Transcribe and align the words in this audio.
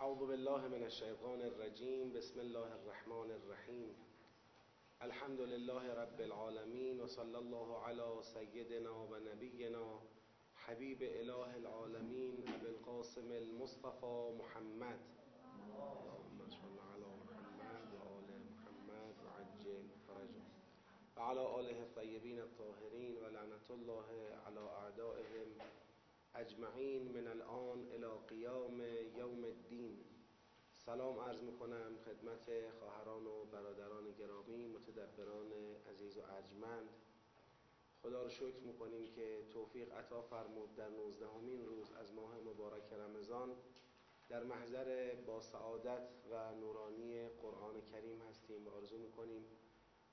اعوذ 0.00 0.18
بالله 0.18 0.68
من 0.68 0.82
الشیطان 0.82 1.42
الرجیم 1.42 2.12
بسم 2.12 2.40
الله 2.40 2.68
الرحمن 2.74 3.30
الرحیم 3.30 3.94
الحمد 5.00 5.40
لله 5.40 5.94
رب 5.94 6.20
العالمین 6.20 7.00
و 7.00 7.06
صلی 7.06 7.34
الله 7.34 7.76
علی 7.88 8.22
سیدنا 8.22 8.94
و 9.10 9.16
نبینا 9.16 9.98
حبیب 10.54 11.02
اله 11.02 11.54
العالمین 11.54 12.38
ابی 12.54 12.66
القاسم 12.66 13.30
المصطفى 13.30 14.32
محمد. 14.38 14.98
اللهم 15.66 16.48
صل 16.48 16.78
علی 16.94 17.12
محمد 17.26 17.94
و 17.94 18.00
آل 18.14 18.30
محمد 18.48 19.14
و 19.24 19.28
عجل 19.40 19.84
فرجه. 20.06 20.46
و 21.16 21.20
علی 21.20 21.40
آله 21.40 21.76
الطیبین 21.80 22.40
الطاهرین 22.40 23.16
و 23.16 23.28
لعنت 23.28 23.70
الله 23.70 24.08
علی 24.46 24.58
اعدائهم 24.58 25.48
اجمعین 26.34 27.08
من 27.12 27.26
الان 27.26 27.86
الى 27.92 28.06
قیام 28.28 28.80
یوم 29.16 29.44
الدین. 29.44 30.04
سلام 30.76 31.18
عرض 31.18 31.42
می‌کنم 31.42 31.96
خدمت 32.04 32.70
خواهران 32.70 33.26
و 33.26 33.44
برادران 33.44 34.12
گرامی 34.12 34.66
متدبران 34.66 35.52
عزیز 35.90 36.18
و 36.18 36.20
ارجمند. 36.36 36.88
خدا 38.02 38.22
رو 38.22 38.28
شکر 38.28 38.60
می‌کنیم 38.60 39.10
که 39.10 39.46
توفیق 39.50 39.92
عطا 39.92 40.22
فرمود 40.22 40.74
در 40.74 40.88
نوزدهمین 40.88 41.66
روز 41.66 41.92
از 41.92 42.14
ماه 42.14 42.40
مبارک 42.40 42.92
رمضان. 42.92 43.56
در 44.28 44.44
محضر 44.44 45.14
با 45.14 45.40
سعادت 45.40 46.08
و 46.30 46.54
نورانی 46.54 47.28
قرآن 47.28 47.80
کریم 47.80 48.20
هستیم 48.20 48.66
و 48.66 48.70
آرزو 48.70 48.98
می‌کنیم 48.98 49.44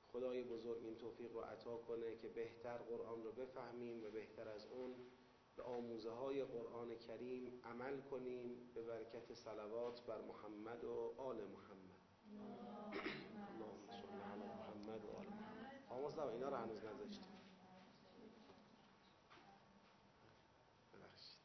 خدای 0.08 0.44
بزرگ 0.44 0.84
این 0.84 0.95
توفیق 0.95 1.34
رو 1.34 1.39
عطا 1.39 1.77
کنه 1.77 2.16
که 2.16 2.27
بهتر 2.27 2.77
قرآن 2.77 3.23
رو 3.23 3.31
بفهمیم 3.31 4.03
و 4.03 4.09
بهتر 4.09 4.49
از 4.49 4.66
اون 4.66 4.95
به 5.58 5.63
آموزه 5.63 6.09
های 6.11 6.44
قرآن 6.44 6.95
کریم 6.95 7.61
عمل 7.63 8.02
کنیم 8.02 8.72
به 8.75 8.81
برکت 8.81 9.33
صلوات 9.33 10.05
بر 10.05 10.22
محمد 10.22 10.83
و 10.83 11.14
آل 11.17 11.36
محمد. 11.36 11.97
اللهم 13.49 13.88
صل 13.88 14.22
علی 14.31 14.44
محمد 14.44 15.05
و 15.05 15.09
آل 15.09 15.25
محمد. 15.25 15.83
آموز 15.89 16.17
اینا 16.19 16.49
رو 16.49 16.55
هنوز 16.55 16.77
نذاشتیم. 16.86 17.38
ببخشید. 20.94 21.38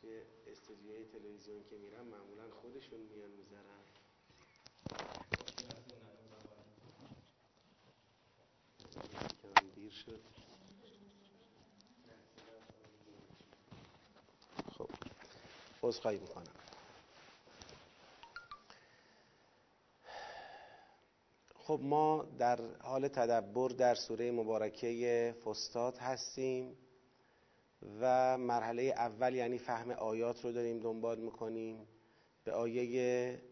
توی 0.00 0.22
استودیوی 0.46 1.04
تلویزیون 1.04 1.64
که 1.64 1.76
میرم 1.76 2.06
معمولا 2.06 2.50
خودشون 2.50 3.00
میان 3.00 3.30
می‌ذارن. 3.30 3.82
دیر 9.74 9.90
شد 9.92 10.20
خب 14.78 14.88
عذرخواهی 15.82 16.18
می‌کنم. 16.18 16.44
خب 21.54 21.80
ما 21.82 22.26
در 22.38 22.60
حال 22.82 23.08
تدبر 23.08 23.68
در 23.68 23.94
سوره 23.94 24.30
مبارکه 24.30 25.34
فستاد 25.44 25.96
هستیم 25.98 26.76
و 28.00 28.38
مرحله 28.38 28.82
اول 28.82 29.34
یعنی 29.34 29.58
فهم 29.58 29.90
آیات 29.90 30.44
رو 30.44 30.52
داریم 30.52 30.78
دنبال 30.78 31.18
می‌کنیم. 31.18 31.86
به 32.44 32.52
آیه 32.52 33.42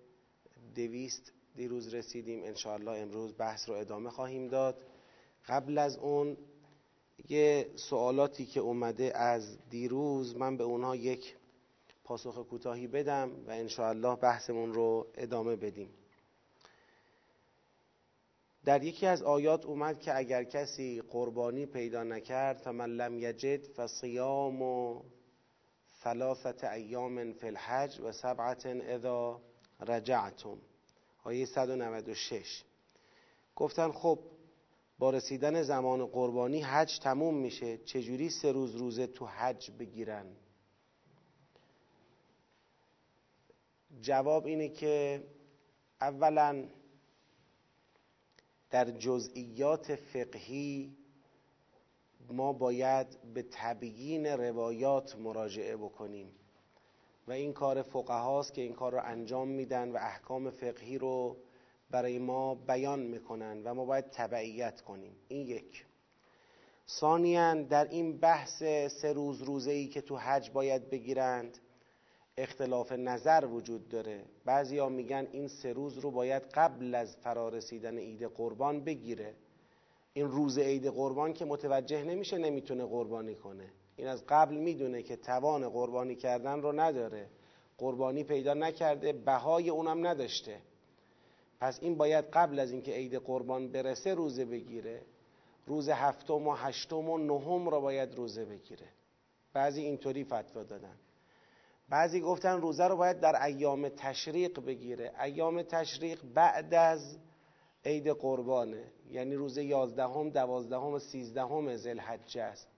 دویست 0.74 1.32
دیروز 1.56 1.94
رسیدیم. 1.94 2.44
انشاءالله 2.44 2.98
امروز 2.98 3.34
بحث 3.38 3.68
رو 3.68 3.74
ادامه 3.74 4.10
خواهیم 4.10 4.48
داد. 4.48 4.82
قبل 5.48 5.78
از 5.78 5.96
اون 5.96 6.36
یه 7.28 7.70
سوالاتی 7.76 8.46
که 8.46 8.60
اومده 8.60 9.18
از 9.18 9.58
دیروز 9.70 10.36
من 10.36 10.56
به 10.56 10.64
اونها 10.64 10.96
یک 10.96 11.36
پاسخ 12.10 12.38
کوتاهی 12.38 12.86
بدم 12.86 13.30
و 13.46 13.50
انشاءالله 13.50 14.16
بحثمون 14.16 14.74
رو 14.74 15.06
ادامه 15.14 15.56
بدیم. 15.56 15.90
در 18.64 18.82
یکی 18.82 19.06
از 19.06 19.22
آیات 19.22 19.66
اومد 19.66 20.00
که 20.00 20.16
اگر 20.16 20.44
کسی 20.44 21.02
قربانی 21.10 21.66
پیدا 21.66 22.02
نکرد 22.02 22.56
فمن 22.56 22.90
لم 22.90 23.18
یجد 23.18 23.66
فصیام 23.66 24.62
و 24.62 25.02
ثلاثت 26.02 26.64
ایام 26.64 27.32
فی 27.32 27.46
الحج 27.46 28.00
و 28.00 28.12
سبعت 28.12 28.66
اذا 28.66 29.40
رجعتم. 29.80 30.58
آیه 31.24 31.46
196 31.46 32.64
گفتن 33.56 33.92
خب 33.92 34.18
با 34.98 35.10
رسیدن 35.10 35.62
زمان 35.62 36.06
قربانی 36.06 36.60
حج 36.60 36.98
تموم 36.98 37.34
میشه. 37.34 37.78
چجوری 37.78 38.30
سه 38.30 38.52
روز 38.52 38.76
روزه 38.76 39.06
تو 39.06 39.26
حج 39.26 39.70
بگیرن؟ 39.70 40.26
جواب 44.00 44.46
اینه 44.46 44.68
که 44.68 45.24
اولا 46.00 46.64
در 48.70 48.90
جزئیات 48.90 49.94
فقهی 49.94 50.96
ما 52.32 52.52
باید 52.52 53.06
به 53.34 53.44
تبیین 53.50 54.26
روایات 54.26 55.16
مراجعه 55.16 55.76
بکنیم 55.76 56.32
و 57.28 57.32
این 57.32 57.52
کار 57.52 57.82
فقهاست 57.82 58.54
که 58.54 58.62
این 58.62 58.72
کار 58.72 58.92
رو 58.92 59.00
انجام 59.04 59.48
میدن 59.48 59.92
و 59.92 59.96
احکام 59.96 60.50
فقهی 60.50 60.98
رو 60.98 61.36
برای 61.90 62.18
ما 62.18 62.54
بیان 62.54 63.00
می‌کنن 63.00 63.62
و 63.62 63.74
ما 63.74 63.84
باید 63.84 64.10
تبعیت 64.10 64.80
کنیم. 64.80 65.16
این 65.28 65.46
یک. 65.46 65.86
ثانیا 66.88 67.54
در 67.54 67.88
این 67.88 68.18
بحث 68.18 68.58
سه 68.88 69.12
روز 69.12 69.42
روزه 69.42 69.70
ای 69.70 69.88
که 69.88 70.00
تو 70.00 70.16
حج 70.16 70.50
باید 70.50 70.90
بگیرند 70.90 71.58
اختلاف 72.36 72.92
نظر 72.92 73.44
وجود 73.44 73.88
داره. 73.88 74.24
بعضیا 74.44 74.88
میگن 74.88 75.28
این 75.32 75.48
سه 75.48 75.72
روز 75.72 75.98
رو 75.98 76.10
باید 76.10 76.42
قبل 76.42 76.94
از 76.94 77.16
فرارسیدن 77.16 77.98
عید 77.98 78.22
قربان 78.22 78.84
بگیره. 78.84 79.34
این 80.12 80.30
روز 80.30 80.58
عید 80.58 80.86
قربان 80.86 81.32
که 81.32 81.44
متوجه 81.44 82.04
نمیشه 82.04 82.38
نمی‌تونه 82.38 82.84
قربانی 82.84 83.34
کنه. 83.34 83.70
این 83.96 84.08
از 84.08 84.24
قبل 84.28 84.54
می‌دونه 84.54 85.02
که 85.02 85.16
توان 85.16 85.68
قربانی 85.68 86.16
کردن 86.16 86.62
رو 86.62 86.72
نداره. 86.72 87.26
قربانی 87.78 88.24
پیدا 88.24 88.54
نکرده 88.54 89.12
بهای 89.12 89.70
اونم 89.70 90.06
نداشته. 90.06 90.60
پس 91.60 91.78
این 91.82 91.94
باید 91.94 92.24
قبل 92.24 92.58
از 92.58 92.72
اینکه 92.72 92.92
عید 92.92 93.14
قربان 93.14 93.68
برسه 93.68 94.14
روزه 94.14 94.44
بگیره. 94.44 95.02
روز 95.66 95.88
هفتم 95.88 96.46
و 96.46 96.54
هشتم 96.54 97.10
و 97.10 97.18
نهم 97.18 97.68
رو 97.68 97.80
باید 97.80 98.14
روزه 98.14 98.44
بگیره. 98.44 98.86
بعضی 99.52 99.82
اینطوری 99.82 100.24
فتوا 100.24 100.62
دادن. 100.62 100.96
بعضی 101.90 102.20
گفتن 102.20 102.60
روزه 102.60 102.84
رو 102.84 102.96
باید 102.96 103.20
در 103.20 103.44
ایام 103.44 103.88
تشریق 103.88 104.60
بگیره. 104.60 105.12
ایام 105.22 105.62
تشریق 105.62 106.20
بعد 106.34 106.74
از 106.74 107.18
عید 107.84 108.08
قربانه. 108.08 108.84
یعنی 109.10 109.34
روز 109.34 109.58
یازدهم 109.58 110.30
دوازدهم 110.30 110.92
و 110.92 110.98
سیزدهم 110.98 111.76
ذوالحجه 111.76 112.42
است. 112.42 112.68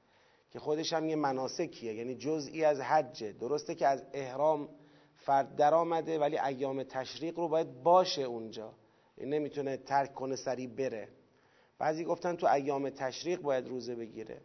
که 0.51 0.59
خودش 0.59 0.93
هم 0.93 1.09
یه 1.09 1.17
مناسکیه. 1.17 1.95
یعنی 1.95 2.15
جزئی 2.15 2.65
از 2.65 2.81
حجه. 2.81 3.33
درسته 3.33 3.75
که 3.75 3.87
از 3.87 4.03
احرام 4.13 4.69
فرد 5.17 5.57
در 5.57 5.75
آمده 5.75 6.19
ولی 6.19 6.39
ایام 6.39 6.83
تشریق 6.83 7.39
رو 7.39 7.49
باید 7.49 7.83
باشه 7.83 8.23
اونجا. 8.23 8.75
نمی‌تونه 9.19 9.77
ترک 9.77 10.15
کنه 10.15 10.37
سری 10.37 10.67
بره. 10.67 11.09
بعضی 11.79 12.05
گفتن 12.05 12.37
تو 12.37 12.47
ایام 12.47 12.91
تشریق 12.91 13.41
باید 13.41 13.69
روزه 13.69 13.95
بگیره. 13.95 14.41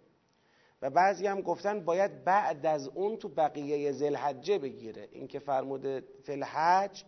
و 0.82 0.90
بعضی 0.90 1.28
هم 1.28 1.42
گفتن 1.42 1.86
باید 1.86 2.24
بعد 2.24 2.66
از 2.66 2.88
اون 2.88 3.18
تو 3.18 3.30
بقیه 3.30 3.92
زلحجه 3.92 4.58
بگیره. 4.58 5.08
این 5.12 5.28
که 5.28 5.40
فرموده 5.40 6.04
فلحج 6.24 7.04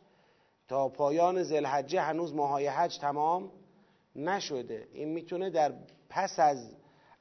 تا 0.68 0.90
پایان 0.90 1.44
زلحجه 1.44 2.02
هنوز 2.02 2.34
ماهای 2.34 2.68
حج 2.68 2.98
تمام 2.98 3.52
نشده. 4.16 4.88
این 4.94 5.10
می‌تونه 5.10 5.50
در 5.50 5.74
پس 6.10 6.40
از 6.40 6.76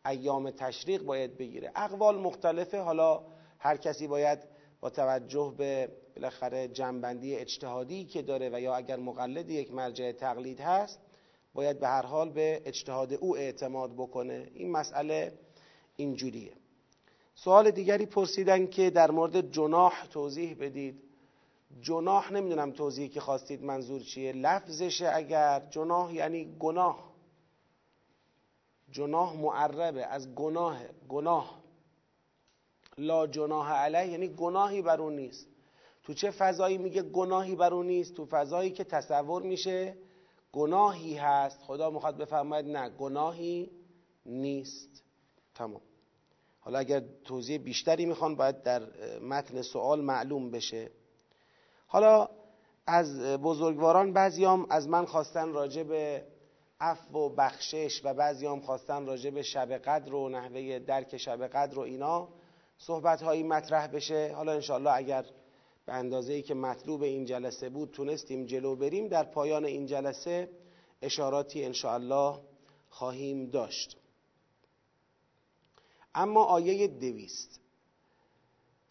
ایام 0.06 0.50
تشریق 0.50 1.02
باید 1.02 1.38
بگیره. 1.38 1.72
اقوال 1.76 2.18
مختلفه. 2.18 2.78
حالا 2.78 3.22
هر 3.58 3.76
کسی 3.76 4.06
باید 4.06 4.38
با 4.80 4.90
توجه 4.90 5.54
به 5.58 5.88
بالاخره 6.16 6.68
جنبندی 6.68 7.36
اجتهادی 7.36 8.04
که 8.04 8.22
داره 8.22 8.50
و 8.52 8.60
یا 8.60 8.74
اگر 8.74 8.96
مقلد 8.96 9.50
یک 9.50 9.72
مرجع 9.72 10.12
تقلید 10.12 10.60
هست 10.60 11.00
باید 11.54 11.80
به 11.80 11.86
هر 11.88 12.06
حال 12.06 12.30
به 12.30 12.62
اجتهاد 12.64 13.12
او 13.12 13.36
اعتماد 13.36 13.94
بکنه. 13.94 14.48
این 14.54 14.70
مسئله 14.70 15.32
اینجوریه. 15.98 16.52
سوال 17.34 17.70
دیگری 17.70 18.06
پرسیدن 18.06 18.66
که 18.66 18.90
در 18.90 19.10
مورد 19.10 19.52
جناح 19.52 20.06
توضیح 20.06 20.56
بدید. 20.60 21.02
جناح 21.80 22.32
نمی‌دونم 22.32 22.70
توضیحی 22.70 23.08
که 23.08 23.20
خواستید 23.20 23.64
منظور 23.64 24.00
چیه. 24.00 24.32
لفظشه 24.32 25.10
اگر. 25.14 25.66
جناح 25.70 26.14
یعنی 26.14 26.56
گناه. 26.58 27.12
جناح 28.90 29.36
معربه 29.36 30.06
از 30.06 30.34
گناه. 30.34 30.78
گناه. 31.08 31.62
لا 32.98 33.26
جناح 33.26 33.72
علیه 33.72 34.12
یعنی 34.12 34.28
گناهی 34.28 34.82
بر 34.82 35.00
اون 35.00 35.16
نیست. 35.16 35.46
تو 36.02 36.14
چه 36.14 36.30
فضایی 36.30 36.78
میگه 36.78 37.02
گناهی 37.02 37.54
بر 37.54 37.74
اون 37.74 37.86
نیست؟ 37.86 38.14
تو 38.14 38.26
فضایی 38.26 38.70
که 38.70 38.84
تصور 38.84 39.42
میشه 39.42 39.96
گناهی 40.52 41.14
هست. 41.14 41.62
خدا 41.62 41.90
می‌خواد 41.90 42.16
بفرماید 42.16 42.66
نه 42.66 42.90
گناهی 42.90 43.70
نیست. 44.26 45.02
تمام. 45.54 45.80
حالا 46.68 46.78
اگر 46.78 47.02
توضیح 47.24 47.58
بیشتری 47.58 48.06
می‌خوان 48.06 48.34
باید 48.36 48.62
در 48.62 48.82
متن 49.20 49.62
سوال 49.62 50.00
معلوم 50.00 50.50
بشه. 50.50 50.90
حالا 51.86 52.28
از 52.86 53.20
بزرگواران 53.20 54.12
بعضیام 54.12 54.66
از 54.70 54.88
من 54.88 55.04
خواستن 55.04 55.52
راجع 55.52 55.82
به 55.82 56.24
عفو 56.80 57.18
و 57.18 57.28
بخشش 57.28 58.00
و 58.04 58.14
بعضیام 58.14 58.60
خواستن 58.60 59.06
راجع 59.06 59.30
به 59.30 59.42
شب 59.42 59.72
قدر 59.72 60.14
و 60.14 60.28
نحوه 60.28 60.78
درک 60.78 61.16
شب 61.16 61.46
قدر 61.46 61.78
و 61.78 61.82
اینا 61.82 62.28
صحبت 62.78 63.22
هایی 63.22 63.42
مطرح 63.42 63.86
بشه. 63.86 64.32
حالا 64.34 64.52
انشاءالله 64.52 64.92
اگر 64.92 65.24
به 65.86 65.92
اندازه 65.92 66.32
ای 66.32 66.42
که 66.42 66.54
مطلوب 66.54 67.02
این 67.02 67.24
جلسه 67.24 67.68
بود 67.68 67.90
تونستیم 67.90 68.46
جلو 68.46 68.76
بریم 68.76 69.08
در 69.08 69.24
پایان 69.24 69.64
این 69.64 69.86
جلسه 69.86 70.48
اشاراتی 71.02 71.64
انشاءالله 71.64 72.38
خواهیم 72.90 73.50
داشت. 73.50 73.96
اما 76.18 76.44
آیه 76.44 76.86
دویست. 76.86 77.60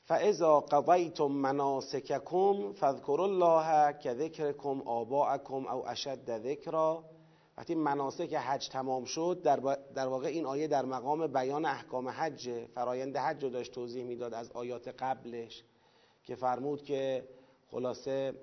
فاذا 0.05 0.59
قضیتم 0.59 1.25
مناسککم 1.25 2.73
فاذکروا 2.73 3.25
الله 3.25 3.93
كذکرکم 3.93 4.81
آباءکم 4.85 5.67
او 5.67 5.89
اشد 5.89 6.39
ذکرا 6.39 7.03
وقتی 7.57 7.75
مناسک 7.75 8.33
حج 8.33 8.69
تمام 8.69 9.05
شد 9.05 9.41
در, 9.43 9.77
در 9.95 10.07
واقع 10.07 10.27
این 10.27 10.45
آیه 10.45 10.67
در 10.67 10.85
مقام 10.85 11.27
بیان 11.27 11.65
احکام 11.65 12.09
حج 12.09 12.65
فرایند 12.75 13.17
حج 13.17 13.43
رو 13.43 13.49
داشت 13.49 13.71
توضیح 13.71 14.03
می‌داد 14.03 14.33
از 14.33 14.51
آیات 14.51 14.87
قبلش 14.87 15.63
که 16.23 16.35
فرمود 16.35 16.83
که 16.83 17.27
خلاصه 17.71 18.33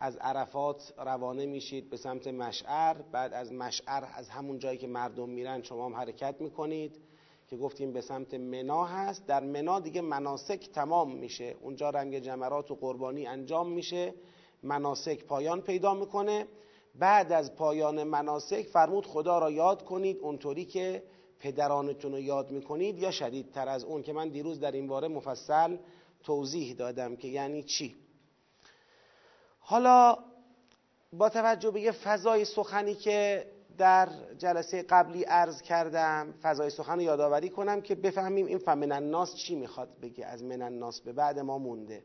از 0.00 0.16
عرفات 0.16 0.94
روانه 0.98 1.46
میشید 1.46 1.90
به 1.90 1.96
سمت 1.96 2.26
مشعر 2.26 2.94
بعد 2.94 3.32
از 3.32 3.52
مشعر 3.52 4.04
از 4.14 4.28
همون 4.28 4.58
جایی 4.58 4.78
که 4.78 4.86
مردم 4.86 5.28
میرن 5.28 5.62
شما 5.62 5.86
هم 5.86 5.94
حرکت 5.96 6.40
می‌کنید. 6.40 7.11
که 7.52 7.58
گفتیم 7.58 7.92
به 7.92 8.00
سمت 8.00 8.34
منا 8.34 8.84
هست. 8.84 9.26
در 9.26 9.40
منا 9.40 9.80
دیگه 9.80 10.00
مناسک 10.00 10.70
تمام 10.72 11.16
میشه. 11.16 11.56
اونجا 11.60 11.90
رنگ 11.90 12.18
جمرات 12.18 12.70
و 12.70 12.74
قربانی 12.74 13.26
انجام 13.26 13.72
میشه. 13.72 14.14
مناسک 14.62 15.24
پایان 15.24 15.60
پیدا 15.60 15.94
می‌کنه. 15.94 16.46
بعد 16.94 17.32
از 17.32 17.54
پایان 17.54 18.02
مناسک 18.02 18.62
فرمود 18.62 19.06
خدا 19.06 19.38
را 19.38 19.50
یاد 19.50 19.84
کنید 19.84 20.18
اونطوری 20.18 20.64
که 20.64 21.02
پدرانتون 21.38 22.12
رو 22.12 22.20
یاد 22.20 22.50
می‌کنید 22.50 22.98
یا 22.98 23.10
شدیدتر 23.10 23.68
از 23.68 23.84
اون 23.84 24.02
که 24.02 24.12
من 24.12 24.28
دیروز 24.28 24.60
در 24.60 24.72
این 24.72 24.86
باره 24.86 25.08
مفصل 25.08 25.76
توضیح 26.22 26.74
دادم 26.74 27.16
که 27.16 27.28
یعنی 27.28 27.62
چی. 27.62 27.96
حالا 29.60 30.18
با 31.12 31.28
توجه 31.28 31.70
به 31.70 31.80
یه 31.80 31.92
فضای 31.92 32.44
سخنی 32.44 32.94
که 32.94 33.46
در 33.78 34.08
جلسه 34.38 34.82
قبلی 34.82 35.22
عرض 35.22 35.62
کردم 35.62 36.34
فضای 36.42 36.70
سخن 36.70 36.94
رو 36.94 37.02
یادآوری 37.02 37.48
کنم 37.48 37.80
که 37.80 37.94
بفهمیم 37.94 38.46
این 38.46 38.58
فمن 38.58 38.92
الناس 38.92 39.34
چی 39.34 39.54
می‌خواد 39.54 39.88
بگه 40.02 40.26
از 40.26 40.42
من 40.42 40.62
الناس 40.62 41.00
به 41.00 41.12
بعد 41.12 41.38
ما 41.38 41.58
مونده. 41.58 42.04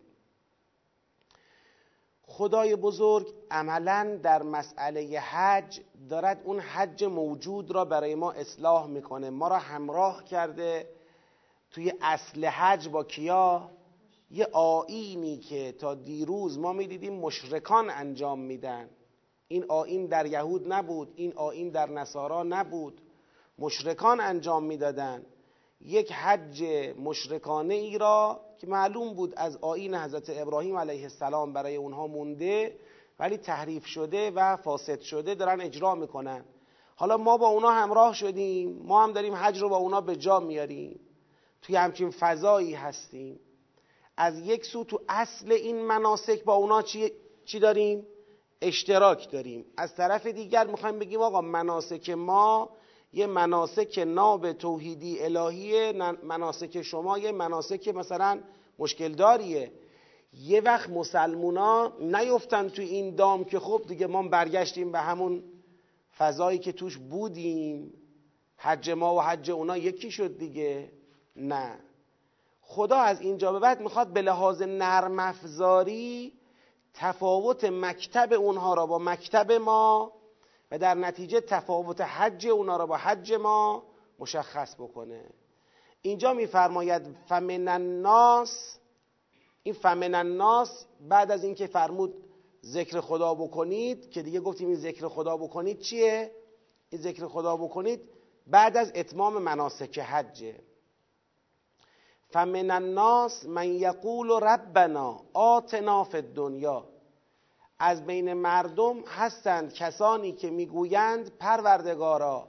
خدای 2.21 2.75
بزرگ 2.75 3.27
عملا 3.51 4.19
در 4.23 4.43
مسئله 4.43 5.19
حج 5.19 5.81
دارد 6.09 6.41
اون 6.43 6.59
حج 6.59 7.03
موجود 7.03 7.71
را 7.71 7.85
برای 7.85 8.15
ما 8.15 8.31
اصلاح 8.31 8.87
می‌کنه. 8.87 9.29
ما 9.29 9.47
را 9.47 9.57
همراه 9.57 10.23
کرده 10.23 10.89
توی 11.71 11.93
اصل 12.01 12.45
حج 12.45 12.89
با 12.89 13.03
کیا؟ 13.03 13.71
یه 14.31 14.47
آینی 14.51 15.37
که 15.37 15.71
تا 15.71 15.95
دیروز 15.95 16.59
ما 16.59 16.73
می‌دیدیم 16.73 17.13
مشرکان 17.13 17.89
انجام 17.89 18.39
میدن. 18.39 18.89
این 19.47 19.65
آین 19.67 20.05
در 20.05 20.25
یهود 20.25 20.73
نبود 20.73 21.13
این 21.15 21.33
آین 21.35 21.69
در 21.69 21.89
نصارا 21.89 22.43
نبود. 22.43 23.01
مشرکان 23.59 24.19
انجام 24.19 24.63
می‌دادند 24.63 25.25
یک 25.81 26.11
حج 26.11 26.63
مشرکانه 26.99 27.73
ای 27.73 27.97
را 27.97 28.41
که 28.57 28.67
معلوم 28.67 29.13
بود 29.13 29.33
از 29.37 29.57
آین 29.57 29.95
حضرت 29.95 30.29
ابراهیم 30.29 30.77
علیه 30.77 31.03
السلام 31.03 31.53
برای 31.53 31.75
اونها 31.75 32.07
مونده 32.07 32.79
ولی 33.19 33.37
تحریف 33.37 33.85
شده 33.85 34.31
و 34.31 34.55
فاسد 34.55 34.99
شده 34.99 35.35
دارن 35.35 35.61
اجرا 35.61 35.95
می‌کنن. 35.95 36.45
حالا 36.95 37.17
ما 37.17 37.37
با 37.37 37.47
اونا 37.47 37.71
همراه 37.71 38.13
شدیم 38.13 38.81
ما 38.83 39.03
هم 39.03 39.11
داریم 39.11 39.35
حج 39.35 39.61
رو 39.61 39.69
با 39.69 39.77
اونا 39.77 40.01
به 40.01 40.15
جا 40.15 40.39
میاریم. 40.39 40.99
توی 41.61 41.75
همچین 41.75 42.11
فضایی 42.11 42.73
هستیم. 42.73 43.39
از 44.17 44.39
یک 44.39 44.65
سو 44.65 44.83
تو 44.83 45.01
اصل 45.09 45.51
این 45.51 45.81
مناسک 45.81 46.43
با 46.43 46.53
اونا 46.53 46.81
چی, 46.81 47.11
چی 47.45 47.59
داریم؟ 47.59 48.07
اشتراک 48.61 49.31
داریم. 49.31 49.65
از 49.77 49.95
طرف 49.95 50.25
دیگر 50.25 50.67
می‌خوایم 50.67 50.99
بگیم 50.99 51.21
آقا 51.21 51.41
مناسک 51.41 52.09
ما 52.09 52.69
یه 53.13 53.27
مناسک 53.27 54.03
ناب 54.07 54.53
توحیدی 54.53 55.19
الهیه 55.19 55.91
مناسک 56.23 56.81
شما 56.81 57.17
یه 57.17 57.31
مناسک 57.31 57.87
مثلا 57.87 58.39
مشکل 58.79 59.13
داریه 59.13 59.71
یه 60.33 60.61
وقت 60.61 60.89
مسلمونا 60.89 61.93
نیفتن 61.99 62.69
تو 62.69 62.81
این 62.81 63.15
دام 63.15 63.43
که 63.43 63.59
خب 63.59 63.81
دیگه 63.87 64.07
ما 64.07 64.27
برگشتیم 64.27 64.91
به 64.91 64.99
همون 64.99 65.43
فضایی 66.17 66.59
که 66.59 66.71
توش 66.71 66.97
بودیم. 66.97 67.93
حج 68.57 68.89
ما 68.89 69.15
و 69.15 69.21
حج 69.21 69.51
اونا 69.51 69.77
یکی 69.77 70.11
شد 70.11 70.37
دیگه. 70.37 70.91
نه. 71.35 71.79
خدا 72.61 72.97
از 72.97 73.21
اینجا 73.21 73.51
به 73.51 73.59
بعد 73.59 73.81
می‌خواد 73.81 74.13
به 74.13 74.21
لحاظ 74.21 74.61
نرم 74.61 75.19
افزاری 75.19 76.33
تفاوت 76.99 77.63
مکتب 77.63 78.33
اونها 78.33 78.73
را 78.73 78.85
با 78.85 78.99
مکتب 78.99 79.51
ما 79.51 80.13
و 80.71 80.77
در 80.77 80.93
نتیجه 80.93 81.41
تفاوت 81.41 82.01
حج 82.01 82.47
اونها 82.47 82.77
را 82.77 82.85
با 82.85 82.97
حج 82.97 83.33
ما 83.33 83.83
مشخص 84.19 84.75
بکنه. 84.75 85.25
اینجا 86.01 86.33
میفرماید 86.33 87.01
فمن 87.27 87.67
الناس 87.67 88.79
این 89.63 89.73
فمن 89.73 90.15
الناس 90.15 90.85
بعد 91.01 91.31
از 91.31 91.43
اینکه 91.43 91.67
فرمود 91.67 92.13
ذکر 92.65 93.01
خدا 93.01 93.33
بکنید 93.33 94.09
که 94.09 94.21
دیگه 94.21 94.39
گفتیم 94.39 94.67
این 94.67 94.77
ذکر 94.77 95.07
خدا 95.07 95.37
بکنید 95.37 95.79
چیه؟ 95.79 96.31
این 96.89 97.01
ذکر 97.01 97.27
خدا 97.27 97.57
بکنید 97.57 98.01
بعد 98.47 98.77
از 98.77 98.91
اتمام 98.95 99.37
مناسک 99.37 99.99
حجه. 99.99 100.55
فمن 102.29 102.71
الناس 102.71 103.45
من 103.45 103.67
یقول 103.67 104.31
ربنا 104.31 105.21
آتنا 105.33 106.03
فی 106.03 106.17
الدنیا. 106.17 106.83
از 107.79 108.05
بین 108.05 108.33
مردم 108.33 108.99
هستند 109.07 109.73
کسانی 109.73 110.31
که 110.31 110.49
می‌گویند 110.49 111.37
پروردگارا 111.37 112.47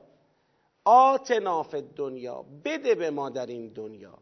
آتنا 0.84 1.62
فی 1.62 1.76
الدنیا 1.76 2.44
بده 2.64 2.94
به 2.94 3.10
ما 3.10 3.30
در 3.30 3.46
این 3.46 3.68
دنیا. 3.68 4.18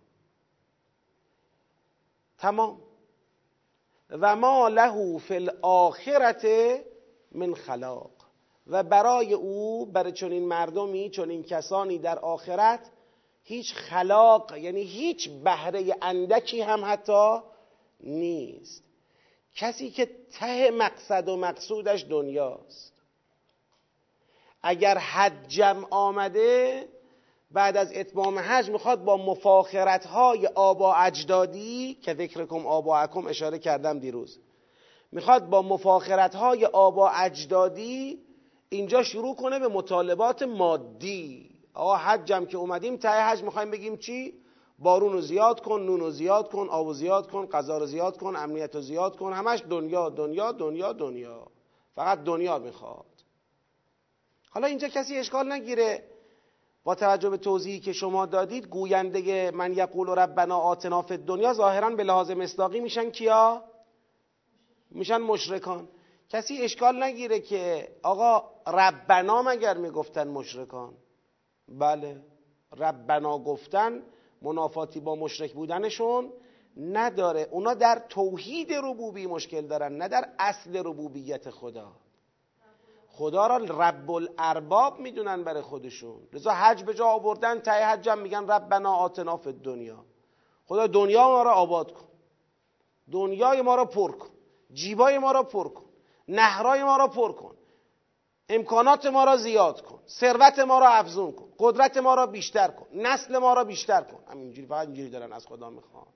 تمام. 2.38 2.80
و 4.10 4.36
ما 4.36 4.68
له 4.68 5.18
فی 5.18 5.34
الاخرت 5.34 6.46
من 7.32 7.54
خلاق. 7.54 8.10
و 8.66 8.82
برای 8.82 9.34
او 9.34 9.86
برای 9.86 10.12
چنین 10.12 10.48
مردمی 10.48 11.10
چنین 11.10 11.42
کسانی 11.42 11.98
در 11.98 12.18
آخرت 12.18 12.90
هیچ 13.48 13.74
خلاق 13.74 14.56
یعنی 14.56 14.82
هیچ 14.82 15.30
بهره 15.30 15.96
اندکی 16.02 16.60
هم 16.60 16.84
حتی 16.84 17.38
نیست. 18.00 18.84
کسی 19.54 19.90
که 19.90 20.08
ته 20.38 20.70
مقصد 20.70 21.28
و 21.28 21.36
مقصودش 21.36 22.04
دنیاست. 22.10 22.92
اگر 24.62 24.98
حجم 24.98 25.86
آمده 25.90 26.88
بعد 27.50 27.76
از 27.76 27.92
اتمام 27.92 28.38
حج 28.38 28.70
می‌خواد 28.70 29.04
با 29.04 29.16
مفاخرت 29.16 30.06
های 30.06 30.46
آبا 30.46 30.94
اجدادی 30.94 31.98
که 32.02 32.14
ذکرکم 32.14 32.66
آباکم 32.66 33.26
اشاره 33.26 33.58
کردم 33.58 33.98
دیروز 33.98 34.38
می‌خواد 35.12 35.48
با 35.48 35.62
مفاخرت 35.62 36.34
های 36.34 36.64
آبا 36.64 37.08
اجدادی 37.08 38.18
اینجا 38.68 39.02
شروع 39.02 39.36
کنه 39.36 39.58
به 39.58 39.68
مطالبات 39.68 40.42
مادی. 40.42 41.55
آقا 41.76 41.96
حجم 41.96 42.44
که 42.44 42.56
اومدیم 42.56 42.96
ته 42.96 43.08
حج 43.08 43.42
می‌خوایم 43.42 43.70
بگیم 43.70 43.96
چی؟ 43.96 44.34
بارون 44.78 45.12
رو 45.12 45.20
زیاد 45.20 45.60
کن 45.60 45.80
نون 45.80 46.00
رو 46.00 46.10
زیاد 46.10 46.50
کن 46.52 46.68
آب 46.68 46.86
رو 46.86 46.92
زیاد 46.92 47.30
کن 47.30 47.46
غذا 47.46 47.78
رو 47.78 47.86
زیاد 47.86 48.18
کن 48.18 48.36
امنیت 48.36 48.74
رو 48.74 48.80
زیاد 48.80 49.16
کن 49.16 49.32
همش 49.32 49.62
دنیا 49.70 50.10
دنیا 50.10 50.52
دنیا 50.52 50.92
دنیا. 50.92 51.46
فقط 51.94 52.24
دنیا 52.24 52.58
می‌خواد. 52.58 53.06
حالا 54.50 54.66
اینجا 54.66 54.88
کسی 54.88 55.16
اشکال 55.16 55.52
نگیره. 55.52 56.04
با 56.84 56.94
توجه 56.94 57.30
به 57.30 57.36
توضیحی 57.36 57.80
که 57.80 57.92
شما 57.92 58.26
دادید 58.26 58.66
گوینده 58.66 59.50
من 59.50 59.72
یقول 59.72 60.08
ربنا 60.08 60.58
آتنا 60.58 61.02
فی 61.02 61.16
دنیا 61.16 61.52
ظاهرا 61.52 61.90
به 61.90 62.04
لحاظ 62.04 62.30
مصداقی 62.30 62.80
میشن 62.80 63.10
کیا؟ 63.10 63.62
میشن 64.90 65.18
مشرکان. 65.18 65.88
کسی 66.28 66.62
اشکال 66.62 67.02
نگیره 67.02 67.40
که 67.40 67.88
آقا 68.02 68.50
ربنا 68.66 69.42
مگر 69.42 69.76
می‌گفتن 69.76 70.28
مشرکان؟ 70.28 70.94
بله. 71.68 72.22
ربنا 72.76 73.38
گفتن 73.38 74.02
منافاتی 74.42 75.00
با 75.00 75.14
مشرک 75.14 75.52
بودنشون 75.52 76.32
نداره. 76.76 77.48
اونا 77.50 77.74
در 77.74 78.02
توحید 78.08 78.72
ربوبی 78.72 79.26
مشکل 79.26 79.66
دارن 79.66 79.96
نه 79.96 80.08
در 80.08 80.28
اصل 80.38 80.76
ربوبیت 80.76 81.50
خدا. 81.50 81.92
خدا 83.08 83.46
را 83.46 83.56
رب 83.56 84.10
الارباب 84.10 84.98
می‌دونن 84.98 85.44
برای 85.44 85.62
خودشون. 85.62 86.28
لذا 86.32 86.50
حج 86.50 86.84
به 86.84 86.94
جا 86.94 87.06
آوردن 87.06 87.60
تای 87.60 87.82
حجم 87.82 88.18
میگن 88.18 88.46
ربنا 88.46 88.92
آتنا 88.92 89.36
فی 89.36 89.52
دنیا 89.52 90.04
خدا 90.66 90.86
دنیا 90.86 91.28
ما 91.28 91.42
را 91.42 91.52
آباد 91.52 91.92
کن. 91.92 92.06
دنیای 93.12 93.62
ما 93.62 93.74
را 93.74 93.84
پر 93.84 94.12
کن. 94.12 94.28
جیبای 94.72 95.18
ما 95.18 95.32
را 95.32 95.42
پر 95.42 95.68
کن. 95.68 95.84
نهرای 96.28 96.84
ما 96.84 96.96
را 96.96 97.08
پر 97.08 97.32
کن. 97.32 97.55
امکانات 98.48 99.06
ما 99.06 99.24
را 99.24 99.36
زیاد 99.36 99.80
کن. 99.80 100.00
ثروت 100.08 100.58
ما 100.58 100.78
را 100.78 100.88
افزون 100.88 101.32
کن. 101.32 101.48
قدرت 101.58 101.96
ما 101.96 102.14
را 102.14 102.26
بیشتر 102.26 102.68
کن. 102.68 102.86
نسل 102.94 103.38
ما 103.38 103.54
را 103.54 103.64
بیشتر 103.64 104.00
کن. 104.00 104.18
همینجوری 104.30 104.66
فقط 104.66 104.86
اینجوری 104.86 105.10
دارن 105.10 105.32
از 105.32 105.46
خدا 105.46 105.70
می‌خوان. 105.70 106.06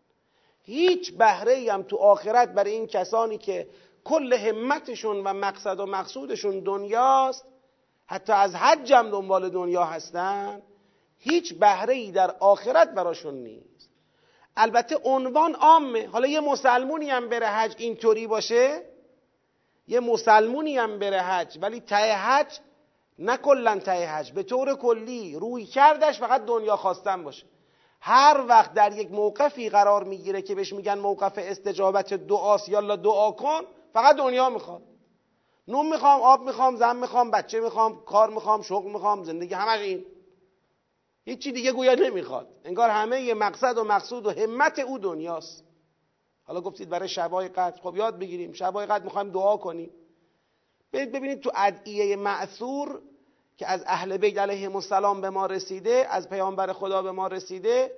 هیچ 0.63 1.13
بهره 1.13 1.53
ای 1.53 1.69
هم 1.69 1.83
تو 1.83 1.97
آخرت 1.97 2.49
برای 2.49 2.73
این 2.73 2.87
کسانی 2.87 3.39
که 3.39 3.69
کل 4.05 4.33
همتشون 4.33 5.25
و 5.25 5.33
مقصد 5.33 5.81
و 5.81 5.87
مقصودشون 5.87 6.61
دنیاست 6.61 7.45
حتی 8.07 8.33
از 8.33 8.55
حج 8.55 8.93
هم 8.93 9.11
دنبال 9.11 9.49
دنیا 9.49 9.85
هستن 9.85 10.63
هیچ 11.19 11.55
بهره 11.55 11.95
ای 11.95 12.13
در 12.13 12.31
آخرت 12.41 12.91
براشون 12.91 13.35
نیست. 13.35 13.91
البته 14.57 14.97
عنوان 15.05 15.55
عامه. 15.55 16.07
حالا 16.07 16.27
یه 16.27 16.41
مسلمونی 16.41 17.11
هم 17.11 17.29
بره 17.29 17.47
حج 17.47 17.75
اینطوری 17.79 18.27
باشه؟ 18.27 18.90
یه 19.91 20.01
مسلمونی 20.01 20.77
هم 20.77 20.99
بره 20.99 21.21
حج 21.21 21.59
ولی 21.63 21.81
ته 21.81 22.15
حج 22.15 22.59
نه 23.19 23.37
کلا 23.37 23.79
ته 23.79 24.07
حج 24.07 24.33
به 24.33 24.43
طور 24.43 24.75
کلی 24.75 25.37
روی 25.37 25.65
کردش 25.67 26.21
فقط 26.21 26.45
دنیا 26.45 26.77
خواستن 26.77 27.25
باشه. 27.25 27.47
هر 28.01 28.45
وقت 28.49 28.75
در 28.75 28.93
یک 28.93 29.11
موقفی 29.11 29.69
قرار 29.69 30.05
می‌گیره 30.05 30.43
که 30.43 30.55
بهش 30.55 30.73
میگن 30.73 30.99
موقف 30.99 31.33
استجابت 31.37 32.15
دعاست 32.15 32.69
یالا 32.69 32.97
دعا 32.97 33.31
کن 33.33 33.61
فقط 33.93 34.17
دنیا 34.17 34.51
می‌خواد. 34.51 34.83
نون 35.69 35.89
می‌خوام 35.89 36.21
آب 36.21 36.43
می‌خوام 36.43 36.77
زن 36.77 36.97
می‌خوام 36.97 37.31
بچه 37.31 37.61
می‌خوام 37.61 38.05
کار 38.05 38.31
می‌خوام 38.31 38.63
شغل 38.63 38.91
می‌خوام 38.93 39.25
زندگی 39.25 39.55
همش 39.55 39.81
این. 39.81 40.07
هیچی 41.25 41.53
دیگه 41.53 41.73
گویا 41.73 41.95
نمی‌خواد. 41.95 42.49
انگار 42.65 42.91
همه 42.91 43.21
یه 43.21 43.35
مقصد 43.35 43.79
و 43.79 43.85
مقصود 43.85 44.27
و 44.27 44.31
همت 44.31 44.79
او 44.79 44.99
دنیاست. 44.99 45.65
حالا 46.51 46.61
گفتید 46.61 46.89
برای 46.89 47.09
شبای 47.09 47.49
قدر. 47.49 47.81
خب 47.83 47.97
یاد 47.97 48.19
بگیریم 48.19 48.53
شبای 48.53 48.87
قدر 48.87 49.05
می‌خوایم 49.05 49.31
دعا 49.31 49.57
کنیم. 49.57 49.91
ببینید 50.93 51.41
تو 51.41 51.51
ادعیه 51.55 52.17
معثور 52.17 53.01
که 53.57 53.67
از 53.67 53.83
اهل 53.87 54.17
بیت 54.17 54.39
علیهم 54.39 54.77
السلام 54.77 55.21
به 55.21 55.31
ما 55.31 55.47
رسیده 55.47 56.07
از 56.11 56.29
پیامبر 56.29 56.73
خدا 56.73 57.03
به 57.03 57.13
ما 57.13 57.27
رسیده 57.27 57.93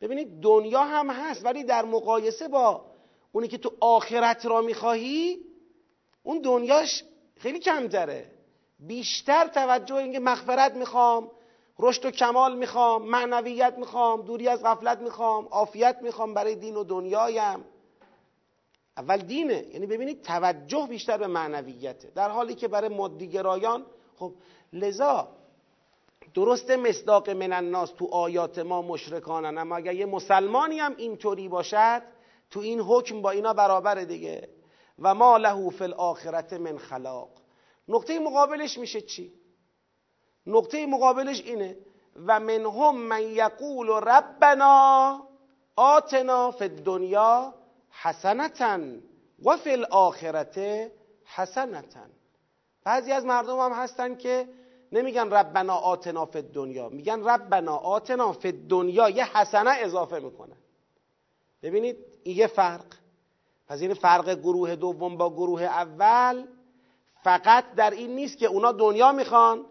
ببینید 0.00 0.40
دنیا 0.40 0.84
هم 0.84 1.10
هست 1.10 1.44
ولی 1.44 1.64
در 1.64 1.84
مقایسه 1.84 2.48
با 2.48 2.84
اونی 3.32 3.48
که 3.48 3.58
تو 3.58 3.70
آخرت 3.80 4.46
را 4.46 4.60
می‌خواهی 4.60 5.38
اون 6.22 6.40
دنیاش 6.40 7.04
خیلی 7.36 7.58
کمتره. 7.58 8.30
بیشتر 8.78 9.46
توجه 9.46 9.94
اینکه 9.94 10.20
مغفرت 10.20 10.74
می‌خوام 10.74 11.30
رشد 11.78 12.04
و 12.04 12.10
کمال 12.10 12.56
می‌خوام 12.56 13.08
معنویت 13.08 13.74
می‌خوام 13.78 14.22
دوری 14.22 14.48
از 14.48 14.62
غفلت 14.62 14.98
می‌خوام 14.98 15.44
عافیت 15.44 15.98
می‌خوام 16.02 16.34
برای 16.34 16.54
دین 16.54 16.76
و 16.76 16.84
دنیایم. 16.84 17.64
اول 18.96 19.16
دینه. 19.16 19.66
یعنی 19.72 19.86
ببینید 19.86 20.22
توجه 20.22 20.86
بیشتر 20.88 21.18
به 21.18 21.26
معنویته. 21.26 22.10
در 22.14 22.30
حالی 22.30 22.54
که 22.54 22.68
برای 22.68 22.88
مادیگرایان 22.88 23.86
خب 24.16 24.32
لذا 24.72 25.28
درست 26.34 26.70
مصداق 26.70 27.30
من 27.30 27.52
الناس 27.52 27.90
تو 27.90 28.06
آیات 28.06 28.58
ما 28.58 28.82
مشرکانن 28.82 29.58
اما 29.58 29.76
اگر 29.76 29.94
یه 29.94 30.06
مسلمانی 30.06 30.78
هم 30.78 30.94
اینطوری 30.96 31.48
باشد 31.48 32.02
تو 32.50 32.60
این 32.60 32.80
حکم 32.80 33.22
با 33.22 33.30
اینا 33.30 33.52
برابره 33.52 34.04
دیگه. 34.04 34.48
و 34.98 35.14
ما 35.14 35.36
له 35.36 35.70
فی 35.70 35.84
الاخرت 35.84 36.52
من 36.52 36.78
خلاق. 36.78 37.28
نقطه 37.88 38.18
مقابلش 38.18 38.78
میشه 38.78 39.00
چی؟ 39.00 39.32
نقطه 40.46 40.86
مقابلش 40.86 41.40
اینه. 41.40 41.76
و 42.26 42.40
منهم 42.40 42.96
من 42.96 43.22
یقول 43.22 43.88
ربنا 43.88 45.22
آتنا 45.76 46.50
فی 46.50 46.64
الدنیا 46.64 47.54
حسنتا 48.02 48.78
و 49.44 49.56
فی 49.56 49.70
الاخرت 49.70 50.58
حسنتا. 51.24 52.00
بعضی 52.84 53.12
از 53.12 53.24
مردم 53.24 53.58
هم 53.58 53.72
هستن 53.72 54.14
که 54.14 54.48
نمیگن 54.92 55.30
ربنا 55.30 55.74
آتنا 55.74 56.26
فی 56.26 56.38
الدنیا 56.38 56.88
میگن 56.88 57.24
ربنا 57.24 57.76
آتنا 57.76 58.32
فی 58.32 58.48
الدنیا 58.48 59.08
یه 59.08 59.38
حسنه 59.38 59.70
اضافه 59.78 60.18
می‌کنن 60.18 60.56
ببینید 61.62 61.96
این 62.22 62.36
یه 62.36 62.46
فرق. 62.46 62.84
پس 63.68 63.80
این 63.80 63.94
فرق 63.94 64.34
گروه 64.34 64.76
دوم 64.76 65.16
با 65.16 65.30
گروه 65.30 65.62
اول 65.62 66.46
فقط 67.22 67.64
در 67.74 67.90
این 67.90 68.16
نیست 68.16 68.38
که 68.38 68.46
اونا 68.46 68.72
دنیا 68.72 69.12
می‌خوان 69.12 69.64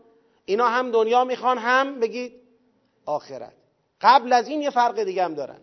اینا 0.46 0.68
هم 0.68 0.92
دنیا 0.92 1.24
می‌خوان 1.24 1.58
هم 1.58 2.00
بگید 2.00 2.42
آخرت. 3.06 3.54
قبل 4.02 4.34
از 4.34 4.48
این 4.48 4.62
یه 4.62 4.70
فرق 4.70 5.04
دیگه 5.04 5.24
هم 5.24 5.34
دارن. 5.34 5.60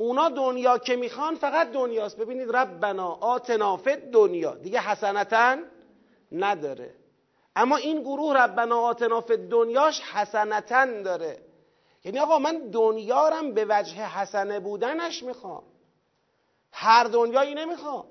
اونا 0.00 0.28
دنیا 0.28 0.78
که 0.78 0.96
می‌خوان 0.96 1.34
فقط 1.34 1.72
دنیاست. 1.72 2.16
ببینید 2.16 2.56
ربنا 2.56 3.08
آتنا 3.08 3.76
فی 3.76 3.96
دنیا 3.96 4.54
دیگه 4.54 4.80
حسنتا 4.80 5.56
نداره. 6.32 6.94
اما 7.56 7.76
این 7.76 8.00
گروه 8.00 8.34
ربنا 8.34 8.80
آتنا 8.80 9.20
فی 9.20 9.36
دنیاش 9.36 10.00
حسنتا 10.00 11.02
داره. 11.02 11.38
یعنی 12.04 12.18
آقا 12.18 12.38
من 12.38 12.58
دنیارم 12.58 13.54
به 13.54 13.66
وجه 13.68 14.06
حسنه 14.06 14.60
بودنش 14.60 15.22
می‌خوام. 15.22 15.62
هر 16.72 17.04
دنیایی 17.04 17.54
نمی‌خوام. 17.54 18.04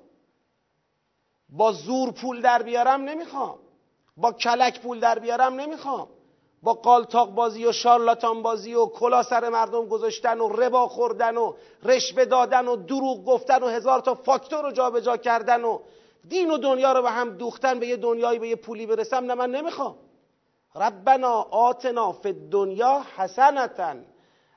با 1.48 1.72
زور 1.72 2.12
پول 2.12 2.40
در 2.40 2.62
بیارم 2.62 3.00
نمی‌خوام. 3.00 3.58
با 4.16 4.32
کلک 4.32 4.80
پول 4.80 5.00
در 5.00 5.18
بیارم 5.18 5.54
نمی‌خوام. 5.54 6.08
با 6.62 6.72
قالتاق 6.72 7.30
بازی 7.30 7.66
و 7.66 7.72
شارلاتان 7.72 8.42
بازی 8.42 8.74
و 8.74 8.86
کلا 8.86 9.22
سر 9.22 9.48
مردم 9.48 9.86
گذاشتن 9.86 10.40
و 10.40 10.48
ربا 10.48 10.88
خوردن 10.88 11.36
و 11.36 11.52
رشوه 11.82 12.24
دادن 12.24 12.68
و 12.68 12.76
دروغ 12.76 13.24
گفتن 13.24 13.62
و 13.62 13.66
هزار 13.68 14.00
تا 14.00 14.14
فاکتور 14.14 14.62
رو 14.62 14.72
جابجا 14.72 15.16
کردن 15.16 15.64
و 15.64 15.78
دین 16.28 16.50
و 16.50 16.58
دنیا 16.58 16.92
رو 16.92 17.02
به 17.02 17.10
هم 17.10 17.30
دوختن 17.30 17.80
به 17.80 17.86
یه 17.86 17.96
دنیایی 17.96 18.38
به 18.38 18.48
یه 18.48 18.56
پولی 18.56 18.86
برسم 18.86 19.24
نه 19.24 19.34
من 19.34 19.50
نمی‌خوام. 19.50 19.94
ربنا 20.74 21.32
آتنا 21.50 22.12
فی 22.12 22.32
دنیا 22.32 23.02
حسنتن 23.16 24.04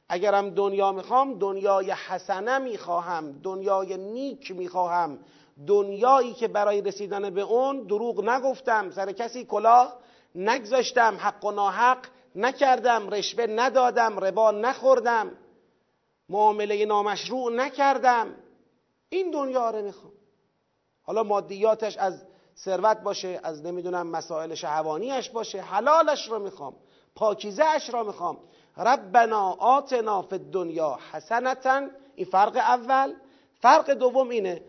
اگرم 0.10 0.50
دنیا 0.50 0.92
می‌خوام 0.92 1.40
دنیای 1.40 1.92
حسنه 1.92 2.58
می‌خواهم 2.58 3.32
دنیای 3.32 3.98
نیک 3.98 4.52
می‌خواهم. 4.52 5.20
دنیایی 5.68 6.34
که 6.34 6.48
برای 6.48 6.82
رسیدن 6.82 7.30
به 7.30 7.42
اون 7.42 7.84
دروغ 7.84 8.24
نگفتم. 8.30 8.92
سر 8.92 9.12
کسی 9.12 9.46
کلاه 9.46 9.94
نگذاشتم 10.36 11.16
حق 11.20 11.46
و 11.46 11.52
ناحق 11.52 11.98
نکردم 12.36 13.10
رشوه 13.10 13.46
ندادم 13.46 14.20
ربا 14.20 14.52
نخوردم. 14.52 15.32
معامله 16.30 16.86
نامشروع 16.86 17.52
نکردم. 17.52 18.36
این 19.10 19.32
دنیا 19.32 19.70
رو 19.70 19.82
می‌خوام. 19.82 20.14
حالا 21.04 21.24
مادیاتش 21.24 21.98
از 21.98 22.24
ثروت 22.58 22.98
باشه 22.98 23.40
از 23.44 23.66
نمی‌دونم 23.66 24.08
مسائل 24.08 24.54
شهوانیش 24.54 25.30
باشه 25.30 25.62
حلالش 25.62 26.28
رو 26.28 26.40
می‌خوام 26.40 26.76
پاکیزه 27.16 27.66
اش 27.66 27.94
را 27.94 28.04
می‌خوام. 28.04 28.38
ربنا 28.78 29.52
آتنا 29.52 30.22
فی 30.22 30.36
الدنیا 30.36 31.00
حسنتا 31.12 31.88
این 32.16 32.26
فرق 32.26 32.56
اول. 32.56 33.14
فرق 33.62 33.92
دوم 33.92 34.30
اینه 34.30 34.62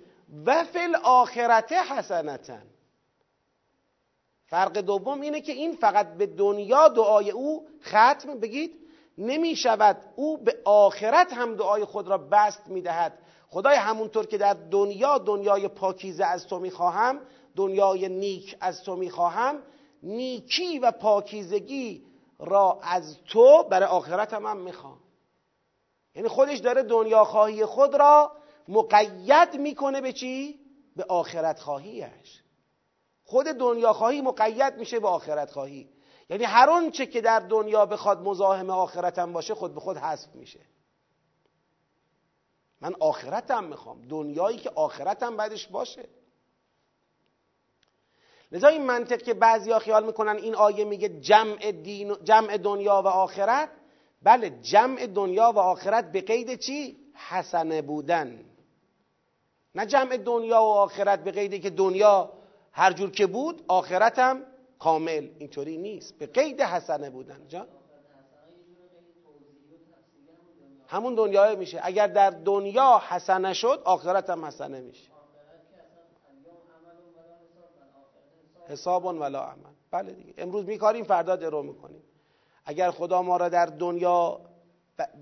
و 0.47 0.65
فی 0.65 0.79
الاخرت 0.79 1.73
حسنتا. 1.73 2.59
فرق 4.47 4.79
دوم 4.79 5.21
اینه 5.21 5.41
که 5.41 5.53
این 5.53 5.77
فقط 5.77 6.15
به 6.15 6.27
دنیا 6.27 6.89
دعای 6.89 7.31
او 7.31 7.67
ختم 7.83 8.41
بگید. 8.41 8.85
نمی 9.19 9.57
شود 9.57 9.97
او 10.17 10.37
به 10.37 10.59
آخرت 10.65 11.33
هم 11.33 11.55
دعای 11.55 11.85
خود 11.85 12.09
را 12.09 12.19
بست 12.19 12.69
می‌دهد. 12.69 13.19
خدای 13.49 13.77
همونطور 13.77 14.27
که 14.27 14.39
در 14.39 14.55
دنیا 14.55 15.19
دنیای 15.19 15.69
پاکیزه 15.69 16.25
از 16.25 16.47
تو 16.47 16.59
می‌خواهم 16.59 17.21
دنیای 17.57 18.09
نیک 18.09 18.57
از 18.61 18.83
تو 18.83 18.97
می‌خواهم 18.97 19.63
نیکی 20.03 20.79
و 20.79 20.91
پاکیزگی 20.91 22.07
را 22.39 22.79
از 22.83 23.17
تو 23.25 23.63
برای 23.63 23.89
آخرت 23.89 24.35
هم, 24.35 24.47
هم 24.47 24.57
می‌خوام. 24.57 24.99
یعنی 26.15 26.29
خودش 26.29 26.59
داره 26.59 26.83
دنیا 26.83 27.25
خواهی 27.25 27.65
خود 27.65 27.95
را 27.95 28.33
مقید 28.69 29.55
می‌کنه 29.55 30.01
به 30.01 30.13
چی؟ 30.13 30.61
به 30.97 31.05
آخرت 31.09 31.61
خواهیش. 31.61 32.43
خود 33.25 33.47
دنیا 33.47 33.93
خواهی 33.93 34.21
مقید 34.21 34.77
میشه 34.77 35.01
به 35.01 35.09
آخرت 35.09 35.51
خواهی. 35.51 35.89
یعنی 36.31 36.45
هر 36.45 36.71
آنچه 36.71 37.07
که 37.07 37.21
در 37.21 37.41
دنیا 37.41 37.87
بخواد 37.87 38.23
مزاحم 38.23 38.71
آخرتم 38.71 39.33
باشه 39.33 39.55
خود 39.55 39.75
به 39.75 39.81
خود 39.81 39.97
حذف 39.97 40.35
میشه. 40.35 40.61
من 42.81 42.95
آخرتم 43.01 43.65
می‌خوام. 43.65 44.03
دنیایی 44.09 44.59
که 44.59 44.71
آخرتم 44.75 45.37
بعدش 45.37 45.67
باشه. 45.67 46.09
لذا 48.53 48.69
این 48.69 48.87
منطق 48.87 49.23
که 49.23 49.35
بعضیا 49.35 49.79
خیال 49.79 50.07
می‌کنن 50.07 50.37
این 50.37 50.55
آیه 50.55 50.85
میگه 50.85 51.09
جمع, 51.09 51.73
دین 51.73 52.17
جمع 52.25 52.57
دنیا 52.57 53.03
و 53.03 53.07
آخرت 53.07 53.71
بله 54.23 54.51
جمع 54.51 55.07
دنیا 55.07 55.53
و 55.55 55.59
آخرت 55.59 56.13
به 56.13 56.21
قید 56.21 56.61
چی؟ 56.61 56.97
حسنه 57.29 57.83
بودن. 57.83 58.45
نه 59.75 59.87
جمع 59.87 60.17
دنیا 60.17 60.63
و 60.63 60.67
آخرت 60.67 61.25
به 61.25 61.31
قیدی 61.31 61.61
که 61.61 61.71
دنیا 61.71 62.33
هر 62.77 62.93
جور 62.93 63.11
که 63.11 63.27
بود 63.27 63.65
آخرتم 63.69 64.43
کامل 64.79 65.29
اینطوری 65.39 65.77
نیست. 65.77 66.19
به 66.19 66.27
قید 66.27 66.61
حسنه 66.61 67.11
بودن. 67.11 67.49
جان 67.49 67.67
همون 70.89 71.15
دنیا 71.15 71.55
میشه. 71.55 71.81
اگر 71.83 72.07
در 72.07 72.31
دنیا 72.31 73.03
حسنه 73.09 73.53
شد 73.53 73.83
آخرت 73.85 74.31
هم 74.31 74.45
حسنه 74.45 74.81
میشه. 74.81 75.11
حساب 78.69 79.05
ولا 79.05 79.43
عمل. 79.43 79.71
بله 79.91 80.13
دیگه. 80.13 80.35
امروز 80.39 80.65
میکاریم 80.65 81.05
فردا 81.05 81.37
درو 81.37 81.63
می‌کنیم. 81.63 82.03
اگر 82.65 82.91
خدا 82.91 83.23
ما 83.23 83.37
را 83.37 83.49
در 83.49 83.67
دنیا 83.67 84.41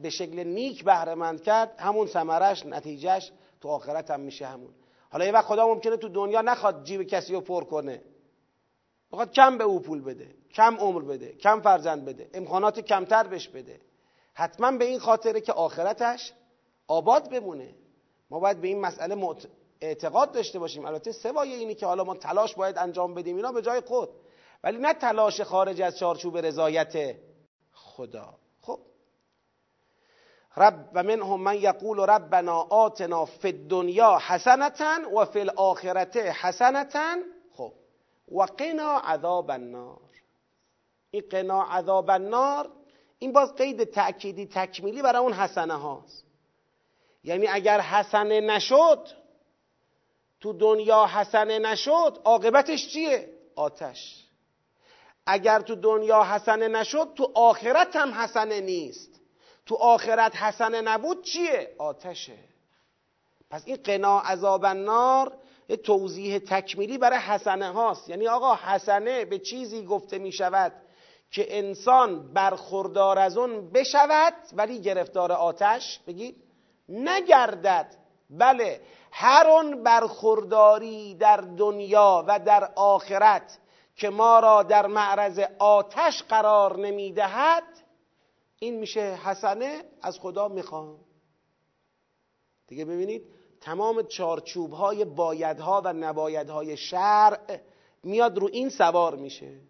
به 0.03 0.11
شکل 0.11 0.45
نیک 0.45 0.85
بهره 0.85 1.39
کرد 1.39 1.75
همون 1.79 2.07
ثمرش 2.07 2.67
نتیجهش 2.67 3.33
تو 3.61 3.69
آخرت 3.69 4.11
هم 4.11 4.21
میشه 4.21 4.47
همون. 4.47 4.75
حالا 5.13 5.25
یه 5.25 5.33
وقت 5.33 5.45
خدا 5.45 5.67
ممکنه 5.67 5.97
تو 5.97 6.09
دنیا 6.09 6.41
نخواد 6.41 6.85
جیب 6.85 7.03
کسی 7.03 7.35
رو 7.35 7.41
پر 7.41 7.65
کنه. 7.65 8.03
بخواد 9.13 9.33
کم 9.33 9.59
به 9.59 9.65
او 9.65 9.81
پول 9.81 10.01
بده 10.01 10.35
کم 10.55 10.77
عمر 10.77 11.03
بده 11.03 11.33
کم 11.33 11.61
فرزند 11.61 12.05
بده 12.05 12.31
امکانات 12.35 12.81
کمتر 12.81 13.27
بهش 13.27 13.49
بده. 13.49 13.81
حتما 14.35 14.73
به 14.73 14.85
این 14.85 14.99
خاطره 14.99 15.41
که 15.41 15.53
آخرتش 15.53 16.33
آباد 16.87 17.31
بمونه. 17.31 17.75
ما 18.31 18.41
باید 18.41 18.61
به 18.61 18.69
این 18.69 18.81
مسئله 18.81 19.37
اعتقاد 19.81 20.33
داشته 20.33 20.59
باشیم. 20.59 20.85
البته 20.85 21.13
سوای 21.13 21.53
اینی 21.53 21.75
که 21.75 21.87
حالا 21.87 22.05
ما 22.05 22.15
تلاش 22.15 22.55
باید 22.55 22.79
انجام 22.79 23.15
بدیم 23.15 23.37
اینا 23.37 23.53
به 23.53 23.63
جای 23.63 23.81
خود. 23.81 24.09
ولی 24.65 24.79
نه 24.79 24.95
تلاش 24.95 25.41
خارج 25.41 25.83
از 25.83 25.99
چارچوب 25.99 26.39
رضایت 26.39 27.17
خدا. 27.73 28.35
رب 30.57 30.91
و 30.95 31.03
منهم 31.03 31.41
من 31.41 31.57
یقول 31.57 32.01
ربنا 32.01 32.61
آتنا 32.61 33.25
فی 33.25 33.49
الدنیا 33.49 34.19
حسنتا 34.19 34.99
و 35.15 35.25
فی 35.25 35.41
الاخرته 35.41 36.31
حسنتا. 36.31 37.17
خب. 37.57 37.73
و 38.33 38.43
قنا 38.43 38.99
عذاب 38.99 39.51
النار. 39.51 39.99
این 41.11 41.23
قنا 41.31 41.63
عذاب 41.63 42.11
النار 42.11 42.69
این 43.19 43.33
باز 43.33 43.55
قید 43.55 43.85
تأکیدی 43.85 44.47
تکمیلی 44.47 45.03
برای 45.03 45.23
اون 45.23 45.33
حسنه 45.33 45.75
هاست. 45.75 46.25
یعنی 47.25 47.47
اگر 47.49 47.81
حسنه 47.81 48.41
نشد 48.41 49.09
تو 50.41 50.53
دنیا 50.53 51.07
حسنه 51.07 51.59
نشد 51.59 52.21
عاقبتش 52.25 52.89
چیه؟ 52.89 53.29
آتش. 53.57 54.27
اگر 55.27 55.61
تو 55.61 55.75
دنیا 55.75 56.25
حسنه 56.25 56.69
نشد 56.69 57.15
تو 57.15 57.33
آخرت 57.35 57.97
هم 57.97 58.15
حسنه 58.15 58.61
نیست. 58.61 59.12
تو 59.67 59.75
آخرت 59.75 60.37
حسنه 60.37 60.81
نبود 60.81 61.23
چیه؟ 61.23 61.75
آتشه. 61.79 62.39
پس 63.51 63.63
این 63.67 63.77
قنا 63.85 64.21
عذاب 64.21 64.65
النار 64.65 65.33
یه 65.69 65.77
توضیح 65.77 66.39
تکمیلی 66.39 66.99
برای 66.99 67.19
حسنه 67.19 67.73
هاست. 67.73 68.09
یعنی 68.09 68.29
آقا 68.29 68.55
حسنه 68.55 69.25
به 69.25 69.39
چیزی 69.39 69.85
گفته 69.85 70.19
می 70.19 70.33
شود 70.33 70.73
که 71.31 71.59
انسان 71.59 72.33
برخوردار 72.33 73.19
از 73.19 73.37
اون 73.37 73.71
بشود 73.71 74.35
ولی 74.53 74.81
گرفتار 74.81 75.33
آتش 75.33 76.01
بگید 76.07 76.37
نگردد. 76.89 77.95
بله 78.31 78.81
هر 79.13 79.47
اون 79.47 79.83
برخورداری 79.83 81.15
در 81.15 81.37
دنیا 81.37 82.25
و 82.29 82.39
در 82.39 82.73
آخرت 82.77 83.59
که 83.97 84.11
ما 84.11 84.39
را 84.39 84.63
در 84.63 84.87
معرض 84.87 85.41
آتش 85.59 86.23
قرار 86.23 86.79
نمی‌دهد 86.79 87.63
این 88.63 88.79
میشه 88.79 89.01
حسنه 89.01 89.85
از 90.03 90.19
خدا 90.19 90.49
می‌خوام. 90.49 90.99
دیگه 92.67 92.85
ببینید 92.85 93.23
تمام 93.61 94.03
چارچوب 94.03 94.73
های 94.73 95.05
بایدها 95.05 95.83
و 95.85 95.93
نبایدهای 95.93 96.77
شرع 96.77 97.61
میاد 98.03 98.39
رو 98.39 98.49
این 98.53 98.69
سوار 98.69 99.17
میشه. 99.17 99.61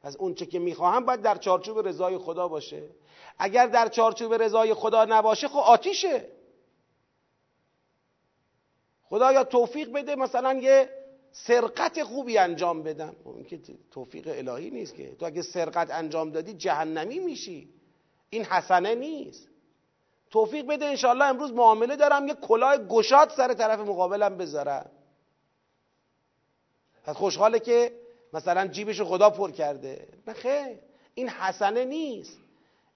پس 0.00 0.16
اونچه 0.16 0.46
که 0.46 0.58
می‌خواهم 0.58 1.04
باید 1.04 1.22
در 1.22 1.36
چارچوب 1.36 1.88
رضای 1.88 2.18
خدا 2.18 2.48
باشه. 2.48 2.88
اگر 3.38 3.66
در 3.66 3.88
چارچوب 3.88 4.34
رضای 4.34 4.74
خدا 4.74 5.04
نباشه 5.04 5.48
خب 5.48 5.58
آتیشه. 5.58 6.28
خدا 9.02 9.32
یا 9.32 9.44
توفیق 9.44 9.92
بده 9.92 10.14
مثلا 10.14 10.54
یه 10.54 10.90
سرقت 11.32 12.02
خوبی 12.02 12.38
انجام 12.38 12.82
بدم. 12.82 13.16
خب 13.24 13.34
این 13.34 13.44
که 13.44 13.60
توفیق 13.90 14.28
الهی 14.28 14.70
نیست 14.70 14.94
که. 14.94 15.14
تو 15.14 15.26
اگه 15.26 15.42
سرقت 15.42 15.90
انجام 15.90 16.30
دادی 16.30 16.52
جهنمی 16.54 17.18
میشی. 17.18 17.79
این 18.30 18.44
حسنه 18.44 18.94
نیست. 18.94 19.48
توفیق 20.30 20.66
بده 20.66 20.86
انشالله 20.86 21.24
امروز 21.24 21.52
معامله 21.52 21.96
دارم 21.96 22.28
یه 22.28 22.34
کلاه 22.34 22.78
گشاد 22.78 23.30
سر 23.30 23.54
طرف 23.54 23.80
مقابلم 23.80 24.36
بذارم. 24.36 24.90
پس 27.04 27.14
خوشحاله 27.16 27.58
که 27.58 28.00
مثلا 28.32 28.66
جیبش 28.66 29.00
خدا 29.00 29.30
پر 29.30 29.50
کرده. 29.50 30.08
نه 30.26 30.32
خیر 30.32 30.78
این 31.14 31.28
حسنه 31.28 31.84
نیست. 31.84 32.38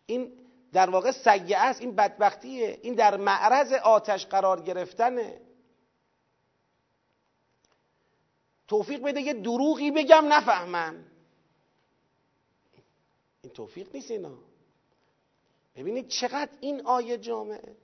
این 0.06 0.32
در 0.72 0.90
واقع 0.90 1.10
سیعه 1.10 1.58
است 1.58 1.80
این 1.80 1.94
بدبختیه. 1.94 2.78
این 2.82 2.94
در 2.94 3.16
معرض 3.16 3.72
آتش 3.72 4.26
قرار 4.26 4.60
گرفتنه. 4.60 5.40
توفیق 8.68 9.02
بده 9.02 9.20
یه 9.20 9.34
دروغی 9.34 9.90
بگم 9.90 10.24
نفهمن 10.28 11.04
این 13.42 13.52
توفیق 13.52 13.88
نیست 13.94 14.10
اینا. 14.10 14.38
ببینید 15.76 16.08
چقدر 16.08 16.50
این 16.60 16.86
آیه 16.86 17.18
جامعه. 17.18 17.76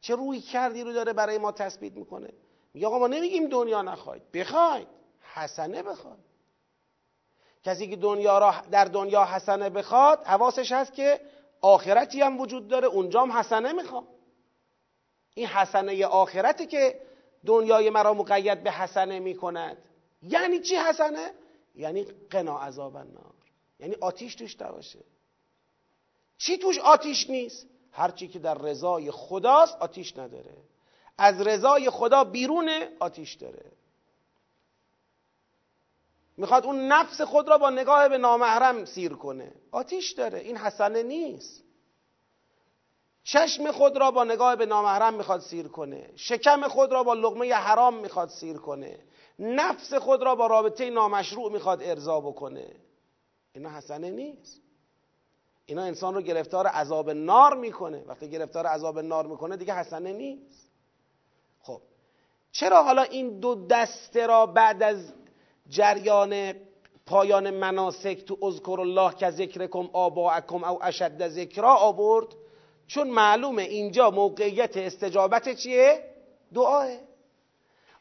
چه 0.00 0.14
روی 0.14 0.40
کردی 0.40 0.82
رو 0.82 0.92
داره 0.92 1.12
برای 1.12 1.38
ما 1.38 1.52
تثبیت 1.52 1.92
می‌کنه. 1.92 2.32
میگه 2.74 2.86
آقا 2.86 2.98
ما 2.98 3.06
نمیگیم 3.06 3.48
دنیا 3.48 3.82
نخواید 3.82 4.32
بخواید. 4.32 4.88
حسنه 5.34 5.82
بخواد. 5.82 6.18
کسی 7.64 7.88
که 7.90 7.96
دنیا 7.96 8.38
را 8.38 8.54
در 8.70 8.84
دنیا 8.84 9.24
حسنه 9.24 9.70
بخواد 9.70 10.24
حواسش 10.24 10.72
هست 10.72 10.92
که 10.94 11.20
آخرتی 11.60 12.20
هم 12.20 12.40
وجود 12.40 12.68
داره. 12.68 12.88
اونجا 12.88 13.22
هم 13.22 13.32
حسنه 13.32 13.72
می‌خواد. 13.72 14.04
این 15.34 15.46
حسنه 15.46 16.06
آخرتی 16.06 16.66
که 16.66 17.00
دنیای 17.46 17.90
مرا 17.90 18.14
مقید 18.14 18.62
به 18.62 18.70
حسنه 18.70 19.20
می‌کند. 19.20 19.76
یعنی 20.22 20.60
چی 20.60 20.76
حسنه؟ 20.76 21.30
یعنی 21.74 22.04
قنا 22.30 22.58
عذاب 22.58 22.96
النار. 22.96 23.34
یعنی 23.80 23.94
آتیش 23.94 24.34
توش 24.34 24.60
نباشه. 24.60 24.98
چی 26.38 26.58
توش 26.58 26.78
آتیش 26.78 27.30
نیست؟ 27.30 27.66
هرچی 27.92 28.28
که 28.28 28.38
در 28.38 28.54
رضای 28.54 29.10
خداست 29.10 29.76
آتیش 29.80 30.18
نداره. 30.18 30.56
از 31.18 31.40
رضای 31.40 31.90
خدا 31.90 32.24
بیرونه 32.24 32.88
آتیش 33.00 33.34
داره. 33.34 33.72
می‌خواد 36.36 36.66
اون 36.66 36.88
نفس 36.88 37.20
خود 37.20 37.48
را 37.48 37.58
با 37.58 37.70
نگاه 37.70 38.08
به 38.08 38.18
نامحرم 38.18 38.84
سیر 38.84 39.12
کنه. 39.12 39.52
آتیش 39.70 40.12
داره. 40.12 40.38
این 40.38 40.56
حسنه 40.56 41.02
نیست. 41.02 41.64
چشم 43.24 43.72
خود 43.72 43.96
را 43.96 44.10
با 44.10 44.24
نگاه 44.24 44.56
به 44.56 44.66
نامحرم 44.66 45.14
می‌خواد 45.14 45.40
سیر 45.40 45.68
کنه. 45.68 46.10
شکم 46.16 46.68
خود 46.68 46.92
را 46.92 47.02
با 47.02 47.14
لغمه 47.14 47.54
حرام 47.54 47.94
می‌خواد 47.94 48.28
سیر 48.28 48.56
کنه. 48.56 48.98
نفس 49.38 49.94
خود 49.94 50.22
را 50.22 50.34
با 50.34 50.46
رابطه 50.46 50.90
نامشروع 50.90 51.52
می‌خواد 51.52 51.82
ارضا 51.82 52.20
بکنه. 52.20 52.76
اینا 53.52 53.70
حسنه 53.70 54.10
نیست. 54.10 54.60
اینا 55.66 55.82
انسان 55.82 56.14
رو 56.14 56.20
گرفتار 56.20 56.66
عذاب 56.66 57.10
نار 57.10 57.56
می‌کنه. 57.56 58.04
وقتی 58.06 58.30
گرفتار 58.30 58.66
عذاب 58.66 58.98
نار 58.98 59.26
می‌کنه 59.26 59.56
دیگه 59.56 59.74
حسنه 59.74 60.12
نیست. 60.12 60.70
خب. 61.62 61.80
چرا 62.52 62.82
حالا 62.82 63.02
این 63.02 63.40
دو 63.40 63.66
دسته 63.66 64.26
را 64.26 64.46
بعد 64.46 64.82
از 64.82 65.12
جریان 65.68 66.54
پایان 67.06 67.50
مناسک 67.50 68.24
تو 68.24 68.38
اذکر 68.42 68.76
الله 68.80 69.14
که 69.14 69.30
ذکرکم 69.30 69.90
آباءکم 69.92 70.64
او 70.64 70.84
اشد 70.84 71.28
ذکرا 71.28 71.74
آورد؟ 71.74 72.26
چون 72.86 73.10
معلومه 73.10 73.62
اینجا 73.62 74.10
موقعیت 74.10 74.76
استجابت 74.76 75.54
چیه؟ 75.54 76.04
دعاه 76.54 76.88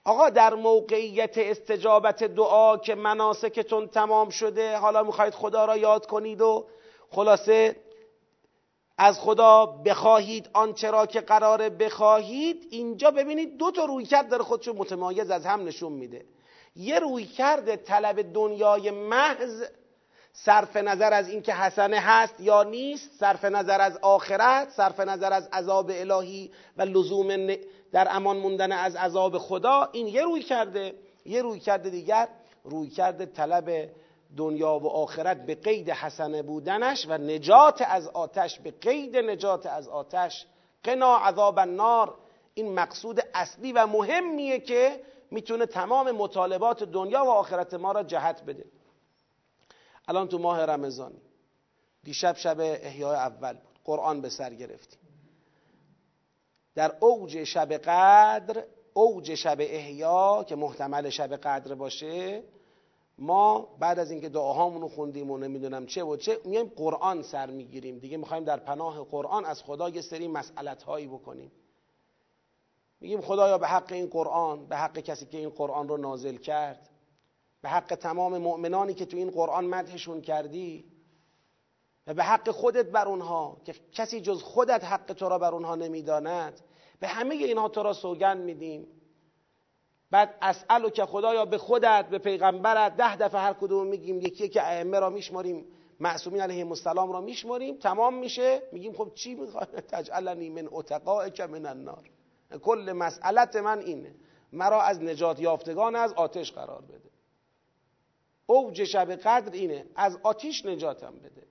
آقا 0.03 0.29
در 0.29 0.53
موقعیت 0.53 1.37
استجابت 1.37 2.23
دعا 2.23 2.77
که 2.77 2.95
مناسکتون 2.95 3.87
تمام 3.87 4.29
شده 4.29 4.77
حالا 4.77 5.03
می‌خواید 5.03 5.33
خدا 5.33 5.65
را 5.65 5.77
یاد 5.77 6.05
کنید 6.05 6.41
و 6.41 6.65
خلاصه 7.13 7.75
از 8.97 9.19
خدا 9.19 9.65
بخواهید 9.65 10.49
آنچه 10.53 10.91
را 10.91 11.05
که 11.05 11.21
قراره 11.21 11.69
بخواهید 11.69 12.67
اینجا 12.69 13.11
ببینید 13.11 13.57
دو 13.57 13.71
تا 13.71 13.85
روی 13.85 14.05
کرد 14.05 14.29
داره 14.29 14.43
خودشو 14.43 14.73
متمایز 14.73 15.29
از 15.29 15.45
هم 15.45 15.65
نشون 15.65 15.91
میده. 15.91 16.25
یه 16.75 16.99
روی 16.99 17.25
کرده 17.25 17.75
طلب 17.75 18.33
دنیای 18.33 18.91
محض 18.91 19.63
صرف 20.33 20.77
نظر 20.77 21.13
از 21.13 21.29
اینکه 21.29 21.53
حسنه 21.53 21.99
هست 21.99 22.39
یا 22.39 22.63
نیست 22.63 23.11
صرف 23.19 23.45
نظر 23.45 23.81
از 23.81 23.97
آخرت 24.01 24.69
صرف 24.69 24.99
نظر 24.99 25.33
از 25.33 25.49
عذاب 25.53 25.91
الهی 25.93 26.51
و 26.77 26.81
لزوم 26.81 27.55
در 27.91 28.07
امان 28.09 28.37
موندن 28.37 28.71
از 28.71 28.95
عذاب 28.95 29.37
خدا. 29.37 29.89
این 29.91 30.07
یه 30.07 30.21
روی 30.21 30.41
کرده 30.41 30.93
یه 31.25 31.41
روی 31.41 31.59
کرده 31.59 31.89
دیگر 31.89 32.27
روی 32.63 32.89
کرده 32.89 33.25
طلب 33.25 33.89
دنیا 34.37 34.79
و 34.79 34.87
آخرت 34.87 35.45
به 35.45 35.55
قید 35.55 35.89
حسنه 35.89 36.41
بودنش 36.41 37.05
و 37.09 37.17
نجات 37.17 37.81
از 37.87 38.07
آتش 38.07 38.59
به 38.59 38.71
قید 38.71 39.17
نجات 39.17 39.65
از 39.65 39.87
آتش. 39.87 40.45
قنا 40.83 41.17
عذاب 41.17 41.59
النار. 41.59 42.17
این 42.53 42.73
مقصود 42.73 43.19
اصلی 43.33 43.71
و 43.71 43.87
مهمیه 43.87 44.59
که 44.59 45.03
می‌تونه 45.31 45.65
تمام 45.65 46.11
مطالبات 46.11 46.83
دنیا 46.83 47.25
و 47.25 47.29
آخرت 47.29 47.73
ما 47.73 47.91
را 47.91 48.03
جهت 48.03 48.43
بده. 48.43 48.65
الان 50.07 50.27
تو 50.27 50.37
ماه 50.37 50.65
رمضانی 50.65 51.21
دیشب 52.03 52.35
شب 52.35 52.59
احیای 52.59 53.15
اول 53.15 53.53
بود. 53.53 53.79
قرآن 53.83 54.21
به 54.21 54.29
سر 54.29 54.53
گرفتیم. 54.53 54.99
در 56.75 56.95
اوج 56.99 57.43
شب 57.43 57.73
قدر 57.73 58.63
اوج 58.93 59.35
شب 59.35 59.57
احیا 59.59 60.45
که 60.47 60.55
محتمل 60.55 61.09
شب 61.09 61.35
قدر 61.35 61.75
باشه 61.75 62.43
ما 63.23 63.67
بعد 63.79 63.99
از 63.99 64.11
اینکه 64.11 64.29
دعاهامون 64.29 64.81
رو 64.81 64.87
خوندیم 64.87 65.31
و 65.31 65.37
نمی‌دونم 65.37 65.85
چه 65.85 66.03
و 66.03 66.17
چه 66.17 66.39
میایم 66.45 66.71
قرآن 66.75 67.21
سر 67.21 67.49
می‌گیریم. 67.49 67.99
دیگه 67.99 68.17
می‌خوایم 68.17 68.43
در 68.43 68.57
پناه 68.57 69.03
قرآن 69.03 69.45
از 69.45 69.63
خدا 69.63 69.89
یه 69.89 70.01
سری 70.01 70.27
مسئلت 70.27 70.83
هایی 70.83 71.07
بکنیم. 71.07 71.51
میگیم 72.99 73.21
خدایا 73.21 73.57
به 73.57 73.67
حق 73.67 73.91
این 73.91 74.07
قرآن 74.07 74.65
به 74.65 74.77
حق 74.77 74.99
کسی 74.99 75.25
که 75.25 75.37
این 75.37 75.49
قرآن 75.49 75.87
رو 75.87 75.97
نازل 75.97 76.35
کرد 76.35 76.89
به 77.61 77.69
حق 77.69 77.95
تمام 77.95 78.37
مؤمنانی 78.37 78.93
که 78.93 79.05
تو 79.05 79.17
این 79.17 79.29
قرآن 79.29 79.65
مدحشون 79.65 80.21
کردی 80.21 80.85
و 82.07 82.13
به 82.13 82.23
حق 82.23 82.49
خودت 82.51 82.85
بر 82.85 83.07
اونها 83.07 83.57
که 83.65 83.75
کسی 83.91 84.21
جز 84.21 84.43
خودت 84.43 84.83
حق 84.83 85.13
تو 85.13 85.29
را 85.29 85.39
بر 85.39 85.53
اونها 85.53 85.75
نمی‌داند. 85.75 86.61
به 86.99 87.07
همه 87.07 87.35
اینها 87.35 87.69
تو 87.69 87.83
را 87.83 87.93
سوگند 87.93 88.43
میدیم. 88.43 88.87
بعد 90.13 90.35
اسالو 90.41 90.89
که 90.89 91.05
خدایا 91.05 91.45
به 91.45 91.57
خودت 91.57 92.05
به 92.09 92.17
پیغمبرت 92.17 92.95
ده 92.97 93.15
دفعه 93.15 93.41
هر 93.41 93.53
کدوم 93.53 93.87
میگیم 93.87 94.19
یکی 94.21 94.49
که 94.49 94.63
ائمه 94.63 94.99
را 94.99 95.09
میشماریم 95.09 95.65
معصومین 95.99 96.41
علیهم 96.41 96.69
السلام 96.69 97.11
را 97.11 97.21
میشماریم 97.21 97.77
تمام 97.77 98.13
میشه؟ 98.13 98.61
میگیم 98.71 98.93
خب 98.93 99.11
چی 99.15 99.35
می‌خوای؟ 99.35 99.65
تجعلنی 99.91 100.49
من 100.49 100.69
که 101.29 101.45
من 101.45 101.65
النار. 101.65 102.09
کل 102.61 102.91
مسئلت 102.91 103.55
من 103.55 103.79
اینه. 103.79 104.15
مرا 104.51 104.81
از 104.81 105.01
نجات 105.01 105.39
یافتگان 105.39 105.95
از 105.95 106.13
آتش 106.13 106.51
قرار 106.51 106.81
بده. 106.81 107.09
اوج 108.45 108.83
شب 108.83 109.11
قدر 109.11 109.51
اینه. 109.53 109.85
از 109.95 110.17
آتیش 110.23 110.65
نجاتم 110.65 111.13
بده. 111.15 111.43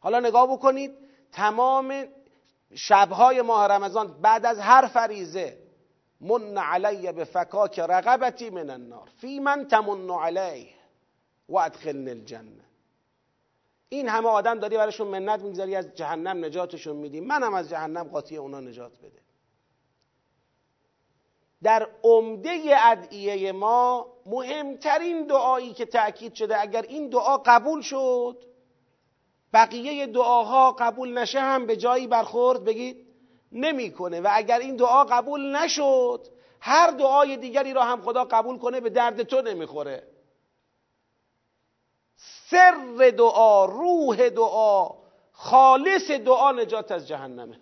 حالا 0.00 0.20
نگاه 0.20 0.52
بکنید 0.52 0.92
تمام 1.32 2.04
شبهای 2.74 3.42
ماه 3.42 3.66
رمضان 3.66 4.20
بعد 4.20 4.46
از 4.46 4.58
هر 4.58 4.86
فریزه 4.86 5.59
من 6.20 6.58
علی 6.58 7.12
به 7.12 7.24
فکاک 7.24 7.78
رقبتی 7.78 8.50
من 8.50 8.70
النار. 8.70 9.08
فی 9.16 9.40
من 9.40 9.68
تمن 9.68 10.10
علیه 10.10 10.74
و 11.48 11.56
ادخلن 11.56 12.08
الجنه. 12.08 12.64
این 13.88 14.08
همه 14.08 14.28
آدم 14.28 14.58
داری 14.58 14.76
براشون 14.76 15.08
منت 15.08 15.40
می‌گذاری 15.40 15.76
از 15.76 15.94
جهنم 15.94 16.44
نجاتشون 16.44 16.96
میدی. 16.96 17.20
منم 17.20 17.54
از 17.54 17.70
جهنم 17.70 18.02
قاطی 18.02 18.36
اونا 18.36 18.60
نجات 18.60 18.98
بده. 18.98 19.20
در 21.62 21.88
عمده 22.02 22.60
ادعیه 22.84 23.52
ما 23.52 24.06
مهمترین 24.26 25.26
دعایی 25.26 25.72
که 25.72 25.86
تأکید 25.86 26.34
شده 26.34 26.60
اگر 26.60 26.82
این 26.82 27.08
دعا 27.08 27.36
قبول 27.36 27.80
شد 27.80 28.44
بقیه 29.52 30.06
دعاها 30.06 30.72
قبول 30.72 31.18
نشه 31.18 31.40
هم 31.40 31.66
به 31.66 31.76
جایی 31.76 32.06
برخورد 32.06 32.64
بگید 32.64 33.09
نمی‌کنه 33.52 34.20
و 34.20 34.28
اگر 34.32 34.58
این 34.58 34.76
دعا 34.76 35.04
قبول 35.04 35.56
نشد 35.56 36.26
هر 36.60 36.90
دعای 36.90 37.36
دیگری 37.36 37.72
را 37.72 37.84
هم 37.84 38.02
خدا 38.02 38.24
قبول 38.24 38.58
کنه 38.58 38.80
به 38.80 38.90
درد 38.90 39.22
تو 39.22 39.42
نمی‌خوره. 39.42 40.06
سر 42.50 43.10
دعا 43.18 43.64
روح 43.64 44.28
دعا 44.28 44.90
خالص 45.32 46.10
دعا 46.10 46.52
نجات 46.52 46.92
از 46.92 47.08
جهنمه. 47.08 47.60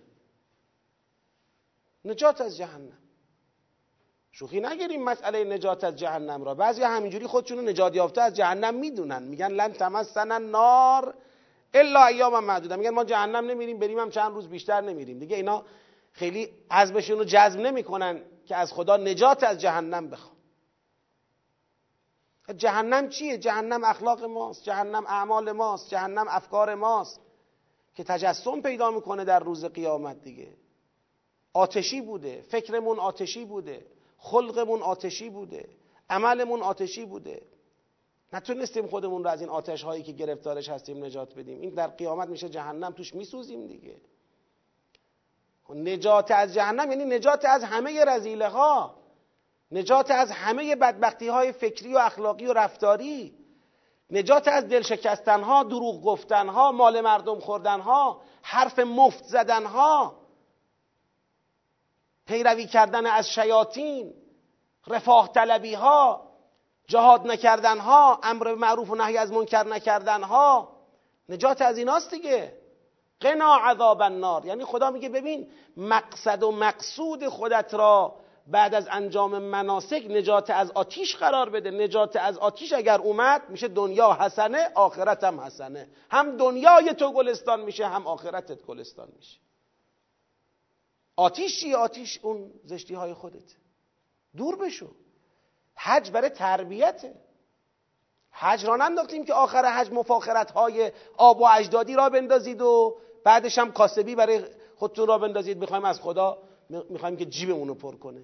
نجات 2.05 2.41
از 2.41 2.57
جهنم. 2.57 2.99
شوخی 4.33 4.61
نگیریم 4.61 5.05
مسئله 5.05 5.45
نجات 5.45 5.85
از 5.85 5.97
جهنم 5.97 6.45
را. 6.45 6.55
بعضی 6.55 6.83
همینجوری 6.83 7.27
خودشونو 7.27 7.63
نجات 7.63 7.97
یافته 7.97 8.21
از 8.21 8.35
جهنم 8.35 8.75
می‌دونن. 8.75 9.23
میگن 9.23 9.49
لن 9.49 9.73
تمسن 9.73 10.43
نار 10.43 11.15
الا 11.75 12.07
ایام 12.07 12.45
معدوده 12.45 12.77
میگن 12.77 12.91
ما 12.91 13.05
جهنم 13.05 13.51
نمیریم 13.51 13.79
بریم 13.79 13.99
هم 13.99 14.11
چند 14.11 14.35
روز 14.35 14.49
بیشتر 14.49 14.81
نمیریم. 14.81 15.19
دیگه 15.19 15.37
اینا 15.37 15.65
خیلی 16.13 16.51
عزمشون 16.71 17.19
رو 17.19 17.25
جذب 17.25 17.61
نمی‌کنن 17.61 18.23
که 18.47 18.57
از 18.57 18.73
خدا 18.73 18.97
نجات 18.97 19.43
از 19.43 19.61
جهنم 19.61 20.11
بخوان 20.11 20.39
جهنم 22.57 23.09
چیه؟ 23.09 23.39
جهنم 23.39 23.85
اخلاق 23.85 24.25
ماست 24.25 24.65
جهنم 24.65 25.07
اعمال 25.07 25.53
ماست 25.53 25.91
جهنم 25.91 26.27
افکار 26.29 26.75
ماست 26.75 27.21
که 27.95 28.05
تجسم 28.05 28.61
پیدا 28.61 28.91
می‌کنه 28.91 29.25
در 29.25 29.39
روز 29.39 29.65
قیامت 29.65 30.23
دیگه. 30.23 30.49
آتشی 31.53 32.01
بوده 32.01 32.45
فکرمون 32.49 32.99
آتشی 32.99 33.45
بوده 33.45 33.87
خلقمون 34.19 34.83
آتشی 34.83 35.31
بوده 35.31 35.69
عملمون 36.11 36.63
آتشی 36.63 37.05
بوده. 37.05 37.43
نتونستیم 38.33 38.87
خودمون 38.87 39.25
رو 39.25 39.31
از 39.31 39.41
این 39.41 39.51
آتش 39.51 39.83
هایی 39.83 40.03
که 40.03 40.13
گرفتارش 40.13 40.69
هستیم 40.69 41.05
نجات 41.05 41.35
بدیم. 41.35 41.61
این 41.61 41.75
در 41.75 41.87
قیامت 41.87 42.29
میشه 42.29 42.49
جهنم 42.49 42.93
توش 42.93 43.15
میسوزیم 43.15 43.67
دیگه. 43.67 43.97
نجات 45.75 46.31
از 46.31 46.55
جهنم 46.55 46.91
یعنی 46.91 47.05
نجات 47.05 47.45
از 47.45 47.65
همه 47.65 48.05
رزیله 48.05 48.49
ها 48.49 48.95
نجات 49.73 50.11
از 50.11 50.31
همه 50.31 50.77
بدبختی 50.77 51.29
های 51.29 51.53
فکری 51.53 51.95
و 51.95 51.99
اخلاقی 51.99 52.47
و 52.47 52.53
رفتاری. 52.53 53.35
نجات 54.11 54.49
از 54.49 54.69
دل 54.69 54.83
شکستن 54.83 55.43
ها 55.43 55.63
دروغ 55.63 56.03
گفتن 56.03 56.49
ها 56.49 56.73
مال 56.73 57.01
مردم 57.01 57.41
خوردن 57.41 57.81
ها 57.81 58.23
حرف 58.43 58.79
مفت 58.79 59.25
زدن 59.25 59.67
ها 59.67 60.17
پیروی 62.27 62.67
کردن 62.67 63.07
از 63.07 63.31
شیاطین 63.31 64.15
رفاه 64.87 65.33
طلبی 65.33 65.75
ها 65.75 66.28
جهاد 66.89 67.27
نکردن 67.27 67.79
ها 67.79 68.21
امر 68.23 68.55
معروف 68.55 68.91
و 68.91 68.95
نهی 68.95 69.17
از 69.17 69.33
منکر 69.33 69.65
نکردن 69.65 70.23
ها 70.23 70.69
نجات 71.29 71.63
از 71.63 71.79
ایناست 71.79 72.11
دیگه. 72.11 72.59
قنا 73.21 73.57
عذاب 73.57 74.03
النار. 74.03 74.47
یعنی 74.47 74.65
خدا 74.65 74.91
میگه 74.91 75.09
ببین 75.09 75.51
مقصد 75.77 76.43
و 76.43 76.53
مقصود 76.53 77.29
خودت 77.29 77.75
را 77.75 78.17
بعد 78.47 78.75
از 78.75 78.89
انجام 78.91 79.39
مناسک 79.39 80.07
نجات 80.11 80.51
از 80.51 80.71
آتیش 80.71 81.17
قرار 81.17 81.51
بده. 81.51 81.71
نجات 81.71 82.17
از 82.17 82.39
آتیش 82.39 82.73
اگر 82.73 82.99
اومد 82.99 83.43
میشه 83.49 83.69
دنیا 83.69 84.13
حسنه 84.21 84.71
آخرت 84.75 85.25
هم 85.25 85.41
حسنه. 85.41 85.89
هم 86.11 86.37
دنیای 86.37 86.95
تو 86.95 87.13
گلستان 87.13 87.61
میشه 87.61 87.87
هم 87.87 88.07
آخرتت 88.07 88.63
گلستان 88.63 89.09
میشه. 89.17 89.39
آتیش 91.17 91.61
چیه؟ 91.61 91.77
آتیش 91.77 92.19
اون 92.23 92.51
زشتی 92.65 92.95
های 92.95 93.15
خودت. 93.15 93.55
دور 94.37 94.57
بشو. 94.57 94.91
حج 95.79 96.11
برای 96.11 96.31
تربیته. 96.31 97.15
حج 98.31 98.67
را 98.67 98.77
ننداختیم 98.77 99.25
که 99.25 99.35
آخر 99.35 99.65
حج 99.65 99.93
مفاخرت 99.93 100.51
های 100.51 100.93
آب 101.17 101.41
و 101.41 101.45
اجدادی 101.45 101.95
را 101.95 102.09
بندازید 102.09 102.61
و 102.61 102.97
بعدش 103.25 103.59
هم 103.59 103.73
کاسبی 103.73 104.15
برای 104.15 104.45
خودتون 104.77 105.07
را 105.07 105.19
بندازید. 105.19 105.59
می‌خوایم 105.59 105.85
از 105.85 106.01
خدا 106.01 106.39
می‌خوایم 106.71 107.17
که 107.17 107.25
جیبمون 107.25 107.69
رو 107.69 107.75
پر 107.75 107.97
کنه. 107.97 108.23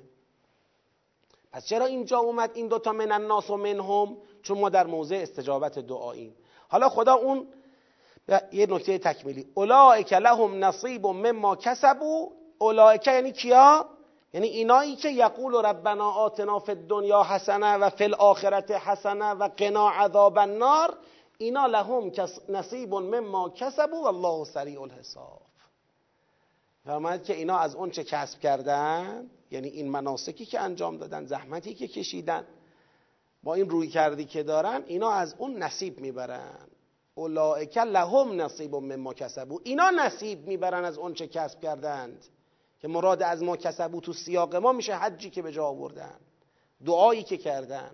پس 1.53 1.67
چرا 1.67 1.87
اینجا 1.87 2.19
اومد 2.19 2.51
این 2.55 2.69
دوتا 2.69 2.93
من 2.93 3.12
الناس 3.12 3.51
و 3.51 3.57
منهم؟ 3.57 4.17
چون 4.43 4.59
ما 4.59 4.69
در 4.69 4.87
موضع 4.87 5.17
استجابت 5.17 5.79
دعاییم. 5.79 6.37
حالا 6.69 6.88
خدا 6.88 7.14
اون 7.14 7.47
یه 8.53 8.67
نکته 8.67 8.99
تکمیلی. 8.99 9.47
اولائک 9.55 10.12
لهم 10.12 10.64
نصیب 10.64 11.07
مما 11.07 11.57
کسبو 11.57 12.33
اولائک 12.59 13.07
یعنی 13.07 13.33
کیا؟ 13.33 13.87
یعنی 14.35 14.47
اینایی 14.47 14.97
که 14.97 15.09
یقول 15.09 15.55
ربنا 15.55 16.11
آتنا 16.11 16.59
فی 16.59 16.73
الدنیا 16.73 17.23
حسنه 17.23 17.75
و 17.75 17.90
فی 17.90 18.05
الاخرت 18.05 18.70
حسنه 18.70 19.31
و 19.31 19.49
قنا 19.57 19.90
عذاب 19.90 20.38
النار 20.38 20.99
اینا 21.38 21.66
لهم 21.66 22.12
نصیب 22.49 22.94
مما 22.94 23.51
کسبو 23.51 23.97
والله 23.97 24.44
سریع 24.44 24.83
الحساب. 24.83 25.40
فرماید 26.85 27.25
که 27.25 27.35
اینا 27.35 27.59
از 27.59 27.75
اون 27.75 27.90
چه 27.90 28.05
کسب 28.05 28.40
کردن؟ 28.40 29.31
یعنی 29.51 29.68
این 29.68 29.90
مناسکی 29.90 30.47
که 30.47 30.61
انجام 30.61 30.97
دادن 30.97 31.27
زحمتی 31.27 31.75
که 31.75 31.88
کشیدن 31.88 32.47
با 33.42 33.55
این 33.55 33.70
روی 33.70 33.88
کردی 33.88 34.25
که 34.25 34.42
دارن 34.42 34.85
اینا 34.87 35.11
از 35.11 35.35
اون 35.38 35.62
نصیب 35.62 36.01
می‌برن. 36.01 36.68
اولائک 37.14 37.77
لهم 37.79 38.40
نصیب 38.40 38.75
مما 38.75 39.14
کسبو 39.14 39.61
اینا 39.64 39.90
نصیب 39.90 40.47
می‌برن 40.47 40.85
از 40.85 40.99
اون 40.99 41.14
چه 41.14 41.27
کسب 41.27 41.61
کردند. 41.61 42.25
که 42.85 42.88
مراد 42.88 43.23
از 43.23 43.42
ما 43.42 43.57
کسبو 43.57 44.01
تو 44.01 44.12
سیاق 44.12 44.57
ما 44.57 44.73
میشه 44.73 44.94
حجی 44.94 45.31
که 45.31 45.42
به 45.42 45.53
جا 45.53 45.64
آوردن. 45.64 46.20
دعایی 46.87 47.23
که 47.23 47.37
کردن. 47.37 47.90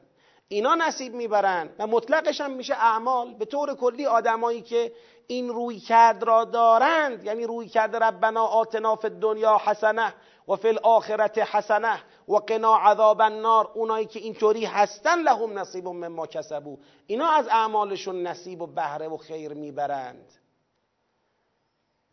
اینا 0.48 0.74
نصیب 0.74 1.14
می‌برن 1.14 1.68
و 1.78 1.86
مطلقش 1.86 2.40
هم 2.40 2.50
میشه 2.50 2.74
اعمال. 2.74 3.34
به 3.34 3.44
طور 3.44 3.74
کلی 3.74 4.06
آدمایی 4.06 4.60
که 4.62 4.92
این 5.26 5.48
روی 5.48 5.78
کرد 5.78 6.22
را 6.22 6.44
دارند 6.44 7.24
یعنی 7.24 7.44
روی 7.44 7.68
کرد 7.68 7.96
ربنا 7.96 8.44
آتنا 8.44 8.96
فی 8.96 9.08
دنیا 9.08 9.60
حسنه 9.64 10.14
و 10.48 10.56
فی 10.56 10.68
الاخرت 10.68 11.38
حسنه 11.38 12.00
و 12.28 12.36
قنا 12.36 12.76
عذاب 12.76 13.20
النار. 13.20 13.70
اونایی 13.74 14.06
که 14.06 14.20
اینطوری 14.20 14.64
هستن 14.64 15.22
لهم 15.22 15.58
نصیب 15.58 15.88
مما 15.88 16.26
کسبو. 16.26 16.78
اینا 17.06 17.28
از 17.28 17.48
اعمالشون 17.48 18.22
نصیب 18.22 18.62
و 18.62 18.66
بهره 18.66 19.08
و 19.08 19.16
خیر 19.16 19.54
می‌برند. 19.54 20.39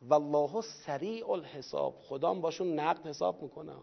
والله 0.02 0.62
سریع 0.62 1.30
الحساب. 1.30 1.96
خدا 2.02 2.34
باشون 2.34 2.80
نقد 2.80 3.08
حساب 3.08 3.42
می‌کنه. 3.44 3.74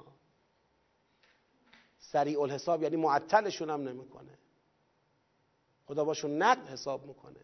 سریع 1.99 2.41
الحساب 2.41 2.83
یعنی 2.83 2.97
معطلشون 2.97 3.71
هم 3.71 3.89
نمی‌کنه. 3.89 4.39
خدا 5.87 6.05
باشون 6.05 6.43
نقد 6.43 6.69
حساب 6.69 7.07
می‌کنه. 7.07 7.41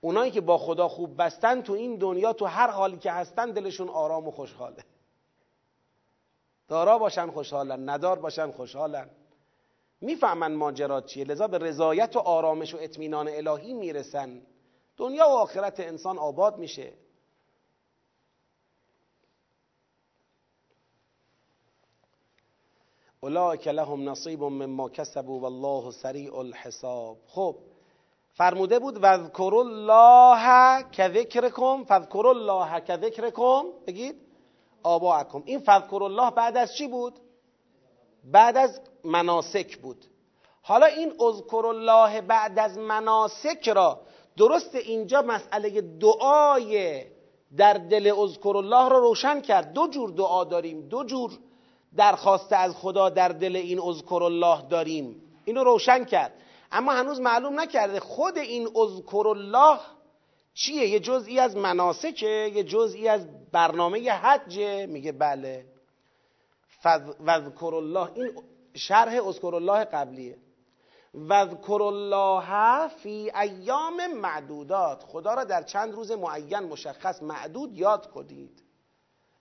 اونایی 0.00 0.30
که 0.30 0.40
با 0.40 0.58
خدا 0.58 0.88
خوب 0.88 1.22
بستن 1.22 1.62
تو 1.62 1.72
این 1.72 1.96
دنیا 1.96 2.32
تو 2.32 2.44
هر 2.46 2.70
حالی 2.70 2.96
که 2.96 3.12
هستن 3.12 3.50
دلشون 3.50 3.88
آرام 3.88 4.28
و 4.28 4.30
خوشحاله. 4.30 4.84
دارا 6.68 6.98
باشن 6.98 7.30
خوشحالن 7.30 7.88
ندار 7.88 8.18
باشن 8.18 8.50
خوشحالن. 8.50 9.10
می‌فهمن 10.00 10.54
ماجرات 10.54 11.06
چیه؟ 11.06 11.24
لذا 11.24 11.48
به 11.48 11.58
رضایت 11.58 12.16
و 12.16 12.18
آرامش 12.18 12.74
و 12.74 12.78
اطمینان 12.80 13.28
الهی 13.28 13.74
می‌رسن. 13.74 14.42
دنیا 14.98 15.28
و 15.28 15.32
آخرت 15.32 15.80
انسان 15.80 16.18
آباد 16.18 16.58
میشه. 16.58 16.92
اولئک 23.20 23.68
لهم 23.68 24.08
نصیب 24.08 24.42
مما 24.42 24.88
کسبوا 24.88 25.40
والله 25.40 25.92
سریع 25.92 26.38
الحساب. 26.38 27.16
خب 27.26 27.56
فرموده 28.34 28.78
بود 28.78 28.98
وذکر 29.02 29.54
الله 29.54 30.84
که 30.92 31.08
ذکرکم 31.08 31.84
فذکر 31.84 32.26
الله 32.26 32.80
که 32.80 32.96
ذکرکم 32.96 33.64
بگید 33.86 34.20
آباءکم. 34.82 35.42
این 35.46 35.58
فذکر 35.58 36.02
الله 36.02 36.30
بعد 36.30 36.56
از 36.56 36.76
چی 36.76 36.88
بود؟ 36.88 37.20
بعد 38.24 38.56
از 38.56 38.80
مناسک 39.04 39.76
بود. 39.78 40.04
حالا 40.62 40.86
این 40.86 41.12
اذکر 41.20 41.66
الله 41.66 42.20
بعد 42.20 42.58
از 42.58 42.78
مناسک 42.78 43.68
را 43.68 44.00
درست 44.38 44.74
اینجا 44.74 45.22
مسئله 45.22 45.80
دعای 45.80 47.04
در 47.56 47.72
دل 47.72 48.12
اذکر 48.18 48.56
الله 48.56 48.88
را 48.88 48.98
روشن 48.98 49.40
کرد. 49.40 49.72
دو 49.72 49.88
جور 49.88 50.10
دعا 50.10 50.44
داریم. 50.44 50.88
دو 50.88 51.04
جور 51.04 51.38
درخواست 51.96 52.52
از 52.52 52.76
خدا 52.76 53.08
در 53.08 53.28
دل 53.28 53.56
این 53.56 53.80
اذکر 53.80 54.22
الله 54.22 54.62
داریم. 54.68 55.22
اینو 55.44 55.64
روشن 55.64 56.04
کرد. 56.04 56.32
اما 56.72 56.92
هنوز 56.92 57.20
معلوم 57.20 57.60
نکرده 57.60 58.00
خود 58.00 58.38
این 58.38 58.68
اذکر 58.76 59.28
الله 59.28 59.78
چیه؟ 60.54 60.88
یه 60.88 61.00
جزئی 61.00 61.38
از 61.38 61.56
مناسکه 61.56 62.50
یه 62.54 62.64
جزئی 62.64 63.08
از 63.08 63.26
برنامه 63.52 64.10
حج 64.10 64.58
میگه 64.88 65.12
بله. 65.12 65.64
وذکر 67.20 67.74
الله 67.74 68.10
این 68.14 68.32
شرح 68.74 69.26
اذکر 69.28 69.54
الله 69.54 69.84
قبلیه. 69.84 70.36
وذکر 71.14 71.82
الله 71.82 72.88
فی 72.88 73.32
ایام 73.40 74.06
معدودات. 74.14 75.02
خدا 75.02 75.34
را 75.34 75.44
در 75.44 75.62
چند 75.62 75.92
روز 75.92 76.10
معین 76.10 76.58
مشخص 76.58 77.22
معدود 77.22 77.78
یاد 77.78 78.10
کنید 78.10 78.62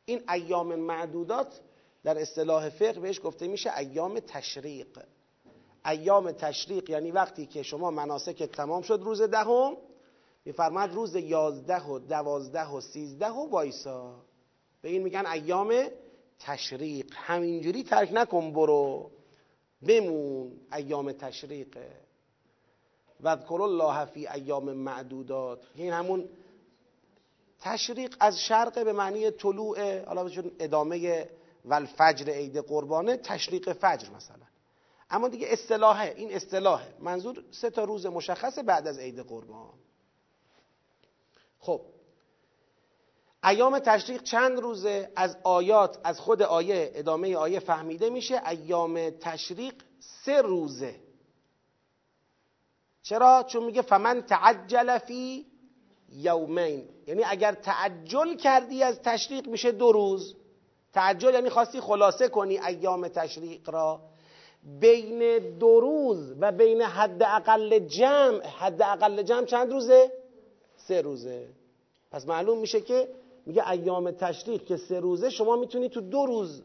این 0.06 0.24
ایام 0.30 0.76
معدودات 0.76 1.62
در 2.04 2.18
اصطلاح 2.22 2.70
فقه 2.70 3.00
بهش 3.00 3.22
گفته 3.24 3.48
میشه 3.48 3.78
ایام 3.78 4.20
تشریق. 4.20 5.00
ایام 5.86 6.32
تشریق 6.32 6.90
یعنی 6.90 7.12
وقتی 7.12 7.46
که 7.46 7.64
شما 7.64 7.92
مناسک 7.92 8.44
تمام 8.44 8.82
شد 8.82 9.00
روز 9.04 9.22
دهم 9.22 9.78
میفرماد 10.46 10.94
روز 10.94 11.16
یازده 11.16 11.84
و 11.84 12.00
دوازده 12.00 12.70
و 12.70 12.82
سیزده 12.82 13.30
و 13.30 13.50
وایسا. 13.50 14.16
به 14.82 14.90
این 14.90 15.04
میگن 15.04 15.26
ایام 15.26 15.74
تشریق. 16.40 17.14
همینجوری 17.14 17.84
ترک 17.84 18.10
نکن 18.14 18.54
برو. 18.54 19.12
بمون 19.82 20.60
ایام 20.74 21.12
تشریقه 21.12 21.92
وذکر 23.22 23.62
الله 23.62 24.06
فی 24.06 24.28
ایام 24.28 24.74
معدودات. 24.74 25.60
این 25.76 25.94
همون 25.94 26.30
تشریق 27.60 28.16
از 28.20 28.40
شرق 28.40 28.86
به 28.86 28.94
معنی 28.94 29.32
طلوع 29.32 30.06
حالا 30.06 30.30
چون 30.30 30.52
ادامه 30.60 31.30
والفجر 31.66 32.30
عید 32.30 32.58
قربانه 32.58 33.18
تشریق 33.18 33.74
فجر 33.74 34.10
مثلا. 34.10 34.46
اما 35.10 35.28
دیگه 35.28 35.48
اصطلاحه 35.50 36.14
این 36.18 36.34
اصطلاحه. 36.34 36.94
منظور 37.00 37.44
سه 37.52 37.70
تا 37.70 37.84
روز 37.84 38.06
مشخص 38.06 38.60
بعد 38.60 38.88
از 38.88 39.00
عید 39.00 39.20
قربان. 39.20 39.74
خب 41.60 41.82
ایام 43.48 43.80
تشریق 43.80 44.24
چند 44.24 44.60
روزه 44.60 45.12
از 45.16 45.38
آیات 45.44 45.98
از 46.04 46.20
خود 46.20 46.42
آیه 46.42 46.92
ادامه 46.96 47.36
آیه 47.36 47.60
فهمیده 47.60 48.10
میشه 48.10 48.48
ایام 48.48 49.10
تشریق 49.10 49.74
سه 50.00 50.42
روزه. 50.42 50.96
چرا؟ 53.04 53.46
چون 53.48 53.64
میگه 53.64 53.82
فمن 53.82 54.22
تعجل 54.22 54.98
فی 54.98 55.46
یومین. 56.10 56.90
یعنی 57.08 57.24
اگر 57.24 57.52
تعجل 57.52 58.36
کردی 58.36 58.84
از 58.84 59.02
تشریق 59.02 59.48
میشه 59.48 59.72
دو 59.72 59.92
روز. 59.92 60.36
تعجل 60.94 61.34
یعنی 61.34 61.50
خواستی 61.50 61.82
خلاصه 61.82 62.28
کنی 62.28 62.60
ایام 62.60 63.08
تشریق 63.08 63.70
را. 63.70 64.02
بین 64.80 65.40
دو 65.58 65.80
روز 65.80 66.34
و 66.40 66.52
بین 66.52 66.82
حد 66.82 67.24
اقل 67.24 67.80
جمع. 67.80 68.46
حد 68.46 68.82
اقل 68.82 69.24
جمع 69.24 69.46
چند 69.46 69.72
روزه؟ 69.72 70.12
سه 70.78 71.02
روزه. 71.02 71.48
پس 72.12 72.28
معلوم 72.28 72.58
میشه 72.58 72.82
که 72.82 73.08
میگه 73.48 73.70
ایام 73.70 74.12
تشریق 74.12 74.66
که 74.66 74.78
سه 74.78 75.00
روزه 75.00 75.30
شما 75.30 75.56
می‌تونی 75.56 75.90
تو 75.90 76.02
دو 76.02 76.26
روز 76.26 76.64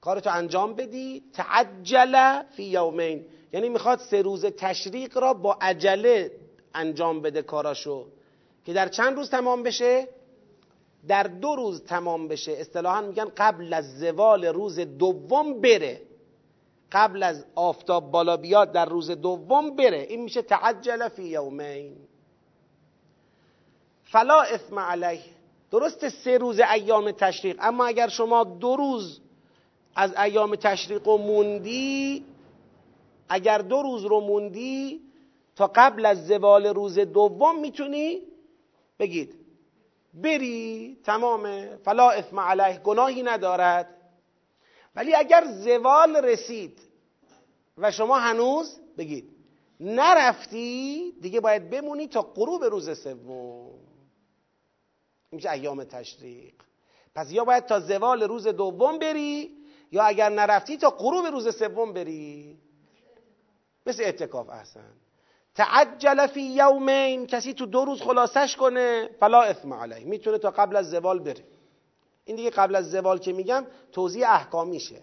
کارتو 0.00 0.30
انجام 0.30 0.74
بدی. 0.74 1.22
تعجل 1.32 2.42
فی 2.42 2.64
یومین. 2.64 3.26
یعنی 3.52 3.68
می‌خواد 3.68 3.98
سه 3.98 4.22
روز 4.22 4.44
تشریق 4.46 5.18
را 5.18 5.34
با 5.34 5.58
عجله 5.60 6.30
انجام 6.74 7.20
بده 7.22 7.42
کاراشو. 7.42 8.06
که 8.64 8.72
در 8.72 8.88
چند 8.88 9.16
روز 9.16 9.30
تمام 9.30 9.62
بشه؟ 9.62 10.08
در 11.08 11.22
دو 11.22 11.56
روز 11.56 11.84
تمام 11.84 12.28
بشه. 12.28 12.52
اصطلاحا 12.52 13.00
میگن 13.00 13.28
قبل 13.36 13.72
از 13.72 13.98
زوال 13.98 14.44
روز 14.44 14.78
دوم 14.78 15.60
بره. 15.60 16.00
قبل 16.92 17.22
از 17.22 17.44
آفتاب 17.54 18.10
بالا 18.10 18.36
بیاد 18.36 18.72
در 18.72 18.86
روز 18.86 19.10
دوم 19.10 19.76
بره. 19.76 20.00
این 20.00 20.22
میشه 20.22 20.42
تعجل 20.42 21.08
فی 21.08 21.24
یومین. 21.24 21.96
فلا 24.04 24.40
اثم 24.40 24.78
علیه. 24.78 25.33
درست 25.74 26.08
سه 26.08 26.38
روز 26.38 26.60
ایام 26.60 27.10
تشریق. 27.10 27.56
اما 27.60 27.86
اگر 27.86 28.08
شما 28.08 28.44
دو 28.44 28.76
روز 28.76 29.20
از 29.96 30.14
ایام 30.16 30.56
تشریق 30.56 31.06
رو 31.06 31.16
موندی 31.16 32.24
اگر 33.28 33.58
دو 33.58 33.82
روز 33.82 34.04
رو 34.04 34.20
موندی 34.20 35.00
تا 35.56 35.70
قبل 35.74 36.06
از 36.06 36.26
زوال 36.26 36.66
روز 36.66 36.98
دوم 36.98 37.60
می‌تونی 37.60 38.22
بگید. 38.98 39.34
بری 40.14 40.96
تمامه 41.04 41.78
فلا 41.84 42.10
اثم 42.10 42.40
علیه 42.40 42.78
گناهی 42.78 43.22
ندارد. 43.22 43.88
ولی 44.96 45.14
اگر 45.14 45.44
زوال 45.46 46.16
رسید 46.16 46.78
و 47.78 47.90
شما 47.90 48.18
هنوز 48.18 48.80
بگید 48.98 49.30
نرفتی 49.80 51.12
دیگه 51.20 51.40
باید 51.40 51.70
بمونی 51.70 52.08
تا 52.08 52.22
غروب 52.22 52.64
روز 52.64 52.98
سوم. 52.98 53.93
میشه 55.34 55.50
ایام 55.50 55.84
تشریق. 55.84 56.54
پس 57.14 57.30
یا 57.30 57.44
باید 57.44 57.66
تا 57.66 57.80
زوال 57.80 58.22
روز 58.22 58.46
دوم 58.46 58.98
بری 58.98 59.50
یا 59.92 60.04
اگر 60.04 60.28
نرفتی 60.28 60.76
تا 60.76 60.90
غروب 60.90 61.26
روز 61.26 61.56
سوم 61.56 61.92
بری. 61.92 62.58
مثل 63.86 64.02
اعتکاف 64.02 64.48
احسن. 64.48 64.92
تعجل 65.54 66.26
فی 66.26 66.42
یومین 66.42 67.26
کسی 67.26 67.54
تو 67.54 67.66
دو 67.66 67.84
روز 67.84 68.02
خلاصش 68.02 68.56
کنه 68.56 69.10
فلا 69.20 69.42
اثم 69.42 69.72
علیه. 69.72 70.06
می‌تونه 70.06 70.38
تا 70.38 70.50
قبل 70.50 70.76
از 70.76 70.90
زوال 70.90 71.18
بره. 71.18 71.44
این 72.24 72.36
دیگه 72.36 72.50
قبل 72.50 72.74
از 72.74 72.90
زوال 72.90 73.18
که 73.18 73.32
میگم 73.32 73.66
توضیح 73.92 74.30
احکامیشه. 74.30 75.02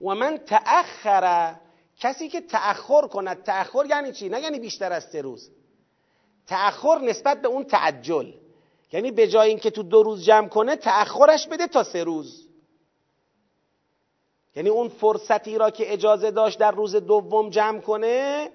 و 0.00 0.14
من 0.14 0.38
تأخر 0.38 1.54
کسی 2.00 2.28
که 2.28 2.40
تأخر 2.40 3.06
کند 3.06 3.42
تأخر 3.42 3.86
یعنی 3.86 4.12
چی؟ 4.12 4.28
نه 4.28 4.40
یعنی 4.40 4.58
بیشتر 4.58 4.92
از 4.92 5.04
سه 5.04 5.22
روز. 5.22 5.50
تأخر 6.46 6.98
نسبت 6.98 7.42
به 7.42 7.48
اون 7.48 7.64
تعجل. 7.64 8.32
یعنی 8.94 9.10
به 9.10 9.28
جای 9.28 9.48
اینکه 9.48 9.70
تو 9.70 9.82
دو 9.82 10.02
روز 10.02 10.24
جمع 10.24 10.48
کنه 10.48 10.76
تأخرش 10.76 11.48
بده 11.48 11.66
تا 11.66 11.84
سه 11.84 12.04
روز. 12.04 12.48
یعنی 14.56 14.68
اون 14.68 14.88
فرصتی 14.88 15.58
را 15.58 15.70
که 15.70 15.92
اجازه 15.92 16.30
داشت 16.30 16.58
در 16.58 16.70
روز 16.70 16.96
دوم 16.96 17.50
جمع 17.50 17.80
کنه 17.80 18.50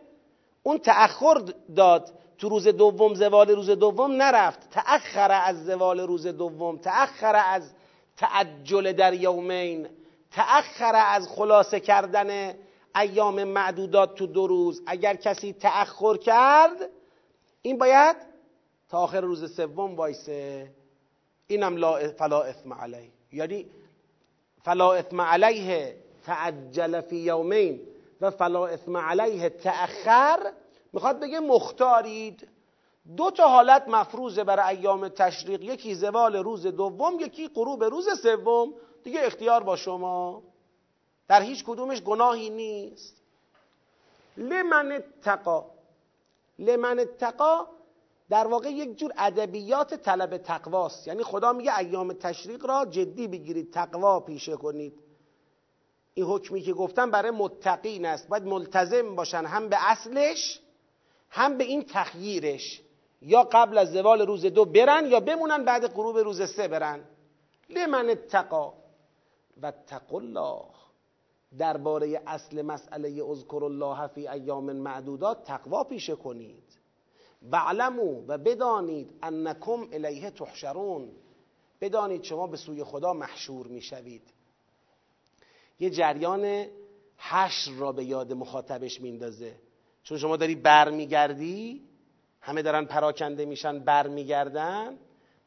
اون 0.64 0.78
تأخر 0.78 1.44
داد. 1.76 2.14
تو 2.38 2.50
روز 2.50 2.68
دوم 2.68 3.14
زوال 3.14 3.50
روز 3.50 3.70
دوم 3.70 4.12
نرفت. 4.12 4.70
تأخر 4.70 5.32
از 5.32 5.66
زوال 5.66 6.00
روز 6.00 6.28
دوم 6.28 6.78
تأخر 6.78 7.42
از 7.46 7.72
تعجل 8.18 8.92
در 8.92 9.14
یومین 9.14 9.88
تأخر 10.32 10.96
از 10.96 11.28
خلاصه 11.28 11.80
کردن 11.80 12.56
ایام 12.96 13.44
معدودات 13.44 14.16
تو 14.16 14.28
دو 14.28 14.48
روز. 14.48 14.82
اگر 14.86 15.16
کسی 15.16 15.54
تأخر 15.54 16.18
کرد 16.18 16.90
این 17.62 17.78
باید 17.78 18.29
تا 18.90 19.00
آخر 19.00 19.22
روز 19.22 19.56
سوم 19.56 19.96
وایسه 19.96 20.72
اینم 21.48 21.78
لا 21.78 22.12
فلا 22.12 22.42
اثم 22.42 22.74
علیه. 22.74 23.12
یعنی 23.32 23.66
فلا 24.64 24.94
اثم 24.94 25.22
علیه 25.22 25.96
تعجل 26.26 27.02
فی 27.02 27.16
یومین 27.16 27.80
و 28.22 28.32
فلا 28.32 28.68
اثم 28.68 28.98
علیه 28.98 29.50
تأخر. 29.50 30.52
می‌خواد 30.94 31.20
بگه 31.20 31.40
مختارید. 31.40 32.48
دو 33.18 33.32
تا 33.32 33.48
حالت 33.48 33.88
مفروضه 33.88 34.44
برای 34.44 34.78
ایام 34.78 35.08
تشریق. 35.08 35.62
یکی 35.62 35.96
زوال 35.96 36.36
روز 36.36 36.68
دوم 36.68 37.20
یکی 37.20 37.48
غروب 37.48 37.84
روز 37.84 38.22
سوم. 38.22 38.74
دیگه 39.04 39.20
اختیار 39.24 39.64
با 39.64 39.76
شما. 39.76 40.44
در 41.28 41.42
هیچ 41.42 41.64
کدومش 41.64 42.02
گناهی 42.02 42.50
نیست. 42.50 43.22
لمن 44.38 44.92
اتقا. 44.92 45.66
لمن 46.60 47.00
اتقا 47.00 47.68
در 48.30 48.48
واقع 48.48 48.70
یک 48.70 48.98
جور 48.98 49.12
ادبیات 49.18 49.94
طلب 49.94 50.38
تقواست. 50.38 51.08
یعنی 51.08 51.24
خدا 51.24 51.54
میگه 51.54 51.78
ایام 51.78 52.14
تشریق 52.14 52.66
را 52.66 52.86
جدی 52.86 53.28
بگیرید 53.28 53.74
تقوا 53.74 54.20
پیشه 54.20 54.56
کنید. 54.56 54.94
این 56.14 56.26
حکمی 56.26 56.62
که 56.62 56.74
گفتم 56.74 57.12
برای 57.12 57.32
متقین 57.32 58.06
است. 58.06 58.28
باید 58.28 58.44
ملتزم 58.44 59.16
باشن 59.16 59.46
هم 59.46 59.70
به 59.70 59.92
اصلش 59.92 60.60
هم 61.30 61.58
به 61.58 61.64
این 61.64 61.86
تخییرش. 61.90 62.82
یا 63.22 63.44
قبل 63.44 63.78
از 63.78 63.92
زوال 63.92 64.22
روز 64.22 64.46
دو 64.46 64.66
برن 64.66 65.06
یا 65.06 65.20
بمونن 65.20 65.66
بعد 65.66 65.88
غروب 65.88 66.18
روز 66.18 66.50
سه 66.50 66.68
برن. 66.68 67.04
لمن 67.70 68.10
اتقا 68.10 68.74
و 69.62 69.72
تق 69.72 70.14
الله. 70.14 70.66
درباره 71.58 72.22
اصل 72.28 72.62
مسئله 72.62 73.24
اذکر 73.30 73.64
الله 73.64 74.08
فی 74.08 74.28
ایام 74.28 74.74
معدودات 74.74 75.44
تقوا 75.44 75.84
پیشه 75.84 76.16
کنید. 76.16 76.79
وعلمو 77.42 78.24
و 78.28 78.38
بدانید 78.38 79.14
انکم 79.24 79.88
الیه 79.92 80.30
تحشرون. 80.30 81.12
بدانید 81.82 82.24
شما 82.24 82.48
به 82.48 82.58
سوی 82.58 82.84
خدا 82.84 83.14
محشور 83.14 83.68
می‌شوید. 83.68 84.22
یه 85.80 85.90
جریان 85.90 86.66
حشر 87.18 87.72
را 87.72 87.92
به 87.92 88.06
یاد 88.06 88.34
مخاطبش 88.34 89.02
میندازه. 89.02 89.56
چون 90.04 90.18
شما 90.18 90.38
داری 90.38 90.56
برمیگردی 90.56 91.84
همه 92.42 92.62
دارن 92.62 92.86
پراکنده 92.86 93.46
میشن 93.46 93.80
برمیگردن 93.80 94.98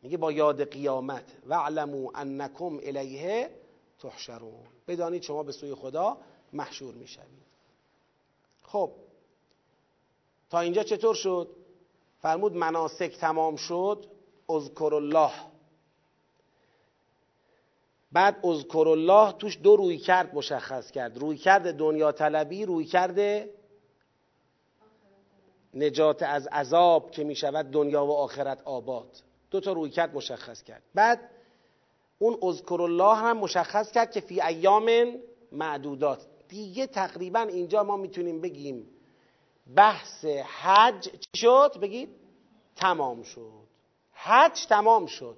میگه 0.03 0.17
با 0.17 0.33
یاد 0.33 0.71
قیامت. 0.71 1.25
وعلمو 1.47 2.11
انکم 2.15 2.81
الیه 2.83 3.51
تحشرون. 3.99 4.67
بدانید 4.89 5.23
شما 5.23 5.43
به 5.43 5.53
سوی 5.53 5.75
خدا 5.75 6.19
محشور 6.53 6.95
می‌شوید. 6.95 7.43
خب 8.63 8.93
تا 10.51 10.61
اینجا 10.61 10.83
چطور 10.83 11.15
شد؟ 11.15 11.49
فرمود 12.23 12.57
مناسک 12.57 13.17
تمام 13.19 13.57
شد 13.57 14.07
اذکر 14.49 14.95
الله 14.95 15.33
بعد 18.13 18.47
اذکر 18.47 18.89
الله 18.89 19.33
توش 19.33 19.59
دو 19.63 19.77
روی 19.77 19.99
کرد 19.99 20.35
مشخص 20.35 20.91
کرد. 20.91 21.19
روی 21.19 21.37
کرد 21.37 21.77
دنیا 21.77 22.13
طلبی 22.13 22.65
روی 22.65 22.85
کرده 22.85 23.55
نجات 25.75 26.23
از 26.23 26.47
عذاب 26.47 27.11
که 27.11 27.25
می 27.25 27.35
شود 27.35 27.71
دنیا 27.71 28.07
و 28.07 28.13
آخرت 28.13 28.63
آباد. 28.65 29.23
دو 29.51 29.61
تا 29.61 29.73
روی 29.73 29.91
کرد 29.91 30.15
مشخص 30.15 30.63
کرد. 30.63 30.83
بعد 30.95 31.31
اون 32.19 32.39
اذکر 32.43 32.83
الله 32.83 33.15
هم 33.15 33.37
مشخص 33.37 33.93
کرد 33.93 34.11
که 34.11 34.21
فی 34.21 34.41
ایام 34.41 35.17
معدودات. 35.53 36.27
دیگه 36.49 36.87
تقریبا 36.87 37.41
اینجا 37.41 37.83
ما 37.83 37.97
می‌تونیم 37.97 38.41
بگیم 38.41 38.89
بحث 39.77 40.25
حج 40.25 41.09
چی 41.09 41.41
شد؟ 41.41 41.77
بگید. 41.81 42.09
تمام 42.77 43.23
شد. 43.23 43.67
حج 44.13 44.67
تمام 44.67 45.07
شد. 45.07 45.37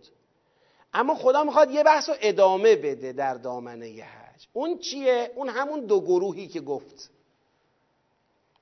اما 0.95 1.15
خدا 1.15 1.45
می‌خواد 1.45 1.71
یه 1.71 1.83
بحث 1.83 2.09
رو 2.09 2.15
ادامه 2.21 2.77
بده 2.77 3.13
در 3.13 3.35
دامنه 3.35 3.91
ی 3.91 4.01
حج. 4.01 4.47
اون 4.53 4.79
چیه؟ 4.79 5.33
اون 5.37 5.49
همون 5.49 5.81
دو 5.81 6.01
گروهی 6.01 6.49
که 6.49 6.61
گفت. 6.61 7.11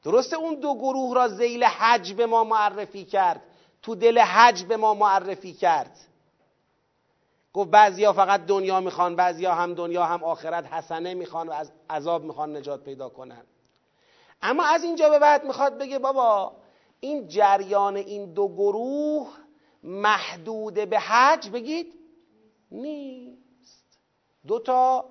درسته 0.02 0.36
اون 0.36 0.54
دو 0.54 0.74
گروه 0.74 1.14
را 1.14 1.28
زیل 1.28 1.64
حج 1.64 2.12
به 2.12 2.26
ما 2.26 2.44
معرفی 2.44 3.04
کرد. 3.04 3.42
تو 3.82 3.94
دل 3.94 4.18
حج 4.18 4.64
به 4.64 4.76
ما 4.76 4.94
معرفی 4.94 5.52
کرد. 5.52 5.98
گفت 7.52 7.70
بعضیا 7.70 8.12
فقط 8.12 8.46
دنیا 8.46 8.80
می‌خوان 8.80 9.16
بعضیا 9.16 9.54
هم 9.54 9.74
دنیا 9.74 10.04
هم 10.04 10.24
آخرت 10.24 10.72
حسنه 10.72 11.14
می‌خوان 11.14 11.48
و 11.48 11.52
از 11.52 11.72
عذاب 11.90 12.24
می‌خوان 12.24 12.56
نجات 12.56 12.84
پیدا 12.84 13.08
کنن. 13.08 13.42
اما 14.42 14.64
از 14.64 14.84
اینجا 14.84 15.08
به 15.08 15.18
بعد 15.18 15.44
می‌خواد 15.44 15.78
بگه 15.78 15.98
بابا 15.98 16.52
این 17.00 17.28
جریان 17.28 17.96
این 17.96 18.32
دو 18.32 18.48
گروه 18.48 19.28
محدود 19.82 20.74
به 20.74 20.98
حج 20.98 21.50
بگید؟ 21.50 21.94
نیست. 22.70 23.98
دو 24.46 24.58
تا 24.58 25.04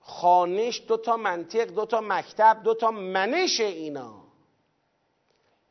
خانش 0.00 0.82
دو 0.88 0.96
تا 0.96 1.16
منطق 1.16 1.64
دو 1.66 1.86
تا 1.86 2.00
مکتب 2.00 2.60
دو 2.64 2.74
تا 2.74 2.90
منش 2.90 3.60
اینا. 3.60 4.24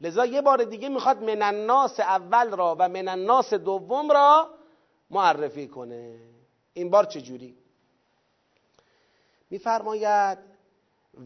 لذا 0.01 0.25
یه 0.25 0.41
بار 0.41 0.63
دیگه 0.63 0.89
می‌خواد 0.89 1.23
من 1.23 1.41
الناس 1.41 1.99
اول 1.99 2.51
را 2.51 2.75
و 2.79 2.89
من 2.89 3.07
الناس 3.07 3.53
دوم 3.53 4.11
را 4.11 4.49
معرفی 5.09 5.67
کنه. 5.67 6.19
این 6.73 6.89
بار 6.89 7.05
چجوری؟ 7.05 7.57
میفرماید 9.49 10.52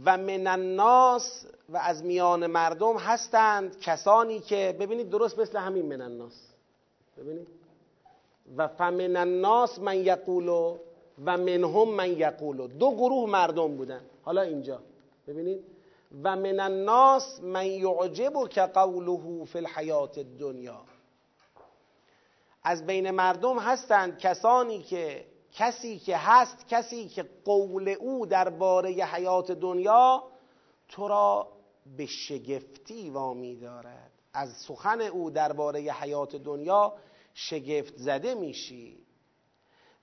و 0.06 0.17
من 0.17 0.47
الناس 0.47 1.45
و 1.69 1.78
از 1.78 2.04
میان 2.04 2.47
مردم 2.47 2.97
هستند 2.97 3.80
کسانی 3.80 4.39
که 4.39 4.76
ببینید 4.80 5.10
درست 5.10 5.39
مثل 5.39 5.58
همین 5.58 5.86
من 5.86 6.02
الناس. 6.02 6.34
ببینید. 7.17 7.47
و 8.58 8.67
فمن 8.67 9.15
الناس 9.15 9.80
من 9.80 9.95
یقولو 9.95 10.78
و 11.26 11.38
منهم 11.38 11.89
من 11.89 12.12
یقولو. 12.12 12.67
دو 12.67 12.95
گروه 12.95 13.30
مردم 13.30 13.78
بودن. 13.78 14.02
حالا 14.23 14.41
اینجا. 14.41 14.80
ببینید. 15.28 15.63
و 16.23 16.36
من 16.36 16.60
الناس 16.60 17.39
من 17.43 17.65
یعجب 17.65 18.47
که 18.50 18.62
قوله 18.62 19.45
فی 19.45 19.58
الحیات 19.60 20.17
الدنیا. 20.17 20.82
از 22.63 22.86
بین 22.86 23.12
مردم 23.12 23.60
هستند 23.60 24.17
کسانی 24.17 24.82
که 24.84 25.26
کسی 25.57 25.99
که 25.99 26.17
هست 26.17 26.67
کسی 26.67 27.07
که 27.07 27.29
قول 27.45 27.95
او 27.99 28.25
درباره 28.25 28.89
حیات 28.89 29.51
دنیا 29.51 30.23
تو 30.89 31.07
را 31.07 31.47
به 31.97 32.05
شگفتی 32.05 33.09
وامی 33.09 33.55
دارد 33.55 34.11
از 34.33 34.53
سخن 34.53 35.01
او 35.01 35.29
درباره 35.29 35.79
حیات 35.79 36.35
دنیا 36.35 36.93
شگفت 37.33 37.97
زده 37.97 38.33
میشی. 38.33 38.97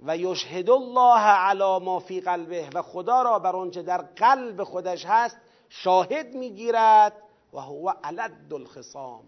و 0.00 0.16
یشهد 0.16 0.70
الله 0.70 1.20
علی 1.20 1.84
ما 1.84 1.98
فی 1.98 2.20
قلبه 2.20 2.70
و 2.74 2.82
خدا 2.82 3.22
را 3.22 3.38
بر 3.38 3.56
آنچه 3.56 3.82
در 3.82 4.02
قلب 4.02 4.64
خودش 4.64 5.04
هست 5.06 5.36
شاهد 5.68 6.34
می‌گیرد 6.34 7.22
و 7.52 7.60
هو 7.60 7.92
علد 8.04 8.54
الخصام. 8.54 9.24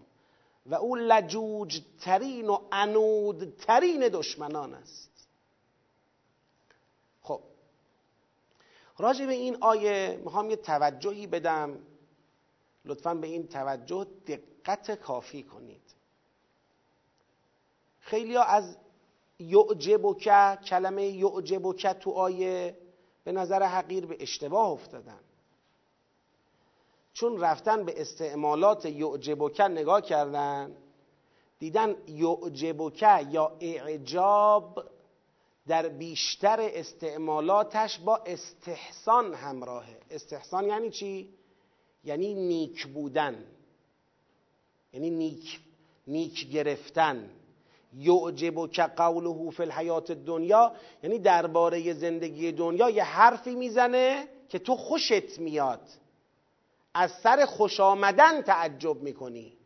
و 0.65 0.75
او 0.75 0.95
لجوج 0.95 1.81
ترین 2.01 2.49
و 2.49 2.59
انود 2.71 3.55
ترین 3.57 4.09
دشمنان 4.13 4.73
است 4.73 5.07
خب 7.27 7.41
راجع 8.99 9.25
به 9.25 9.33
این 9.33 9.57
آیه 9.61 10.19
می‌خوام 10.23 10.49
یه 10.49 10.55
توجهی 10.55 11.27
بدم. 11.27 11.79
لطفا 12.85 13.13
به 13.13 13.27
این 13.27 13.47
توجه 13.47 14.07
دقت 14.27 14.91
کافی 14.91 15.43
کنید. 15.43 15.81
خیلی 17.99 18.35
ها 18.35 18.43
از 18.43 18.77
یعجبک 19.39 20.29
کلمه 20.63 21.05
یعجبک 21.05 21.87
تو 21.87 22.11
آیه 22.11 22.77
به 23.23 23.31
نظر 23.31 23.63
حقیر 23.63 24.05
به 24.05 24.17
اشتباه 24.19 24.69
افتادن. 24.69 25.19
چون 27.13 27.39
رفتن 27.39 27.85
به 27.85 28.01
استعمالات 28.01 28.85
یعجبک 28.85 29.61
نگاه 29.61 30.01
کردن 30.01 30.75
دیدن 31.59 31.95
یعجبک 32.07 33.01
یا 33.01 33.57
اعجاب 33.59 34.83
در 35.67 35.87
بیشتر 35.89 36.59
استعمالاتش 36.73 37.99
با 37.99 38.17
استحسان 38.17 39.33
همراهه. 39.33 39.97
استحسان 40.11 40.67
یعنی 40.67 40.89
چی؟ 40.89 41.29
یعنی 42.03 42.33
نیک 42.33 42.87
بودن. 42.87 43.43
یعنی 44.93 45.09
نیک, 45.09 45.59
نیک 46.07 46.51
گرفتن. 46.51 47.29
یعجب 47.93 48.71
که 48.71 48.83
قوله 48.83 49.51
فی 49.51 49.63
الحیات 49.63 50.11
دنیا 50.11 50.71
یعنی 51.03 51.19
درباره 51.19 51.93
زندگی 51.93 52.51
دنیا 52.51 52.89
یه 52.89 53.03
حرفی 53.03 53.55
می‌زنه 53.55 54.27
که 54.49 54.59
تو 54.59 54.75
خوشت 54.75 55.39
میاد. 55.39 55.89
از 56.93 57.11
سر 57.11 57.45
خوش 57.45 57.79
آمدن 57.79 58.41
تعجب 58.41 59.01
می‌کنی. 59.01 59.57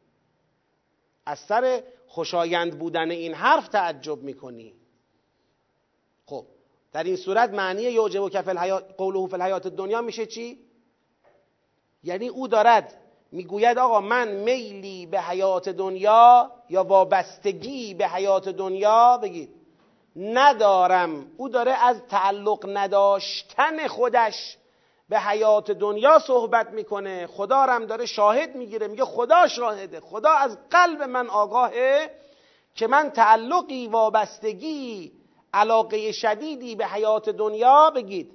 از 1.26 1.40
سر 1.40 1.84
خوشایند 2.08 2.80
بودن 2.80 3.12
این 3.12 3.34
حرف 3.34 3.68
تعجب 3.68 4.24
می‌کنی. 4.24 4.81
در 6.94 7.04
این 7.04 7.16
صورت 7.16 7.50
معنی 7.50 7.82
یعجب 7.82 8.30
که 8.30 8.42
قوله 8.98 9.28
فی 9.28 9.36
الحیات 9.36 9.68
دنیا 9.68 10.02
میشه 10.02 10.26
چی؟ 10.26 10.60
یعنی 12.04 12.28
او 12.28 12.48
دارد 12.48 12.94
می‌گوید 13.32 13.78
آقا 13.78 14.02
من 14.02 14.28
میلی 14.28 15.06
به 15.06 15.22
حیات 15.22 15.70
دنیا 15.70 16.52
یا 16.70 16.84
وابستگی 16.84 17.94
به 17.94 18.08
حیات 18.08 18.50
دنیا؟ 18.50 19.18
بگید. 19.18 19.50
ندارم. 20.16 21.32
او 21.38 21.50
داره 21.50 21.72
از 21.72 22.02
تعلق 22.10 22.78
نداشتن 22.78 23.88
خودش 23.88 24.58
به 25.10 25.20
حیات 25.20 25.72
دنیا 25.72 26.20
صحبت 26.20 26.70
می‌کنه. 26.72 27.28
خدا 27.28 27.66
رم 27.66 27.86
داره 27.86 28.06
شاهد 28.06 28.56
می‌گیره 28.56 28.88
میگه 28.88 29.06
خدا 29.06 29.48
شاهده 29.48 30.00
خدا 30.00 30.32
از 30.32 30.58
قلب 30.70 31.02
من 31.02 31.28
آگاهه 31.28 32.10
که 32.76 32.88
من 32.88 33.10
تعلقی 33.10 33.88
وابستگی 33.88 35.21
علاقه 35.54 36.12
شدیدی 36.12 36.76
به 36.76 36.88
حیات 36.88 37.30
دنیا 37.30 37.92
بگید. 37.96 38.32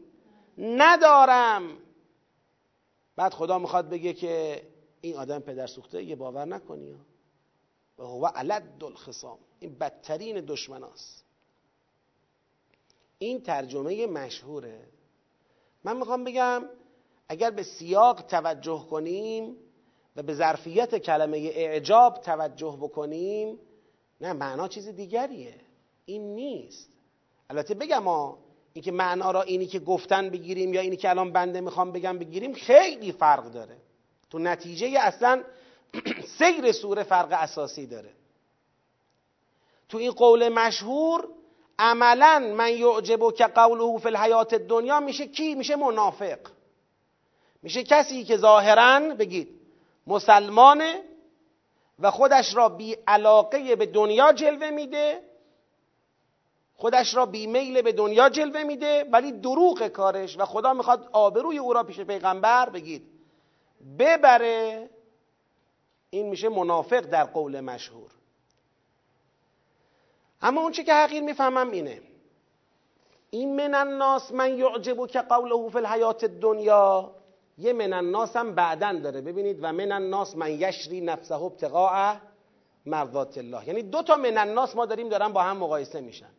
ندارم. 0.58 1.78
بعد 3.16 3.34
خدا 3.34 3.58
می‌خواد 3.58 3.88
بگه 3.88 4.12
که 4.12 4.62
این 5.00 5.16
آدم 5.16 5.38
پدر 5.38 5.66
سوخته 5.66 6.02
یه 6.02 6.16
باور 6.16 6.44
نکنی 6.44 6.96
و 7.98 8.02
هو 8.02 8.26
علد 8.26 8.84
الخصام. 8.84 9.38
این 9.60 9.78
بدترین 9.78 10.40
دشمن 10.40 10.84
است. 10.84 11.24
این 13.18 13.40
ترجمه 13.40 14.06
مشهوره. 14.06 14.88
من 15.84 15.96
می‌خوام 15.96 16.24
بگم 16.24 16.64
اگر 17.28 17.50
به 17.50 17.62
سیاق 17.62 18.22
توجه 18.22 18.86
کنیم 18.90 19.56
و 20.16 20.22
به 20.22 20.34
ظرفیت 20.34 20.98
کلمه 20.98 21.36
اعجاب 21.38 22.20
توجه 22.20 22.78
بکنیم 22.80 23.58
نه 24.20 24.32
معنا 24.32 24.68
چیز 24.68 24.88
دیگریه. 24.88 25.60
این 26.04 26.34
نیست. 26.34 26.95
البته 27.50 27.74
بگم 27.74 28.04
ها 28.04 28.38
اینکه 28.72 28.92
معنا 28.92 29.30
را 29.30 29.42
اینی 29.42 29.66
که 29.66 29.78
گفتن 29.78 30.30
بگیریم 30.30 30.74
یا 30.74 30.80
اینی 30.80 30.96
که 30.96 31.10
الان 31.10 31.32
بنده 31.32 31.60
می‌خوام 31.60 31.92
بگم 31.92 32.18
بگیریم 32.18 32.52
خیلی 32.52 33.12
فرق 33.12 33.44
داره. 33.52 33.76
تو 34.30 34.38
نتیجه 34.38 34.98
اصلا 35.00 35.42
سیر 36.38 36.72
سوره 36.72 37.02
فرق 37.02 37.28
اساسی 37.32 37.86
داره. 37.86 38.10
تو 39.88 39.98
این 39.98 40.10
قول 40.10 40.48
مشهور 40.48 41.28
عملا 41.78 42.54
من 42.56 42.76
یعجب 42.76 43.34
که 43.34 43.46
قوله 43.46 43.98
فی 43.98 44.08
الحیات 44.08 44.54
دنیا 44.54 45.00
میشه 45.00 45.26
کی؟ 45.26 45.54
میشه 45.54 45.76
منافق. 45.76 46.38
میشه 47.62 47.82
کسی 47.82 48.24
که 48.24 48.36
ظاهرا 48.36 49.14
بگید 49.14 49.48
مسلمانه 50.06 51.02
و 51.98 52.10
خودش 52.10 52.56
را 52.56 52.68
بی 52.68 52.96
علاقه 53.06 53.76
به 53.76 53.86
دنیا 53.86 54.32
جلوه 54.32 54.70
میده 54.70 55.22
خودش 56.76 57.14
را 57.14 57.26
بی 57.26 57.46
میل 57.46 57.82
به 57.82 57.92
دنیا 57.92 58.28
جلوه 58.28 58.62
میده 58.62 59.04
ولی 59.12 59.32
دروغ 59.32 59.88
کارش 59.88 60.38
و 60.38 60.44
خدا 60.44 60.74
می‌خواد 60.74 61.08
آبروی 61.12 61.58
او 61.58 61.72
را 61.72 61.82
پیش 61.82 62.00
پیغمبر 62.00 62.68
بگید. 62.68 63.06
ببره 63.98 64.90
این 66.10 66.28
میشه 66.28 66.48
منافق 66.48 67.00
در 67.00 67.24
قول 67.24 67.60
مشهور. 67.60 68.10
اما 70.42 70.60
اون 70.60 70.72
چی 70.72 70.84
که 70.84 70.94
حقیر 70.94 71.22
می‌فهمم 71.22 71.70
اینه. 71.70 72.00
این 73.30 73.56
من 73.56 73.74
الناس 73.74 74.32
من 74.32 74.58
یعجبو 74.58 75.06
که 75.06 75.20
قوله 75.20 75.70
فی 75.70 75.78
الحیات 75.78 76.24
دنیا 76.24 77.12
یه 77.58 77.72
من 77.72 77.92
الناس 77.92 78.36
هم 78.36 78.54
بعدا 78.54 78.92
داره 78.92 79.20
ببینید. 79.20 79.58
و 79.62 79.72
من 79.72 79.92
الناس 79.92 80.36
من 80.36 80.50
یشری 80.50 81.00
نفسه 81.00 81.42
ابتقاء 81.42 82.16
مرضات 82.86 83.38
الله. 83.38 83.68
یعنی 83.68 83.82
دو 83.82 84.02
تا 84.02 84.16
من 84.16 84.38
الناس 84.38 84.76
ما 84.76 84.86
داریم 84.86 85.08
دارن 85.08 85.32
با 85.32 85.42
هم 85.42 85.56
مقایسه 85.56 86.00
میشن. 86.00 86.30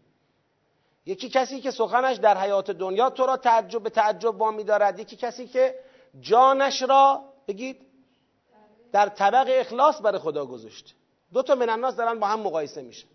یکی 1.07 1.29
کسی 1.29 1.61
که 1.61 1.71
سخنش 1.71 2.17
در 2.17 2.37
حیات 2.37 2.71
دنیا 2.71 3.09
تو 3.09 3.25
را 3.25 3.37
تعجب 3.37 3.83
به 3.83 3.89
تعجب 3.89 4.41
وامی 4.41 4.63
دارد 4.63 4.99
یکی 4.99 5.15
کسی 5.15 5.47
که 5.47 5.75
جانش 6.21 6.81
را 6.81 7.23
بگید 7.47 7.81
در 8.91 9.09
طبق 9.09 9.47
اخلاص 9.49 10.01
برای 10.01 10.19
خدا 10.19 10.45
گذاشته. 10.45 10.91
دو 11.33 11.43
تا 11.43 11.55
من 11.55 11.69
الناس 11.69 11.95
دارن 11.95 12.19
با 12.19 12.27
هم 12.27 12.39
مقایسه 12.39 12.81
میشن. 12.81 13.07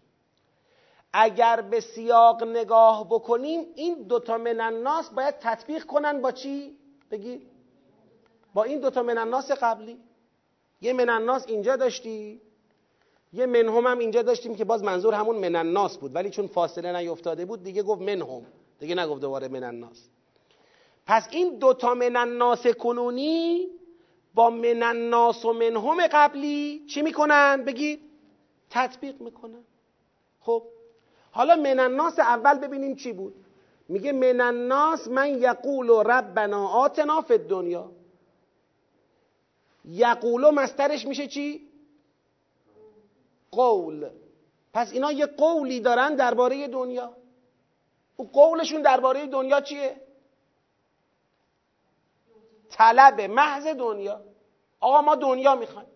اگر 1.12 1.61
به 1.61 1.80
سیاق 1.80 2.43
نگاه 2.43 3.07
بکنیم 3.09 3.64
این 3.74 4.03
دوتا 4.03 4.38
من 4.38 4.61
الناس 4.61 5.11
باید 5.11 5.34
تطبیق 5.40 5.84
کنن 5.84 6.20
با 6.20 6.32
چی؟ 6.32 6.78
بگید. 7.11 7.43
با 8.55 8.64
این 8.64 8.80
دوتا 8.80 9.03
من 9.03 9.18
الناس 9.18 9.51
قبلی. 9.51 9.99
یه 10.80 10.93
من 10.93 11.28
اینجا 11.47 11.76
داشتی. 11.76 12.40
یه 13.32 13.46
منهم 13.46 13.86
هم 13.86 13.98
اینجا 13.98 14.22
داشتیم 14.22 14.54
که 14.54 14.64
باز 14.64 14.82
منظور 14.82 15.14
همون 15.14 15.36
من 15.36 15.56
الناس 15.56 15.98
بود. 15.98 16.14
ولی 16.14 16.30
چون 16.30 16.46
فاصله 16.46 16.98
نیفتاده 16.98 17.44
بود 17.44 17.62
دیگه 17.62 17.82
گفت 17.82 18.02
منهم. 18.02 18.46
دیگه 18.80 18.94
نگفت 18.94 19.20
دوباره 19.20 19.48
من 19.48 19.64
الناس 19.64 20.08
پس 21.06 21.28
این 21.30 21.58
دوتا 21.58 21.94
من 21.94 22.16
الناس 22.16 22.66
کنونی 22.66 23.68
با 24.34 24.50
من 24.50 24.82
الناس 24.82 25.44
و 25.44 25.52
منهم 25.52 26.06
قبلی 26.06 26.86
چی 26.86 27.02
می‌کنن؟ 27.02 27.64
بگید. 27.66 28.00
تطبیق 28.70 29.20
می‌کنن. 29.20 29.64
خب. 30.40 30.62
حالا 31.30 31.56
من 31.56 31.80
الناس 31.80 32.18
اول 32.18 32.58
ببینیم 32.58 32.96
چی 32.96 33.12
بود. 33.12 33.34
میگه 33.88 34.12
من 34.12 34.40
الناس 34.40 35.08
من 35.08 35.42
یقول 35.42 35.90
ربنا 35.90 36.68
آتنا 36.68 37.20
فی 37.20 37.32
الدنیا. 37.32 37.90
یقولو 39.84 40.50
مسترش 40.50 41.06
میشه 41.06 41.26
چی؟ 41.26 41.71
قول. 43.53 44.11
پس 44.74 44.92
اینا 44.92 45.12
یه 45.12 45.26
قولی 45.26 45.80
دارن 45.80 46.14
درباره 46.14 46.68
دنیا. 46.68 47.16
او 48.16 48.30
قولشون 48.32 48.82
درباره 48.82 49.26
دنیا 49.26 49.61
چیه؟ 49.61 49.96
طلب 52.70 53.20
محض 53.20 53.66
دنیا. 53.66 54.20
آقا 54.80 55.00
ما 55.00 55.14
دنیا 55.14 55.55
می‌خوایم. 55.55 55.88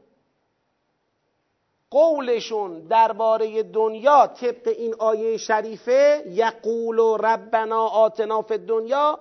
قولشون 1.90 2.80
درباره 2.80 3.62
دنیا 3.62 4.26
طبق 4.26 4.68
این 4.68 4.94
آیه 4.98 5.36
شریفه 5.36 6.24
یقول 6.26 6.98
ربنا 6.98 7.86
آتنا 7.86 8.42
فی 8.42 8.58
دنیا 8.58 9.18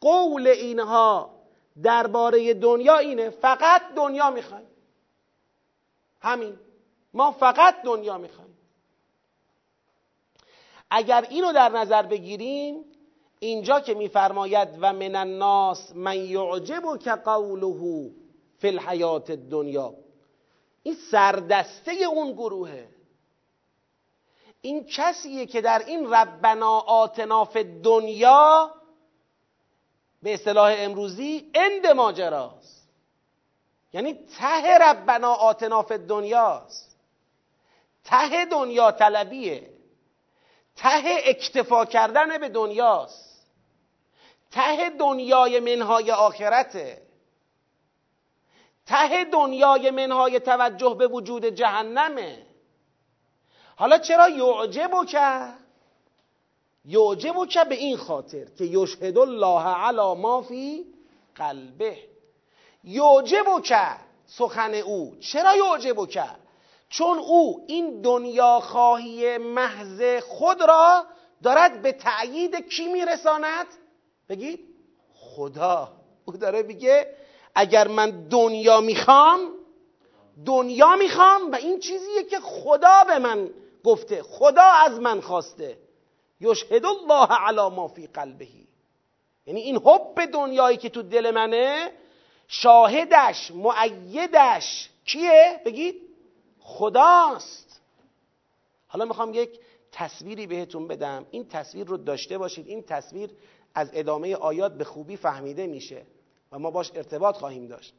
قول 0.00 0.46
اینها 0.46 1.30
درباره 1.82 2.54
دنیا 2.54 2.98
اینه 2.98 3.30
فقط 3.30 3.82
دنیا 3.96 4.30
می‌خوایم. 4.30 4.66
همین. 6.20 6.58
ما 7.16 7.32
فقط 7.32 7.82
دنیا 7.84 8.18
می‌خوایم. 8.18 8.58
اگر 10.90 11.26
اینو 11.30 11.52
در 11.52 11.68
نظر 11.68 12.02
بگیریم 12.02 12.84
اینجا 13.38 13.80
که 13.80 13.94
میفرماید 13.94 14.68
و 14.80 14.92
من 14.92 15.14
الناس 15.14 15.92
من 15.94 16.16
یعجب 16.16 16.98
که 16.98 17.10
قوله 17.10 18.10
فی 18.58 18.68
الحیات 18.68 19.30
دنیا 19.30 19.94
این 20.82 20.96
سردسته 21.10 21.92
اون 21.92 22.32
گروهه. 22.32 22.88
این 24.60 24.84
کسیه 24.84 25.46
که 25.46 25.60
در 25.60 25.82
این 25.86 26.10
ربنا 26.14 26.78
آتنا 26.78 27.44
فی 27.44 27.80
دنیا 27.80 28.74
به 30.22 30.34
اصطلاح 30.34 30.74
امروزی 30.76 31.50
اند 31.54 31.86
ماجراست. 31.86 32.88
یعنی 33.92 34.14
ته 34.14 34.78
ربنا 34.78 35.32
آتنا 35.32 35.82
فی 35.82 35.98
دنیاست 35.98 36.85
ته 38.06 38.44
دنیا 38.44 38.92
طلبیه. 38.92 39.70
ته 40.76 41.02
اکتفا 41.24 41.84
کردن 41.84 42.38
به 42.38 42.48
دنیاست. 42.48 43.46
ته 44.50 44.90
دنیای 44.90 45.60
منهای 45.60 46.10
آخرته. 46.10 47.02
ته 48.86 49.24
دنیای 49.24 49.90
منهای 49.90 50.40
توجه 50.40 50.94
به 50.94 51.06
وجود 51.06 51.44
جهنمه. 51.44 52.46
حالا 53.76 53.98
چرا 53.98 54.28
یعجب 54.28 54.90
که؟ 55.08 55.52
یعجب 56.84 57.46
که 57.46 57.64
به 57.64 57.74
این 57.74 57.96
خاطر 57.96 58.44
که 58.44 58.64
یشهد 58.64 59.18
الله 59.18 59.68
علی 59.68 60.20
ما 60.20 60.42
فی 60.42 60.84
قلبه. 61.34 61.98
یعجب 62.84 63.62
که 63.64 63.86
سخن 64.26 64.74
او. 64.74 65.16
چرا 65.20 65.56
یعجب 65.56 66.06
که؟ 66.06 66.45
چون 66.88 67.18
او 67.18 67.64
این 67.66 68.00
دنیا 68.00 68.60
خواهی 68.60 69.38
محض 69.38 70.22
خود 70.22 70.62
را 70.62 71.06
دارد 71.42 71.82
به 71.82 71.92
تأیید 71.92 72.68
کی 72.68 72.86
میرساند؟ 72.86 73.66
بگید 74.28 74.60
خدا. 75.14 75.92
او 76.24 76.36
داره 76.36 76.62
میگه 76.62 77.16
اگر 77.54 77.88
من 77.88 78.28
دنیا 78.28 78.80
می‌خوام 78.80 79.40
دنیا 80.46 80.96
می‌خوام 80.96 81.50
و 81.52 81.54
این 81.54 81.80
چیزیه 81.80 82.24
که 82.24 82.40
خدا 82.40 83.04
به 83.06 83.18
من 83.18 83.50
گفته 83.84 84.22
خدا 84.22 84.62
از 84.62 85.00
من 85.00 85.20
خواسته. 85.20 85.78
یشهد 86.40 86.86
الله 86.86 87.28
علی 87.46 87.74
ما 87.76 87.88
فی 87.88 88.06
قلبه. 88.06 88.46
یعنی 89.46 89.60
این 89.60 89.76
حب 89.76 90.24
دنیایی 90.24 90.76
که 90.76 90.88
تو 90.88 91.02
دل 91.02 91.30
منه 91.30 91.92
شاهدش 92.48 93.50
معیدش 93.50 94.90
کیه؟ 95.04 95.60
بگید 95.64 96.05
خداست. 96.66 97.80
حالا 98.86 99.04
می‌خوام 99.04 99.34
یک 99.34 99.60
تصویری 99.92 100.46
بهتون 100.46 100.88
بدم. 100.88 101.26
این 101.30 101.48
تصویر 101.48 101.86
رو 101.86 101.96
داشته 101.96 102.38
باشید. 102.38 102.66
این 102.66 102.82
تصویر 102.82 103.30
از 103.74 103.90
ادامه 103.92 104.34
آیات 104.34 104.74
به 104.74 104.84
خوبی 104.84 105.16
فهمیده 105.16 105.66
میشه 105.66 106.06
و 106.52 106.58
ما 106.58 106.70
باش 106.70 106.90
ارتباط 106.94 107.36
خواهیم 107.36 107.66
داشت. 107.66 107.94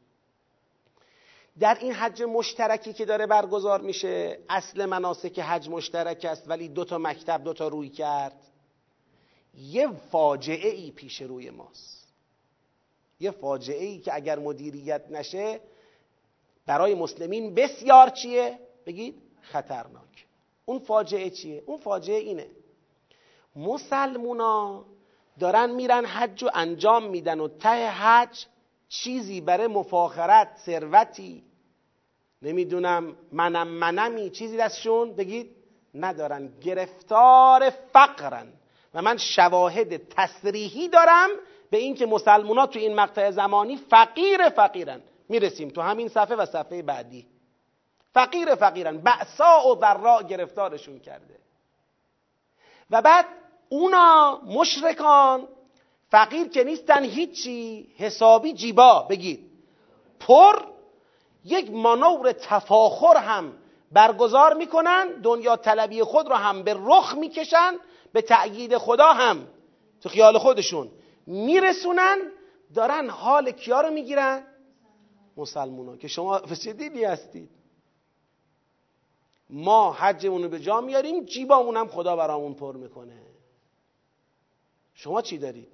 در 1.59 1.77
این 1.81 1.93
حج 1.93 2.23
مشترکی 2.23 2.93
که 2.93 3.05
داره 3.05 3.27
برگزار 3.27 3.81
میشه 3.81 4.39
اصل 4.49 4.85
مناسک 4.85 5.39
حج 5.39 5.69
مشترک 5.69 6.25
است 6.25 6.49
ولی 6.49 6.67
دو 6.67 6.85
تا 6.85 6.97
مکتب 6.97 7.43
دو 7.43 7.53
تا 7.53 7.67
روی 7.67 7.89
کرد. 7.89 8.41
یه 9.53 9.87
فاجعه 10.11 10.69
ای 10.69 10.91
پیش 10.91 11.21
روی 11.21 11.49
ماست. 11.49 12.07
یه 13.19 13.31
فاجعه 13.31 13.85
ای 13.85 13.99
که 13.99 14.15
اگر 14.15 14.39
مدیریت 14.39 15.01
نشه 15.09 15.59
برای 16.67 16.95
مسلمین 16.95 17.55
بسیار 17.55 18.09
چیه؟ 18.09 18.59
بگید 18.85 19.15
خطرناک. 19.41 20.25
اون 20.65 20.79
فاجعه 20.79 21.29
چیه؟ 21.29 21.63
اون 21.65 21.77
فاجعه 21.77 22.19
اینه. 22.19 22.47
مسلمونا 23.55 24.85
دارن 25.39 25.69
میرن 25.69 26.05
حج 26.05 26.43
و 26.43 26.49
انجام 26.53 27.09
میدن 27.09 27.39
و 27.39 27.47
ته 27.47 27.89
حج 27.89 28.45
چیزی 28.89 29.41
برای 29.41 29.67
مفاخرت 29.67 30.57
ثروتی. 30.65 31.43
نمی‌دونم 32.41 33.15
منم 33.31 33.67
منمی 33.67 34.29
چیزی 34.29 34.57
دستشون 34.57 35.13
بگید 35.13 35.55
ندارن. 35.95 36.53
گرفتار 36.61 37.69
فقرن. 37.69 38.47
و 38.93 39.01
من 39.01 39.17
شواهد 39.17 40.09
تصریحی 40.09 40.87
دارم 40.87 41.29
به 41.69 41.77
اینکه 41.77 42.05
مسلمونا 42.05 42.65
تو 42.65 42.79
این 42.79 42.95
مقطع 42.95 43.31
زمانی 43.31 43.77
فقیر 43.77 44.49
فقیرن. 44.49 45.01
می‌رسیم 45.29 45.69
تو 45.69 45.81
همین 45.81 46.07
صفحه 46.07 46.35
و 46.35 46.45
صفحه 46.45 46.81
بعدی. 46.81 47.27
فقیر 48.13 48.55
فقیرن 48.55 48.97
بعصا 48.97 49.67
و 49.67 49.79
ضراء 49.79 50.21
گرفتارشون 50.21 50.99
کرده. 50.99 51.39
و 52.91 53.01
بعد 53.01 53.25
اونا 53.69 54.41
مشرکان 54.45 55.47
فقیر 56.11 56.47
که 56.47 56.63
نیستن 56.63 57.03
هیچی 57.03 57.87
حسابی 57.97 58.53
جیبا 58.53 59.07
بگید. 59.09 59.51
پر 60.19 60.61
یک 61.45 61.71
مانور 61.71 62.31
تفاخر 62.31 63.17
هم 63.17 63.53
برگزار 63.91 64.53
می‌کنن 64.53 65.07
دنیا 65.23 65.55
طلبی 65.55 66.03
خود 66.03 66.29
را 66.29 66.37
هم 66.37 66.63
به 66.63 66.75
رخ 66.79 67.15
می‌کشن 67.15 67.73
به 68.13 68.21
تأیید 68.21 68.77
خدا 68.77 69.13
هم 69.13 69.47
تو 70.01 70.09
خیال 70.09 70.37
خودشون 70.37 70.91
میرسونن 71.27 72.17
دارن 72.75 73.09
حال 73.09 73.51
کیا 73.51 73.81
رو 73.81 73.89
می‌گیرن؟ 73.89 74.43
مسلمونا 75.37 75.97
که 75.97 76.07
شما 76.07 76.39
چه 76.39 76.73
دینی 76.73 77.03
هستید 77.03 77.49
ما 79.49 79.93
حجمون 79.93 80.43
رو 80.43 80.49
به 80.49 80.59
جا 80.59 80.81
میاریم 80.81 81.25
جیبامون 81.25 81.77
هم 81.77 81.87
خدا 81.87 82.15
برامون 82.15 82.53
پر 82.53 82.75
می‌کنه. 82.75 83.21
شما 84.93 85.21
چی 85.21 85.37
دارید؟ 85.37 85.73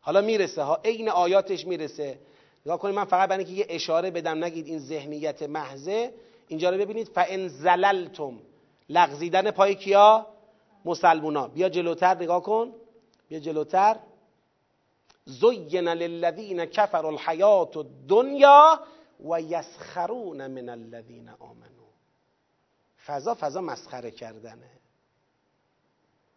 حالا 0.00 0.20
می‌رسه 0.20 0.62
ها 0.62 0.80
عین 0.84 1.08
آیاتش 1.08 1.66
می‌رسه. 1.66 2.18
نگاه 2.66 2.78
کنید 2.78 2.94
من 2.94 3.04
فقط 3.04 3.28
برای 3.28 3.44
اینکه 3.44 3.60
یه 3.60 3.66
اشاره 3.68 4.10
بدم 4.10 4.44
نگید 4.44 4.66
این 4.66 4.78
ذهنیت 4.78 5.42
محضه. 5.42 6.14
اینجا 6.48 6.70
رو 6.70 6.78
ببینید 6.78 7.08
فان 7.08 7.48
زللتم 7.48 8.38
لغزیدن 8.88 9.50
پای 9.50 9.74
کیا؟ 9.74 10.26
مسلمونا. 10.84 11.48
بیا 11.48 11.68
جلوتر 11.68 12.14
نگاه 12.14 12.42
کن. 12.42 12.72
بیا 13.28 13.38
جلوتر. 13.38 13.96
زین 15.24 15.88
للذین 15.88 16.64
کفروا 16.64 17.10
الحیات 17.10 17.76
الدنیا 17.76 18.80
و 19.28 19.40
یسخرون 19.40 20.46
من 20.46 20.68
الذین 20.68 21.28
آمنو 21.28 21.86
فضا 23.06 23.34
فضا 23.34 23.60
مسخره 23.60 24.10
کردنه. 24.10 24.70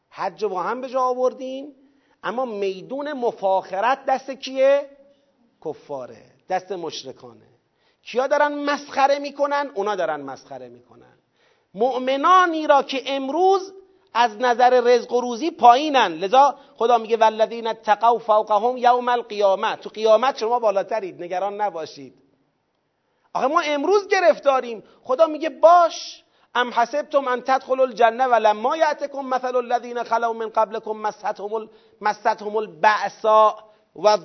حج 0.10 0.46
با 0.46 0.64
هم 0.64 0.82
به 0.82 0.90
جا 0.90 1.02
آوردیم 1.02 1.76
اما 2.24 2.46
میدون 2.46 3.14
مفاخرت 3.14 4.06
دست 4.06 4.32
کیه؟ 4.32 4.90
کفاره 5.66 6.26
دست 6.50 6.72
مشرکانه. 6.72 7.48
کیا 8.02 8.28
دارن 8.28 8.54
مسخره 8.54 9.20
می‌کنن؟ 9.20 9.72
اونا 9.76 9.96
دارن 9.96 10.22
مسخره 10.22 10.70
می‌کنن. 10.70 11.18
مؤمنانی 11.74 12.68
را 12.68 12.84
که 12.84 13.04
امروز 13.06 13.74
از 14.16 14.38
نظر 14.40 14.82
رزق 14.82 15.12
و 15.12 15.22
روزی 15.22 15.52
پایینن. 15.52 16.14
لذا 16.14 16.56
خدا 16.76 16.98
میگه 16.98 17.18
والذین 17.18 17.68
اتقوا 17.68 18.18
فوقهم 18.18 18.78
یوم 18.78 19.10
القیامت. 19.10 19.82
تو 19.82 19.90
قیامت 19.90 20.38
شما 20.38 20.60
بالاترید 20.60 21.24
نگران 21.24 21.62
نباشید. 21.62 22.14
آخه 23.34 23.48
ما 23.48 23.60
امروز 23.60 24.08
گرفتاریم. 24.08 24.84
خدا 25.04 25.28
میگه 25.28 25.50
باش. 25.50 26.24
ام 26.56 26.74
حسبتم 26.74 27.28
ان 27.28 27.42
تدخلوا 27.42 27.86
الجنه 27.86 28.28
ولما 28.28 28.78
یاتکم 28.78 29.26
مثل 29.26 29.56
الذین 29.56 30.04
خلو 30.04 30.34
من 30.34 30.50
قبلكم 30.50 30.98
مستهم 30.98 31.70
مستهم 32.02 32.56
البعصاء 32.56 33.56
و 33.96 34.18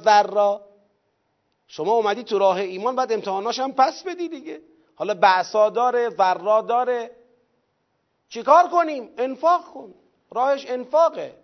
شما 1.66 1.92
اومدی 1.92 2.22
تو 2.22 2.38
راه 2.38 2.56
ایمان 2.56 2.96
بعد 2.96 3.12
امتحاناش 3.12 3.58
هم 3.58 3.72
پس 3.72 4.02
بدی 4.02 4.28
دیگه. 4.28 4.60
حالا 4.94 5.14
بعصا 5.14 5.70
داره 5.70 6.10
ذرا 6.10 6.60
داره. 6.60 7.10
چیکار 8.30 8.68
کنیم؟ 8.68 9.08
انفاق 9.18 9.64
کن. 9.64 9.94
راهش 10.30 10.66
انفاقه. 10.68 11.34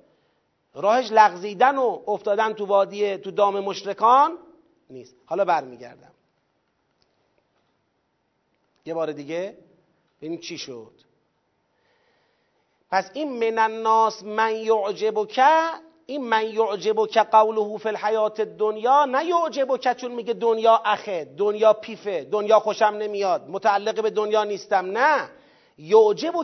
راهش 0.75 1.09
لغزیدن 1.13 1.79
و 1.79 2.03
افتادن 2.07 2.53
تو 2.53 2.67
وادی 2.67 3.17
تو 3.17 3.31
دام 3.31 3.61
مشرکان 3.61 4.39
نیست. 4.91 5.17
حالا 5.27 5.45
برمیگردم. 5.45 6.13
یه 8.87 8.95
بار 8.95 9.13
دیگه 9.13 9.59
ببینیم 10.19 10.41
چی 10.41 10.59
شد. 10.59 10.93
پس 12.91 13.11
این 13.13 13.51
من 13.51 13.59
الناس 13.59 14.23
من 14.23 14.65
که 15.29 15.71
این 16.07 16.25
من 16.25 16.53
که 17.07 17.23
قوله 17.23 17.79
فی 17.79 17.89
الحیات 17.89 18.41
دنیا 18.41 19.05
نه 19.05 19.25
که 19.83 19.95
چون 19.95 20.13
میگه 20.13 20.35
دنیا 20.35 20.83
اخه 20.85 21.25
دنیا 21.25 21.73
پیفه 21.73 22.25
دنیا 22.25 22.61
خوشم 22.61 22.85
نمیاد 22.85 23.49
متعلق 23.49 24.03
به 24.03 24.11
دنیا 24.11 24.45
نیستم 24.45 24.87
نه. 24.87 25.29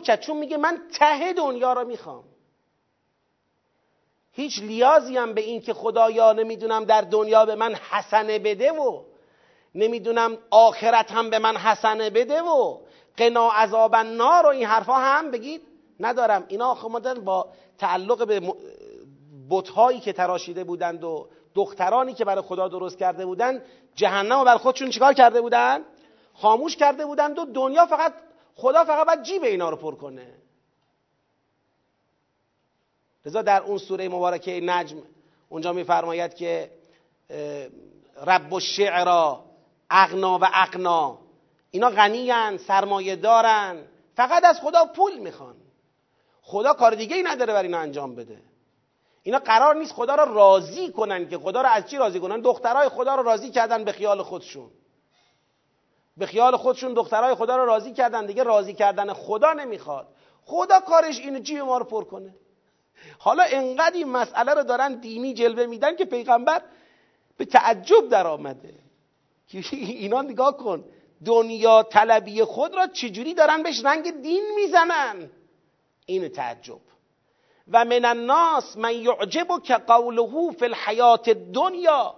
که 0.05 0.17
چون 0.17 0.37
میگه 0.37 0.57
من 0.57 0.79
ته 0.99 1.33
دنیا 1.33 1.73
رو 1.73 1.85
می‌خوام. 1.85 2.25
هیچ 4.33 4.59
لیازی 4.59 5.17
هم 5.17 5.35
به 5.35 5.41
این 5.41 5.61
که 5.61 5.75
خدایا 5.75 6.33
نمی‌دونم 6.33 6.85
در 6.85 7.01
دنیا 7.01 7.47
به 7.47 7.55
من 7.55 7.75
حسنه 7.75 8.39
بده 8.39 8.73
و 8.73 9.03
نمی‌دونم 9.75 10.39
آخرت 10.51 11.11
هم 11.11 11.31
به 11.31 11.39
من 11.39 11.57
حسنه 11.57 12.11
بده 12.11 12.43
و 12.43 12.79
قنا 13.17 13.49
عذاب 13.49 13.95
النار 13.95 14.47
و 14.47 14.49
این 14.49 14.67
حرفا 14.67 14.95
هم 14.95 15.31
بگید. 15.31 15.63
ندارم. 16.01 16.45
اینا 16.49 16.71
آخه 16.71 16.89
با 17.25 17.49
تعلق 17.79 18.27
به 18.27 18.55
بتهایی 19.51 20.01
که 20.01 20.13
تراشیده 20.13 20.65
بودند 20.65 21.05
و 21.05 21.29
دخترانی 21.55 22.15
که 22.15 22.25
برای 22.25 22.43
خدا 22.43 22.69
درست 22.69 22.99
کرده 22.99 23.27
بودند 23.27 23.63
جهنم 23.95 24.41
و 24.41 24.45
بر 24.45 24.57
خودشون 24.57 24.91
چیکار 24.91 25.13
کرده 25.13 25.41
بودند؟ 25.41 25.85
خاموش 26.35 26.77
کرده 26.77 27.07
بودند 27.07 27.39
و 27.39 27.45
دنیا 27.45 27.87
فقط 27.87 28.15
خدا 28.57 28.85
فقط 28.85 29.07
باید 29.07 29.23
جیب 29.23 29.43
اینا 29.43 29.71
رو 29.71 29.77
پر 29.77 29.95
کنه. 29.95 30.35
لذا 33.27 33.43
در 33.43 33.63
اون 33.63 33.79
سوره 33.79 34.09
مبارکه 34.09 34.61
نجم 34.61 35.03
اونجا 35.49 35.73
میفرماید 35.73 36.35
که 36.35 36.71
رب 38.27 38.55
الشعرا 38.55 39.45
اغنا 39.91 40.39
و 40.39 40.45
اقنا. 40.45 41.19
اینا 41.71 41.91
غنیان 41.91 42.59
سرمایه 42.59 43.17
دارن 43.17 43.85
فقط 44.17 44.45
از 44.45 44.61
خدا 44.61 44.85
پول 44.85 45.19
می‌خوان. 45.19 45.57
خدا 46.43 46.73
کار 46.73 46.95
دیگه 46.95 47.17
ای 47.17 47.23
نداره 47.23 47.53
بر 47.53 47.63
اینا 47.63 47.79
انجام 47.79 48.15
بده. 48.15 48.39
اینا 49.23 49.39
قرار 49.39 49.75
نیست 49.77 49.93
خدا 49.93 50.15
را 50.15 50.25
راضی 50.25 50.93
کنن 50.93 51.29
که 51.29 51.39
خدا 51.39 51.63
را 51.63 51.69
از 51.69 51.87
چی 51.87 51.97
راضی 51.97 52.21
کنن؟ 52.21 52.41
دخترای 52.41 52.89
خدا 52.89 53.15
را 53.15 53.23
راضی 53.23 53.51
کردن 53.51 53.85
به 53.85 53.93
خیال 53.93 54.23
خودشون. 54.23 54.71
به 56.17 56.27
خیال 56.27 56.57
خودشون 56.57 56.95
دخترای 56.95 57.35
خدا 57.35 57.57
را 57.57 57.65
راضی 57.65 57.93
کردن. 57.93 58.27
دیگه 58.27 58.43
راضی 58.43 58.75
کردن 58.75 59.13
خدا 59.13 59.53
نمی‌خواد. 59.53 60.09
خدا 60.45 60.81
کارش 60.81 61.19
اینه 61.19 61.41
جیب 61.41 61.59
ما 61.59 61.79
رو 61.79 61.85
پر 61.85 62.05
کنه. 62.05 62.35
حالا 63.19 63.43
انقدر 63.43 63.97
این 63.97 64.09
مسئله 64.09 64.55
رو 64.55 64.63
دارن 64.63 64.95
دینی 64.95 65.35
جلوه 65.35 65.67
میدن 65.67 65.97
که 65.97 66.05
پیغمبر 66.05 66.63
به 67.37 67.45
تعجب 67.45 68.09
در 68.09 68.27
آمده 68.27 68.75
اینا 69.73 70.23
نگاه 70.23 70.57
کن. 70.57 70.85
دنیا 71.25 71.83
طلبی 71.83 72.45
خود 72.45 72.75
را 72.75 72.87
چجوری 72.87 73.35
دارن 73.35 73.63
بهش 73.63 73.85
رنگ 73.85 74.23
دین 74.23 74.45
می‌زنن؟ 74.57 75.31
این 76.07 76.29
تعجب. 76.29 76.81
و 77.73 77.85
من 77.85 78.05
الناس 78.05 78.77
من 78.77 78.95
یعجب 78.95 79.47
که 79.63 79.75
قوله 79.75 80.53
فی 80.59 80.65
الحیات 80.65 81.31
دنیا 81.31 82.15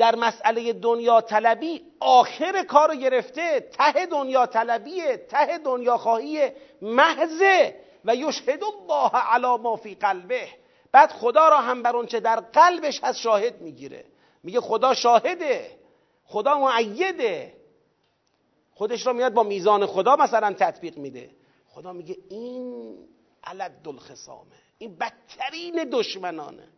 در 0.00 0.16
مسئله 0.16 0.72
دنیا 0.72 1.20
طلبی 1.20 1.82
آخر 2.00 2.64
کار 2.64 2.88
رو 2.88 2.94
گرفته 2.94 3.60
ته 3.60 4.06
دنیا 4.06 4.46
طلبیه 4.46 5.16
ته 5.16 5.58
دنیا 5.58 5.96
خواهی 5.96 6.50
محضه. 6.82 7.76
و 8.04 8.14
یشهد 8.14 8.64
الله 8.64 9.10
علی 9.16 9.62
ما 9.62 9.76
فی 9.76 9.94
قلبه. 9.94 10.48
بعد 10.92 11.12
خدا 11.12 11.48
را 11.48 11.58
هم 11.58 11.82
بر 11.82 11.96
اونچه 11.96 12.20
در 12.20 12.40
قلبش 12.40 13.00
هست 13.04 13.18
شاهد 13.18 13.60
می‌گیره. 13.60 14.04
میگه 14.42 14.60
خدا 14.60 14.94
شاهده 14.94 15.78
خدا 16.24 16.58
معیده. 16.58 17.54
خودش 18.74 19.06
را 19.06 19.12
میاد 19.12 19.32
با 19.32 19.42
میزان 19.42 19.86
خدا 19.86 20.16
مثلا 20.16 20.52
تطبیق 20.52 20.98
میده. 20.98 21.30
خدا 21.68 21.92
میگه 21.92 22.16
این 22.30 22.94
علد 23.44 23.88
الخصامه 23.88 24.56
این 24.78 24.96
بدترین 24.96 25.88
دشمنانه. 25.92 26.68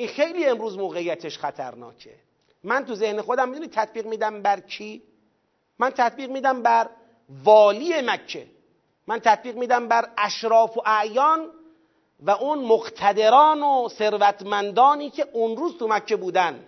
این 0.00 0.08
خیلی 0.08 0.46
امروز 0.46 0.78
موقعیتش 0.78 1.38
خطرناکه. 1.38 2.14
من 2.64 2.84
تو 2.84 2.94
ذهن 2.94 3.20
خودم 3.20 3.48
می‌دونی 3.48 3.68
تطبیق 3.68 4.06
میدم 4.06 4.42
بر 4.42 4.60
کی؟ 4.60 5.02
من 5.78 5.90
تطبیق 5.90 6.30
میدم 6.30 6.62
بر 6.62 6.88
والی 7.44 8.00
مکه. 8.00 8.46
من 9.06 9.18
تطبیق 9.18 9.56
میدم 9.56 9.88
بر 9.88 10.08
اشراف 10.18 10.76
و 10.76 10.82
اعیان 10.86 11.46
و 12.20 12.30
اون 12.30 12.58
مقتدران 12.58 13.62
و 13.62 13.88
ثروتمندانی 13.88 15.10
که 15.10 15.26
اون 15.32 15.56
روز 15.56 15.78
تو 15.78 15.88
مکه 15.88 16.16
بودن. 16.16 16.64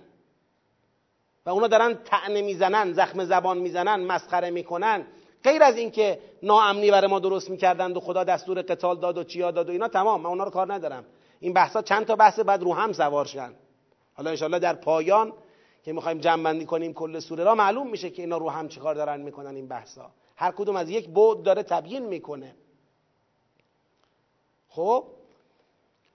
و 1.47 1.51
اونا 1.51 1.67
دارن 1.67 1.99
تعنه 2.05 2.43
می‌زنن 2.43 2.93
زخم 2.93 3.25
زبان 3.25 3.59
می‌زنن 3.59 4.05
مسخره 4.05 4.51
می‌کنن. 4.51 5.07
غیر 5.45 5.63
از 5.63 5.77
اینکه 5.77 6.19
ناامنی 6.43 6.91
برای 6.91 7.11
ما 7.11 7.19
درست 7.19 7.51
می‌کردند 7.51 7.97
و 7.97 8.01
خدا 8.01 8.25
دستور 8.25 8.63
قتال 8.63 9.01
داد 9.01 9.19
و 9.19 9.25
چیا 9.25 9.51
داد 9.51 9.69
و 9.69 9.73
اینا 9.73 9.89
تمام. 9.89 10.21
من 10.21 10.27
اونا 10.27 10.45
رو 10.45 10.51
کار 10.51 10.75
ندارم. 10.75 11.05
این 11.43 11.53
بحثا 11.53 11.83
چند 11.83 12.07
تا 12.07 12.17
بحث 12.17 12.39
بعد 12.39 12.63
رو 12.63 12.75
هم 12.75 12.93
سوار 12.93 13.25
شن. 13.25 13.55
حالا 14.15 14.31
انشالله 14.31 14.59
در 14.59 14.75
پایان 14.75 15.33
که 15.83 15.93
می‌خوایم 15.93 16.19
جمع 16.19 16.43
بندی 16.43 16.67
کنیم 16.67 16.93
کل 16.95 17.21
سوره 17.21 17.45
را 17.45 17.55
معلوم 17.55 17.91
میشه 17.91 18.11
که 18.11 18.23
اینا 18.23 18.37
رو 18.37 18.51
هم 18.51 18.69
چیکار 18.69 18.95
دارن 18.95 19.21
می‌کنن 19.21 19.57
این 19.57 19.69
بحثا. 19.69 20.11
هر 20.37 20.51
کدوم 20.51 20.77
از 20.77 20.91
یک 20.91 21.09
بود 21.09 21.43
داره 21.43 21.63
تبیین 21.63 22.07
می‌کنه. 22.07 22.55
خب؟ 24.69 25.05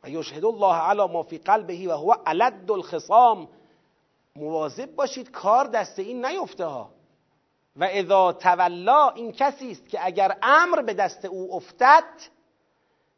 و 0.04 0.10
یشهد 0.10 0.46
الله 0.46 0.76
علی 0.76 1.08
ما 1.08 1.24
فی 1.24 1.38
قلبه 1.38 1.88
و 1.88 1.92
هو 1.92 2.14
علد 2.26 2.72
الخصام. 2.72 3.48
مواظب 4.36 4.96
باشید 4.96 5.32
کار 5.32 5.68
دست 5.68 6.00
این 6.00 6.26
نیفته 6.26 6.66
ها. 6.66 6.90
و 7.76 7.84
اذا 7.84 8.34
تولا 8.34 9.10
این 9.10 9.32
کسی 9.32 9.72
است 9.72 9.90
که 9.90 10.06
اگر 10.06 10.38
امر 10.42 10.82
به 10.82 10.94
دست 10.94 11.26
او 11.26 11.56
افتد 11.56 12.04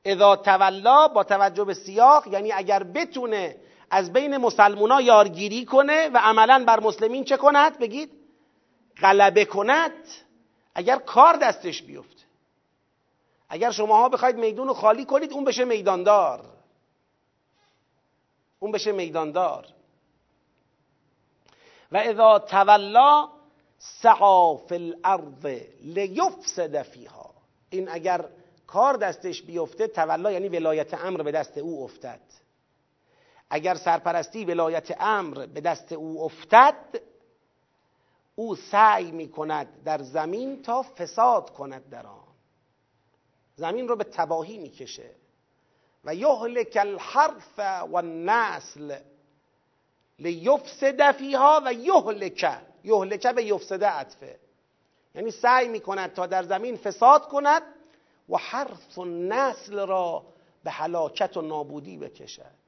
اذا 0.05 0.35
تولا 0.35 1.07
با 1.07 1.23
توجه 1.23 1.63
به 1.63 1.73
سیاق 1.73 2.27
یعنی 2.27 2.51
اگر 2.51 2.83
بتونه 2.83 3.55
از 3.91 4.13
بین 4.13 4.37
مسلمونا 4.37 5.01
یارگیری 5.01 5.65
کنه 5.65 6.09
و 6.09 6.17
عملا 6.17 6.63
بر 6.67 6.79
مسلمین 6.79 7.23
چه 7.23 7.37
کند؟ 7.37 7.79
بگید 7.79 8.11
غلبه 9.01 9.45
کند. 9.45 9.91
اگر 10.75 10.95
کار 10.95 11.35
دستش 11.35 11.81
بیفته 11.83 12.23
اگر 13.49 13.71
شماها 13.71 14.09
بخواید 14.09 14.35
میدون 14.35 14.73
خالی 14.73 15.05
کنید 15.05 15.33
اون 15.33 15.43
بشه 15.43 15.65
میداندار. 15.65 16.45
اون 18.59 18.71
بشه 18.71 18.91
میداندار. 18.91 19.65
و 21.91 21.97
اذا 21.97 22.39
تولا 22.39 23.29
سعا 23.77 24.57
فی 24.57 24.75
الارض 24.75 25.45
لیفسد 25.81 26.81
فیها. 26.81 27.33
این 27.69 27.89
اگر 27.89 28.25
کار 28.69 28.97
دستش 28.97 29.41
بیفته 29.41 29.87
تولا 29.87 30.31
یعنی 30.31 30.49
ولایت 30.49 30.93
امر 30.93 31.21
به 31.21 31.31
دست 31.31 31.57
او 31.57 31.83
افتد. 31.83 32.21
اگر 33.49 33.75
سرپرستی 33.75 34.45
ولایت 34.45 35.01
امر 35.01 35.45
به 35.45 35.61
دست 35.61 35.91
او 35.91 36.23
افتد 36.23 37.01
او 38.35 38.55
سعی 38.55 39.11
می 39.11 39.29
کند 39.29 39.83
در 39.83 40.01
زمین 40.01 40.61
تا 40.61 40.81
فساد 40.81 41.49
کند 41.49 41.89
در 41.89 42.07
آن. 42.07 42.23
زمین 43.55 43.87
رو 43.87 43.95
به 43.95 44.03
تباهی 44.03 44.57
می‌کشه. 44.57 45.09
و 46.05 46.15
یهلک 46.15 46.77
الحرف 46.81 47.59
و 47.91 47.95
النسل 47.95 48.99
لیفسد 50.19 51.11
فیها 51.11 51.61
و 51.65 51.73
یهلک 51.73 52.61
یهلک 52.83 53.27
به 53.27 53.43
یفسده 53.43 53.87
عطفه. 53.87 54.39
یعنی 55.15 55.31
سعی 55.31 55.67
می‌کند 55.67 56.13
تا 56.13 56.25
در 56.25 56.43
زمین 56.43 56.77
فساد 56.77 57.27
کند 57.27 57.63
و 58.29 58.37
حرف 58.37 58.97
و 58.97 59.05
نسل 59.05 59.87
را 59.87 60.25
به 60.63 60.71
هلاکت 60.71 61.37
و 61.37 61.41
نابودی 61.41 61.97
بکشد. 61.97 62.59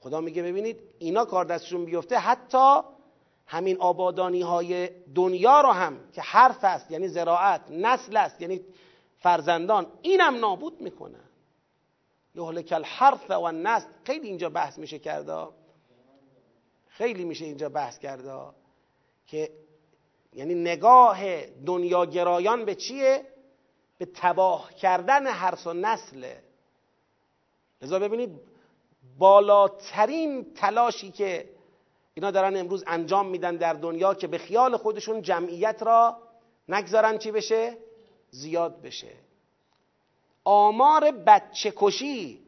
خدا 0.00 0.20
میگه 0.20 0.42
ببینید 0.42 0.80
اینا 0.98 1.24
کار 1.24 1.44
دستشون 1.44 1.84
بیفته 1.84 2.18
حتی 2.18 2.80
همین 3.46 3.80
آبادانی 3.80 4.40
های 4.40 4.88
دنیا 5.14 5.60
رو 5.60 5.68
هم 5.68 6.10
که 6.12 6.22
حرف 6.22 6.64
است 6.64 6.90
یعنی 6.90 7.08
زراعت 7.08 7.70
نسل 7.70 8.16
است 8.16 8.40
یعنی 8.40 8.60
فرزندان 9.18 9.86
اینم 10.02 10.36
نابود 10.36 10.80
می‌کنن. 10.80 11.24
یهلک 12.34 12.72
الحرف 12.72 13.30
و 13.30 13.40
النسل. 13.40 13.88
خیلی 14.04 14.28
اینجا 14.28 14.50
بحث 14.50 14.78
میشه 14.78 14.98
کرده. 14.98 15.46
خیلی 16.88 17.24
میشه 17.24 17.44
اینجا 17.44 17.68
بحث 17.68 17.98
کرده 17.98 18.32
که 19.26 19.50
یعنی 20.34 20.54
نگاه 20.54 21.46
دنیاگرایان 21.46 22.64
به 22.64 22.74
چیه؟ 22.74 23.26
به 23.98 24.08
تباه 24.14 24.74
کردن 24.74 25.26
حرس 25.26 25.66
و 25.66 25.72
نسله 25.72 26.42
لذا 27.82 27.98
ببینید 27.98 28.30
بالاترین 29.18 30.54
تلاشی 30.54 31.10
که 31.10 31.48
اینا 32.14 32.30
دارن 32.30 32.56
امروز 32.56 32.84
انجام 32.86 33.28
میدن 33.28 33.56
در 33.56 33.72
دنیا 33.72 34.14
که 34.14 34.26
به 34.26 34.38
خیال 34.38 34.76
خودشون 34.76 35.22
جمعیت 35.22 35.82
را 35.82 36.16
نگذارن 36.68 37.18
چی 37.18 37.30
بشه؟ 37.30 37.76
زیاد 38.30 38.82
بشه 38.82 39.12
آمار 40.44 41.10
بچه 41.10 41.72
کشی 41.76 42.40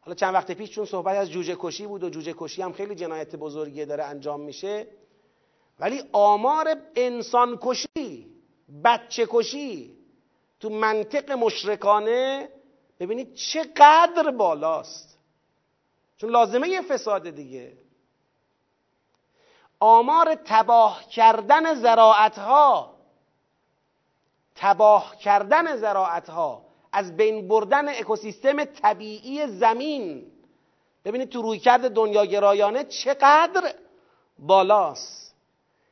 حالا 0.00 0.14
چند 0.14 0.34
وقت 0.34 0.52
پیش 0.52 0.70
چون 0.70 0.84
صحبت 0.84 1.16
از 1.16 1.30
جوجه 1.30 1.56
کشی 1.58 1.86
بود 1.86 2.04
و 2.04 2.10
جوجه 2.10 2.34
کشی 2.38 2.62
هم 2.62 2.72
خیلی 2.72 2.94
جنایت 2.94 3.36
بزرگی 3.36 3.84
داره 3.84 4.04
انجام 4.04 4.40
میشه 4.40 4.86
ولی 5.80 6.02
آمار 6.12 6.76
انسان 6.96 7.58
کشی 7.62 8.26
بچه 8.84 9.26
کشی 9.30 9.96
تو 10.60 10.70
منطق 10.70 11.32
مشرکانه 11.32 12.48
ببینید 13.00 13.34
چقدر 13.34 14.30
بالاست. 14.30 15.18
چون 16.16 16.30
لازمه 16.30 16.68
یه 16.68 16.82
فساد 16.82 17.30
دیگه. 17.30 17.72
آمار 19.80 20.34
تباه 20.34 21.08
کردن 21.08 21.74
زراعت 21.74 22.38
ها 22.38 22.96
تباه 24.54 25.16
کردن 25.16 25.76
زراعت 25.76 26.30
ها 26.30 26.64
از 26.92 27.16
بین 27.16 27.48
بردن 27.48 27.88
اکوسیستم 27.88 28.64
طبیعی 28.64 29.46
زمین. 29.46 30.32
ببینید 31.04 31.28
تو 31.28 31.42
روی 31.42 31.58
کرد 31.58 31.90
دنیا 31.90 32.24
گرایانه 32.24 32.84
چقدر 32.84 33.74
بالاست. 34.38 35.29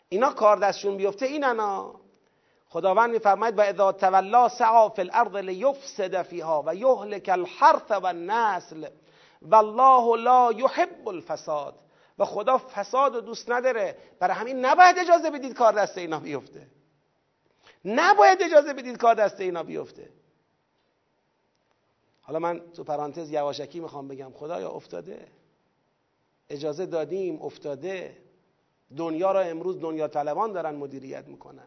اینا 0.08 0.32
کار 0.32 0.56
دستشون 0.56 0.96
بیفته 0.96 1.26
ایننا 1.26 1.94
خداوند 2.68 3.10
میفرماید 3.10 3.58
و 3.58 3.60
اذا 3.60 3.92
تولا 3.92 4.48
سعا 4.48 4.88
فی 4.88 5.02
الارض 5.02 5.34
لیفسد 5.34 6.22
فیها 6.22 6.62
و 6.66 6.74
یهلک 6.74 7.28
الحرث 7.28 7.90
و 7.90 8.06
النسل 8.06 8.88
والله 9.42 10.22
لا 10.22 10.52
یحب 10.52 11.08
الفساد. 11.08 11.74
و 12.18 12.24
خدا 12.24 12.58
فساد 12.58 13.16
و 13.16 13.20
دوست 13.20 13.50
نداره. 13.50 13.96
برای 14.20 14.36
همین 14.36 14.64
نباید 14.64 14.98
اجازه 14.98 15.30
بدید 15.30 15.54
کار 15.54 15.72
دست 15.72 15.98
اینا 15.98 16.20
بیفته. 16.20 16.66
نباید 17.84 18.42
اجازه 18.42 18.72
بدید 18.72 18.96
کار 18.96 19.14
دست 19.14 19.40
اینا 19.40 19.62
بیفته. 19.62 20.10
حالا 22.22 22.38
من 22.38 22.60
تو 22.72 22.84
پرانتز 22.84 23.30
یواشکی 23.30 23.80
می‌خوام 23.80 24.08
بگم 24.08 24.32
خدایا 24.34 24.70
افتاده. 24.70 25.28
اجازه 26.50 26.86
دادیم 26.86 27.42
افتاده. 27.42 28.16
دنیا 28.96 29.32
را 29.32 29.40
امروز 29.40 29.80
دنیا 29.80 30.08
طلبان 30.08 30.52
دارن 30.52 30.74
مدیریت 30.74 31.28
می‌کنن. 31.28 31.66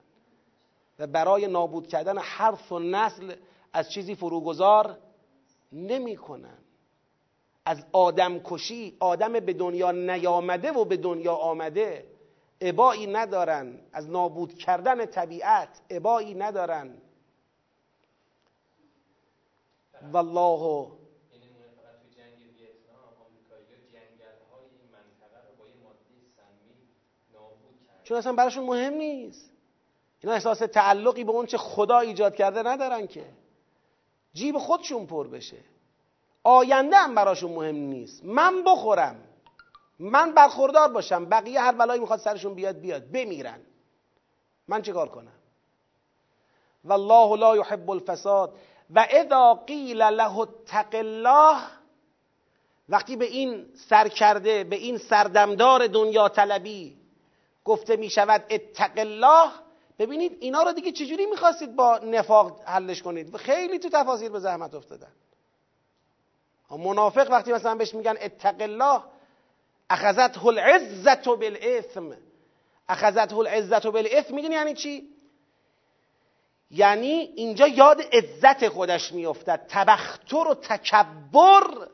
و 0.99 1.07
برای 1.07 1.47
نابود 1.47 1.87
کردن 1.87 2.17
حرف 2.17 2.71
و 2.71 2.79
نسل 2.79 3.35
از 3.73 3.91
چیزی 3.91 4.15
فروگذار 4.15 4.97
نمی‌کنن. 5.71 6.57
از 7.65 7.85
آدم 7.91 8.39
کشی 8.39 8.97
آدم 8.99 9.33
به 9.33 9.53
دنیا 9.53 9.91
نیامده 9.91 10.71
و 10.71 10.85
به 10.85 10.97
دنیا 10.97 11.35
آمده 11.35 12.05
عبایی 12.61 13.07
ندارن. 13.07 13.79
از 13.93 14.09
نابود 14.09 14.53
کردن 14.53 15.05
طبیعت 15.05 15.81
عبایی 15.91 16.33
ندارن. 16.33 17.01
والله 20.11 20.91
چون 28.11 28.17
اصلا 28.17 28.33
براشون 28.33 28.65
مهم 28.65 28.93
نیست. 28.93 29.51
اینا 30.19 30.33
احساس 30.33 30.59
تعلقی 30.59 31.23
به 31.23 31.31
اون 31.31 31.45
چه 31.45 31.57
خدا 31.57 31.99
ایجاد 31.99 32.35
کرده 32.35 32.63
ندارن 32.63 33.07
که. 33.07 33.25
جیب 34.33 34.57
خودشون 34.57 35.05
پر 35.05 35.27
بشه. 35.27 35.57
آینده 36.43 36.95
هم 36.95 37.15
براشون 37.15 37.51
مهم 37.51 37.75
نیست. 37.75 38.25
من 38.25 38.63
بخورم. 38.63 39.15
من 39.99 40.31
برخوردار 40.31 40.87
باشم. 40.87 41.25
بقیه 41.25 41.61
هر 41.61 41.71
بلایی 41.71 42.01
می‌خواد 42.01 42.19
سرشون 42.19 42.53
بیاد 42.53 42.79
بیاد. 42.79 43.11
بمیرن. 43.11 43.59
من 44.67 44.81
چه 44.81 44.93
کار 44.93 45.09
کنم؟ 45.09 45.39
والله 46.85 47.39
لا 47.39 47.55
يحب 47.55 47.91
الفساد. 47.91 48.53
و 48.95 49.07
اذا 49.09 49.53
قیل 49.53 50.01
له 50.01 50.37
اتق 50.37 50.89
الله 50.93 51.57
وقتی 52.89 53.15
به 53.15 53.25
این 53.25 53.65
سرکرده 53.89 54.63
به 54.63 54.75
این 54.75 54.97
سردمدار 54.97 55.87
دنیا 55.87 56.29
طلبی 56.29 57.00
گفته 57.65 57.95
می 57.95 58.09
شود 58.09 58.45
اتق 58.49 58.91
الله. 58.97 59.51
ببینید 59.99 60.37
اینا 60.39 60.63
رو 60.63 60.71
دیگه 60.71 60.91
چجوری 60.91 61.25
می‌خواستید 61.25 61.75
با 61.75 61.97
نفاق 61.97 62.61
حلش 62.65 63.01
کنید؟ 63.01 63.37
خیلی 63.37 63.79
تو 63.79 63.89
تفاصیل 63.89 64.29
به 64.29 64.39
زحمت 64.39 64.75
افتادن. 64.75 65.11
منافق 66.71 67.31
وقتی 67.31 67.53
مثلا 67.53 67.75
بهش 67.75 67.93
میگن 67.93 68.15
اتق 68.21 68.55
الله 68.59 69.01
اخذته 69.89 70.45
العزت 70.45 71.27
بالاثم 71.27 72.17
اخذته 72.89 73.37
العزت 73.37 73.87
بالاثم 73.87 74.35
می‌دونی 74.35 74.55
یعنی 74.55 74.73
چی؟ 74.73 75.09
یعنی 76.71 77.33
اینجا 77.35 77.67
یاد 77.67 78.01
عزت 78.01 78.67
خودش 78.67 79.11
میافتد. 79.11 79.65
تبختر 79.69 80.47
و 80.47 80.53
تکبر 80.53 81.87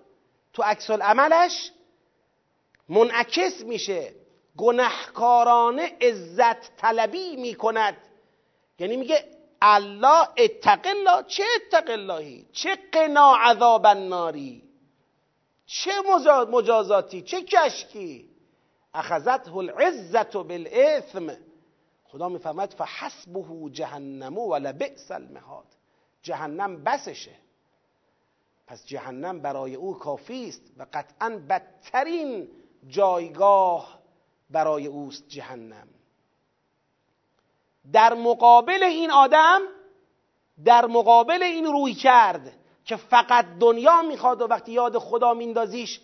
تو 0.53 0.63
عکس 0.63 0.89
عملش 0.89 1.71
منعکس 2.89 3.61
میشه. 3.61 4.13
گنهکارانه 4.57 5.91
عزت 6.01 6.77
طلبی 6.77 7.35
می‌کند. 7.35 7.97
یعنی 8.79 8.97
میگه 8.97 9.25
الله 9.61 10.27
اتق 10.37 10.85
الله 10.85 11.23
چه 11.23 11.43
اتق 11.55 11.89
اللهی 11.89 12.45
چه 12.51 12.77
قنا 12.91 13.35
عذاب 13.35 13.85
الناری؟ 13.85 14.63
چه 15.65 15.91
مجازاتی؟ 16.51 17.21
چه 17.21 17.41
کشکی؟ 17.41 18.29
اخذته 18.93 19.55
العزت 19.55 20.37
بالاثم 20.37 21.27
خدا 22.03 22.29
میفرماید 22.29 22.73
فحسبه 22.73 23.69
جهنم 23.71 24.37
و 24.37 24.55
لبئس 24.55 25.11
المهاد. 25.11 25.65
جهنم 26.21 26.83
بسشه. 26.83 27.35
پس 28.67 28.85
جهنم 28.85 29.39
برای 29.39 29.75
او 29.75 29.97
کافی 29.97 30.49
است 30.49 30.61
و 30.77 30.85
قطعا 30.93 31.41
بدترین 31.49 32.47
جایگاه 32.87 33.96
برای 34.49 34.87
اوست 34.87 35.27
جهنم. 35.27 35.87
در 37.93 38.13
مقابل 38.13 38.83
این 38.83 39.11
آدم 39.11 39.61
در 40.65 40.85
مقابل 40.85 41.43
این 41.43 41.65
روی 41.65 41.93
کرد 41.93 42.53
که 42.85 42.95
فقط 42.95 43.45
دنیا 43.59 44.01
می‌خواد 44.01 44.41
و 44.41 44.47
وقتی 44.47 44.71
یاد 44.71 44.97
خدا 44.97 45.33
میندازیش 45.33 45.99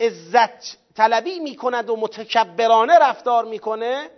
عزت 0.00 0.78
طلبی 0.94 1.38
می‌کند 1.38 1.90
و 1.90 1.96
متکبرانه 1.96 2.98
رفتار 2.98 3.44
می‌کنه 3.44 4.10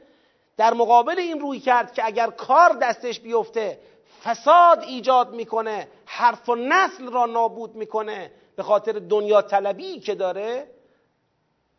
در 0.57 0.74
مقابل 0.74 1.18
این 1.18 1.41
روی 1.41 1.61
کرد 1.61 1.93
که 1.93 2.07
اگر 2.07 2.31
کار 2.31 2.72
دستش 2.72 3.20
بیفته 3.20 3.81
فساد 4.24 4.83
ایجاد 4.83 5.35
می‌کنه 5.35 5.89
حرف 6.07 6.49
و 6.49 6.55
نسل 6.55 7.11
را 7.11 7.27
نابود 7.27 7.74
می‌کنه 7.74 8.33
به 8.57 8.62
خاطر 8.62 8.93
دنیا 8.93 9.43
طلبی 9.43 10.01
که 10.01 10.14
داره 10.14 10.76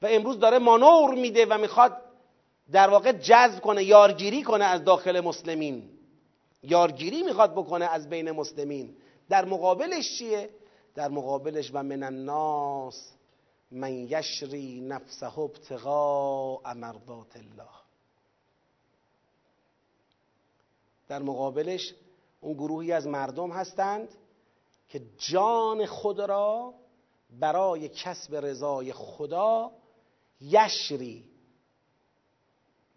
و 0.01 0.07
امروز 0.09 0.39
داره 0.39 0.59
مانور 0.59 1.13
میده 1.15 1.45
و 1.45 1.57
می‌خواد 1.57 1.97
در 2.71 2.89
واقع 2.89 3.11
جذب 3.11 3.59
کنه 3.61 3.83
یارگیری 3.83 4.43
کنه 4.43 4.65
از 4.65 4.83
داخل 4.83 5.19
مسلمین. 5.19 5.89
یارگیری 6.63 7.23
می‌خواد 7.23 7.51
بکنه 7.51 7.85
از 7.85 8.09
بین 8.09 8.31
مسلمین. 8.31 8.95
در 9.29 9.45
مقابلش 9.45 10.17
چیه؟ 10.17 10.49
در 10.95 11.09
مقابلش 11.09 11.71
و 11.73 11.83
من 11.83 12.03
الناس 12.03 13.11
من 13.71 13.93
یشری 13.93 14.81
نفسه 14.81 15.39
ابتغاء 15.39 16.73
مرضات 16.73 17.35
الله. 17.35 17.77
در 21.07 21.21
مقابلش 21.21 21.93
اون 22.41 22.53
گروهی 22.53 22.91
از 22.91 23.07
مردم 23.07 23.51
هستند 23.51 24.09
که 24.89 25.01
جان 25.17 25.85
خود 25.85 26.19
را 26.19 26.73
برای 27.39 27.89
کسب 27.89 28.35
رضای 28.35 28.93
خدا 28.93 29.71
یشری 30.41 31.25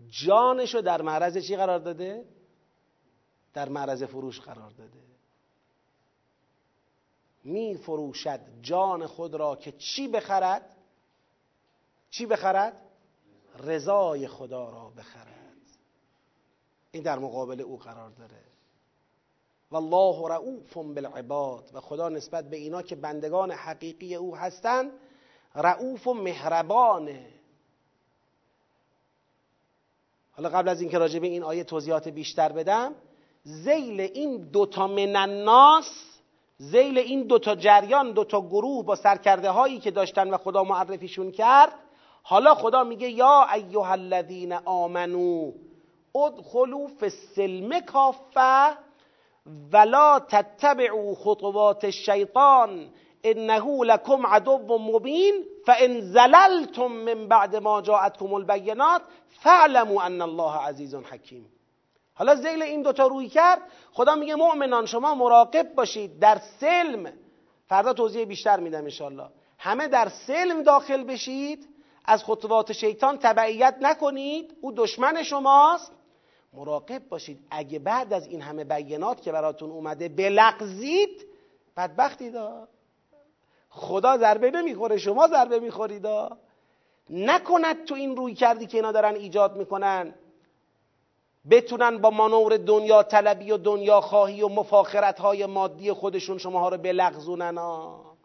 جانشو 0.09 0.81
در 0.81 1.03
معرض 1.03 1.39
چی 1.39 1.57
قرار 1.57 1.79
داده؟ 1.79 2.25
در 3.55 3.69
معرض 3.69 4.03
فروش 4.03 4.41
قرار 4.41 4.71
داده 4.71 5.01
می 7.45 7.77
فروشد 7.77 8.41
جان 8.63 9.07
خود 9.07 9.35
را 9.35 9.57
که 9.57 9.73
چی 9.73 10.09
بخرد؟ 10.09 10.77
چی 12.11 12.27
بخرد؟ 12.27 12.77
رضای 13.59 14.29
خدا 14.29 14.71
را 14.71 14.91
بخرد 14.91 15.31
این 16.91 17.03
در 17.03 17.19
مقابل 17.19 17.61
او 17.61 17.79
قرار 17.79 18.11
داره 18.11 18.45
والله 19.71 20.29
رعوف 20.29 20.77
بالعباد 20.77 21.71
و 21.75 21.81
خدا 21.81 22.09
نسبت 22.09 22.51
به 22.51 22.57
اینا 22.57 22.83
که 22.83 22.97
بندگان 22.97 23.51
حقیقی 23.51 24.15
او 24.15 24.37
هستند 24.37 24.93
رعوف 25.55 26.07
و 26.07 26.15
مهربانه. 26.15 27.27
حالا 30.33 30.49
قبل 30.49 30.69
از 30.69 30.81
اینکه 30.81 30.99
راجع 30.99 31.19
به 31.19 31.27
این 31.27 31.43
آیه 31.43 31.65
توضیحات 31.65 32.09
بیشتر 32.09 32.53
بدم 32.53 32.95
زیل 33.43 34.01
این 34.01 34.51
دوتا 34.51 34.87
من 34.87 35.17
الناس 35.17 36.11
زیل 36.59 36.99
این 36.99 37.23
دوتا 37.23 37.55
جریان 37.55 38.13
دوتا 38.13 38.41
گروه 38.41 38.85
با 38.85 38.97
سرکرده 38.97 39.51
هایی 39.51 39.79
که 39.79 39.91
داشتن 39.91 40.31
و 40.31 40.37
خدا 40.37 40.65
معرفیشون 40.65 41.33
کرد. 41.33 41.73
حالا 42.23 42.55
خدا 42.55 42.85
میگه 42.85 43.09
یا 43.09 43.47
ایها 43.55 43.93
الذین 43.93 44.53
آمنو 44.53 45.53
ادخلوا 46.15 46.87
فی 46.87 47.07
السلم 47.07 47.81
کافه 47.81 48.77
ولا 49.73 50.19
تتبعوا 50.19 51.15
خطوات 51.15 51.85
الشیطان 51.85 52.89
انه 53.25 53.85
لکم 53.85 54.27
عدو 54.27 54.79
مبین 54.79 55.45
فان 55.67 56.01
زللتم 56.01 56.93
من 56.93 57.29
بعد 57.29 57.57
ما 57.57 57.81
جاءتكم 57.81 58.35
البینات 58.35 59.03
فاعلموا 59.29 60.03
ان 60.03 60.23
الله 60.23 60.57
عزیز 60.57 60.95
حکیم 60.95 61.47
حالا 62.21 62.35
زیل 62.35 62.63
این 62.63 62.83
دوتا 62.83 63.07
روی 63.07 63.29
کرد 63.29 63.63
خدا 63.93 64.15
میگه 64.15 64.35
مؤمنان 64.35 64.87
شما 64.87 65.15
مراقب 65.15 65.75
باشید. 65.75 66.19
در 66.19 66.41
سلم 66.61 67.13
فردا 67.67 67.93
توضیح 67.93 68.25
بیشتر 68.25 68.61
میدم 68.61 68.83
انشالله 68.83 69.29
همه 69.59 69.89
در 69.89 70.09
سلم 70.09 70.63
داخل 70.63 71.05
بشید 71.05 71.69
از 72.05 72.25
خطوات 72.25 72.73
شیطان 72.73 73.19
تبعیت 73.19 73.77
نکنید 73.81 74.57
او 74.61 74.73
دشمن 74.73 75.23
شماست. 75.23 75.93
مراقب 76.53 77.09
باشید. 77.09 77.47
اگه 77.51 77.79
بعد 77.79 78.13
از 78.13 78.27
این 78.27 78.43
همه 78.43 78.65
بیانات 78.65 79.23
که 79.23 79.33
براتون 79.33 79.71
اومده 79.71 80.09
بلغزید 80.09 81.27
بدبختی 81.77 82.31
دا 82.31 82.69
خدا 83.71 84.19
ضربه 84.19 84.51
نمی‌خوره 84.51 84.97
شما 84.97 85.29
ضربه 85.29 85.61
می‌خورید. 85.61 86.07
نکند 87.11 87.85
تو 87.85 87.95
این 87.95 88.17
روی 88.17 88.35
کردی 88.35 88.67
که 88.67 88.79
اینا 88.79 88.93
دارن 88.93 89.15
ایجاد 89.15 89.57
می‌کنن. 89.57 90.15
بتونن 91.51 91.99
با 91.99 92.11
مانور 92.11 92.57
دنیا 92.57 93.03
طلبی 93.03 93.51
و 93.51 93.57
دنیا 93.57 94.01
خواهی 94.01 94.43
و 94.43 94.49
مفاخرت 94.49 95.21
های 95.21 95.47
مادی 95.47 95.93
خودشون 95.93 96.39
شماها 96.39 96.69
رو 96.69 96.77
بلغزونن. 96.77 97.59
ها 97.59 98.17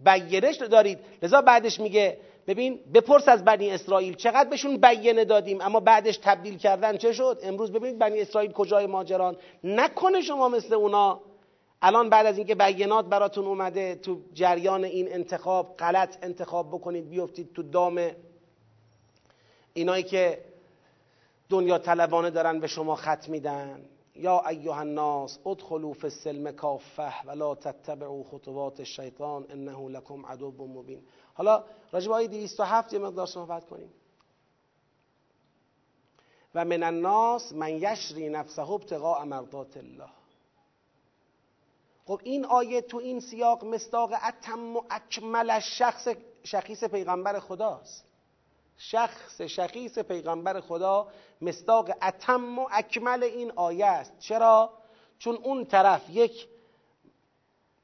بیانش 0.00 0.56
دارید. 0.56 0.98
لذا 1.22 1.40
بعدش 1.40 1.80
میگه 1.80 2.18
ببین 2.46 2.80
بپرس 2.94 3.28
از 3.28 3.44
بنی 3.44 3.70
اسرائیل 3.70 4.14
چقدر 4.14 4.48
بهشون 4.48 4.76
بیانه 4.76 5.24
دادیم 5.24 5.60
اما 5.60 5.80
بعدش 5.80 6.16
تبدیل 6.16 6.58
کردن 6.58 6.96
چه 6.96 7.12
شد؟ 7.12 7.40
امروز 7.42 7.72
ببینید 7.72 7.98
بنی 7.98 8.20
اسرائیل 8.20 8.52
کجای 8.52 8.86
ماجران. 8.86 9.36
نکنه 9.64 10.20
شما 10.20 10.48
مثل 10.48 10.74
اونا 10.74 11.20
الان 11.86 12.08
بعد 12.08 12.26
از 12.26 12.38
اینکه 12.38 12.54
بیانات 12.54 13.04
براتون 13.04 13.44
اومده 13.44 13.94
تو 13.94 14.20
جریان 14.34 14.84
این 14.84 15.12
انتخاب 15.12 15.76
غلط 15.76 16.16
انتخاب 16.22 16.68
بکنید 16.68 17.08
بیفتید 17.08 17.52
تو 17.52 17.62
دام 17.62 18.10
اینایی 19.74 20.02
که 20.02 20.44
دنیا 21.48 21.78
طلبانه 21.78 22.30
دارن 22.30 22.60
به 22.60 22.66
شما 22.66 22.96
خط 22.96 23.28
میدن. 23.28 23.84
یا 24.16 24.42
ایها 24.48 24.80
الناس 24.80 25.38
ادخلوا 25.46 25.92
فی 25.92 26.06
السلم 26.06 26.52
کافه 26.52 27.26
ولا 27.26 27.54
تتبعوا 27.54 28.24
خطوات 28.24 28.80
الشیطان 28.80 29.46
انه 29.50 29.88
لکم 29.88 30.26
عدو 30.26 30.50
مبین. 30.50 31.02
حالا 31.34 31.64
راجع 31.92 32.08
به 32.08 32.14
آیه 32.14 32.28
207 32.28 32.92
یه 32.92 32.98
مقدار 32.98 33.26
صحبت 33.26 33.64
کنیم. 33.64 33.92
و 36.54 36.64
من 36.64 36.82
الناس 36.82 37.52
من 37.52 37.70
یشری 37.70 38.28
نفسه 38.28 38.70
ابتغاء 38.70 39.24
مرضات 39.24 39.76
الله. 39.76 40.23
خب 42.06 42.20
این 42.24 42.44
آیه 42.44 42.80
تو 42.80 42.96
این 42.96 43.20
سیاق 43.20 43.64
مصداق 43.64 44.12
اتم 44.28 44.76
و 44.76 44.82
اکمل 44.90 45.60
شخص 45.60 46.08
شخیص 46.42 46.84
پیغمبر 46.84 47.40
خداست. 47.40 48.04
شخص 48.76 49.40
شخیص 49.40 49.98
پیغمبر 49.98 50.60
خدا 50.60 51.08
مصداق 51.40 51.90
اتم 52.02 52.58
و 52.58 52.68
اکمل 52.70 53.22
این 53.22 53.52
آیه 53.56 53.86
است. 53.86 54.18
چرا؟ 54.18 54.70
چون 55.18 55.38
اون 55.42 55.64
طرف 55.64 56.10
یک 56.10 56.48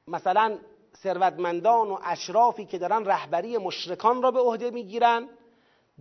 مثلا 0.08 0.58
ثروتمندان 0.96 1.90
و 1.90 1.98
اشرافی 2.04 2.64
که 2.64 2.78
دارن 2.78 3.04
رهبری 3.04 3.58
مشرکان 3.58 4.22
را 4.22 4.30
به 4.30 4.40
عهده 4.40 4.70
می‌گیرن 4.70 5.28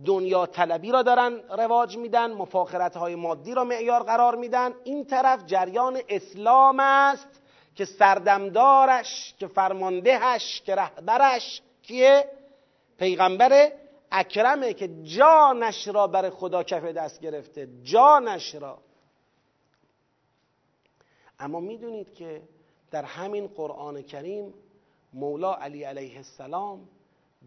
دنیا 0.06 0.46
طلبی 0.46 0.90
را 0.90 1.02
دارن 1.02 1.40
رواج 1.48 1.96
میدن 1.96 2.32
مفاخرت 2.32 2.96
های 2.96 3.14
مادی 3.14 3.54
را 3.54 3.64
معیار 3.64 4.02
قرار 4.02 4.36
میدن. 4.36 4.74
این 4.84 5.04
طرف 5.04 5.46
جریان 5.46 6.00
اسلام 6.08 6.80
است. 6.80 7.39
که 7.80 7.86
سردمدارش 7.86 9.34
که 9.38 9.46
فرماندهش 9.46 10.62
که 10.66 10.74
رهبرش. 10.74 11.62
کیه؟ 11.82 12.28
پیغمبر 12.98 13.72
اکرمه 14.10 14.74
که 14.74 14.88
جانش 15.02 15.88
را 15.88 16.06
بر 16.06 16.30
خدا 16.30 16.62
کف 16.62 16.84
دست 16.84 17.20
گرفته. 17.20 17.68
جانش 17.82 18.54
را. 18.54 18.78
اما 21.38 21.60
می‌دونید 21.60 22.14
که 22.14 22.42
در 22.90 23.04
همین 23.04 23.46
قرآن 23.46 24.02
کریم 24.02 24.54
مولا 25.12 25.54
علی 25.54 25.84
علیه 25.84 26.16
السلام 26.16 26.88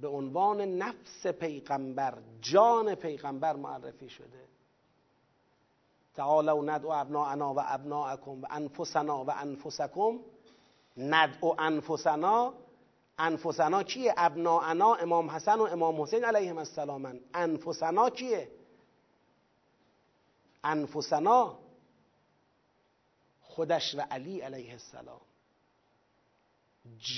به 0.02 0.08
عنوان 0.08 0.62
نفس 0.62 1.28
پیغمبر 1.28 2.18
جان 2.42 2.96
پیغمبر 2.96 3.56
معرفی 3.56 4.10
شده. 4.10 4.44
تعالوا 6.16 6.66
ندعو 6.66 6.92
ابناءنا 6.92 7.54
و 7.54 7.60
ابناءکم 7.60 8.42
و 8.44 8.48
انفسنا 8.50 9.24
و 9.24 9.32
انفسکم. 9.32 10.20
ندعو 10.98 11.56
انفسنا. 11.60 12.54
انفسنا 13.18 13.84
کیه؟ 13.84 14.14
ابناءنا 14.18 14.94
امام 14.94 15.30
حسن 15.30 15.60
و 15.60 15.64
امام 15.64 16.02
حسین 16.02 16.26
علیهم 16.26 16.58
السلام 16.58 17.20
انفسنا 17.34 18.10
کیه؟ 18.10 18.52
انفسنا 20.64 21.60
خودش 23.42 23.96
و 23.96 24.02
علی 24.12 24.40
علیه 24.40 24.72
السلام. 24.72 25.22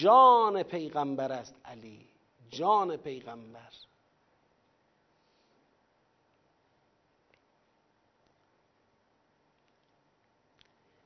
جان 0.02 0.64
پیغمبر 0.64 1.32
است 1.32 1.56
علی. 1.66 2.08
جان 2.50 2.98
پیغمبر. 2.98 3.72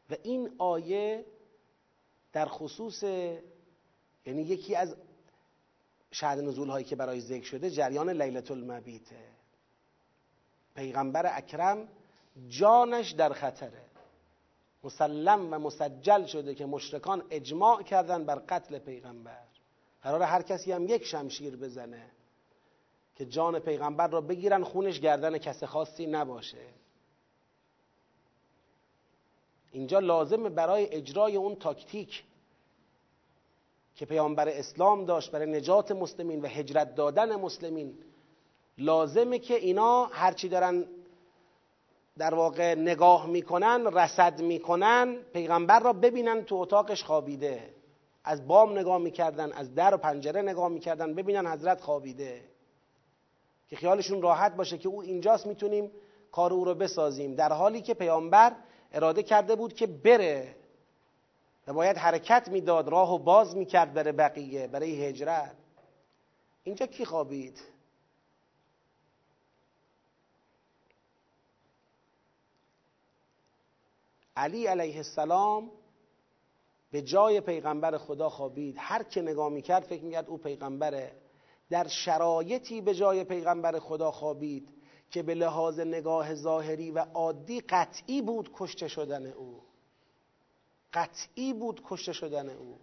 و 0.10 0.16
این 0.24 0.55
آیه 0.57 1.26
در 2.34 2.45
خصوص 2.45 3.03
یعنی 4.26 4.41
یکی 4.41 4.76
از 4.76 4.95
شهد 6.12 6.39
نزول 6.39 6.70
هایی 6.70 6.86
که 6.86 6.95
برای 6.95 7.22
ذکر 7.22 7.45
شده 7.45 7.70
جریان 7.70 8.10
لیلت 8.10 8.51
المبیته 8.51 9.30
پیغمبر 10.76 11.38
اکرم 11.38 11.88
جانش 12.47 13.12
در 13.12 13.34
خطره. 13.34 13.82
مسلم 14.84 15.53
و 15.53 15.60
مسجل 15.60 16.26
شده 16.26 16.55
که 16.55 16.66
مشرکان 16.66 17.24
اجماع 17.30 17.84
کردن 17.84 18.24
بر 18.26 18.36
قتل 18.36 18.80
پیغمبر. 18.80 19.43
قرار 20.03 20.22
هر 20.22 20.41
کسی 20.41 20.72
هم 20.72 20.88
یک 20.88 21.05
شمشیر 21.05 21.55
بزنه 21.55 22.12
که 23.16 23.26
جان 23.26 23.60
پیغمبر 23.60 24.07
را 24.07 24.22
بگیرن 24.22 24.64
خونش 24.64 24.99
گردن 24.99 25.38
کس 25.38 25.64
خاصی 25.64 26.07
نباشه. 26.07 26.68
اینجا 29.72 29.99
لازم 29.99 30.49
برای 30.49 30.95
اجرای 30.95 31.36
اون 31.36 31.55
تاکتیک 31.55 32.24
که 33.95 34.05
پیامبر 34.05 34.49
اسلام 34.49 35.05
داشت 35.05 35.32
برای 35.32 35.51
نجات 35.51 35.91
مسلمین 35.91 36.41
و 36.41 36.47
هجرت 36.47 36.95
دادن 36.95 37.36
مسلمین 37.36 37.97
لازمه 38.78 39.39
که 39.39 39.55
اینا 39.55 40.05
هرچی 40.05 40.49
دارن 40.49 40.86
در 42.17 42.34
واقع 42.34 42.76
نگاه 42.76 43.28
می‌کنن 43.28 43.88
رسد 43.93 44.41
می‌کنن 44.41 45.15
پیغمبر 45.34 45.80
را 45.80 45.93
ببینن 45.93 46.43
تو 46.43 46.55
اتاقش 46.55 47.03
خوابیده. 47.03 47.74
از 48.24 48.47
بام 48.47 48.80
نگاه 48.80 48.97
می‌کردن 48.97 49.51
از 49.51 49.76
در 49.76 49.95
و 49.95 49.97
پنجره 49.97 50.41
نگاه 50.41 50.70
می‌کردن 50.70 51.13
ببینن 51.13 51.47
حضرت 51.47 51.82
خوابیده. 51.82 52.41
که 53.67 53.76
خیالشون 53.76 54.22
راحت 54.22 54.55
باشه 54.55 54.78
که 54.78 54.89
او 54.89 55.01
اینجاست 55.01 55.47
می‌تونیم 55.47 55.91
کار 56.32 56.53
او 56.53 56.65
رو 56.65 56.76
بسازیم. 56.76 57.36
در 57.36 57.53
حالی 57.53 57.82
که 57.82 57.93
پیامبر 57.93 58.55
اراده 58.92 59.24
کرده 59.24 59.56
بود 59.56 59.74
که 59.74 59.88
بره. 59.88 60.56
و 61.68 61.74
باید 61.74 61.98
حرکت 61.98 62.48
می‌داد 62.48 62.88
راه 62.88 63.14
و 63.14 63.18
باز 63.18 63.56
می‌کرد 63.56 63.94
بره 63.94 64.12
بقیه 64.12 64.68
برای 64.68 65.06
هجرت. 65.06 65.56
اینجا 66.64 66.86
کی 66.86 67.06
خوابید؟ 67.06 67.60
علی 74.36 74.68
علیه 74.68 74.98
السلام 74.98 75.72
به 76.92 77.02
جای 77.02 77.42
پیغمبر 77.42 77.98
خدا 77.98 78.30
خوابید. 78.30 78.76
هر 78.80 79.04
که 79.04 79.22
نگاه 79.22 79.50
می‌کرد 79.50 79.84
فکر 79.84 80.04
می‌کرد 80.04 80.30
او 80.30 80.38
پیغمبره. 80.38 81.12
در 81.70 81.88
شرایطی 81.88 82.82
به 82.82 82.96
جای 82.96 83.24
پیغمبر 83.24 83.80
خدا 83.80 84.12
خوابید. 84.12 84.79
که 85.12 85.24
به 85.24 85.36
لحاظ 85.36 85.80
نگاه 85.80 86.36
ظاهری 86.36 86.91
و 86.91 87.05
عادی 87.14 87.62
قطعی 87.62 88.22
بود 88.22 88.49
کشته 88.53 88.88
شدن 88.88 89.26
او. 89.26 89.62
قطعی 90.93 91.53
بود 91.53 91.82
کشته 91.89 92.14
شدن 92.14 92.49
او. 92.49 92.80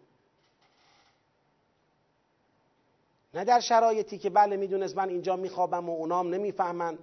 نه 3.34 3.44
در 3.44 3.60
شرایطی 3.60 4.18
که 4.18 4.30
بله 4.30 4.56
می‌دونست 4.56 4.96
من 4.96 5.08
اینجا 5.08 5.36
میخوابم 5.36 5.88
و 5.88 5.92
اونام 5.92 6.34
نمی‌فهمن. 6.34 6.98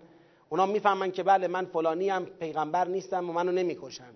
اونام 0.49 0.69
می‌فهمن 0.69 1.11
که 1.11 1.23
بله 1.23 1.47
من 1.47 1.65
فلانی 1.65 2.09
هم 2.09 2.25
پیغمبر 2.25 2.87
نیستم 2.87 3.29
و 3.29 3.33
منو 3.33 3.51
نمی‌کشن. 3.51 4.13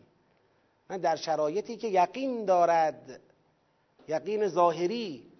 نه 0.89 0.97
در 0.97 1.15
شرایطی 1.15 1.77
که 1.77 1.87
یقین 1.87 2.45
دارد 2.45 3.21
یقین 4.07 4.47
ظاهری 4.47 5.31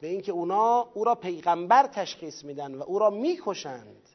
به 0.00 0.06
اینکه 0.06 0.32
اونا 0.32 0.80
او 0.94 1.04
را 1.04 1.14
پیغمبر 1.14 1.86
تشخیص 1.86 2.44
میدن 2.44 2.74
و 2.74 2.82
او 2.82 2.98
را 2.98 3.10
می‌کشند. 3.10 4.08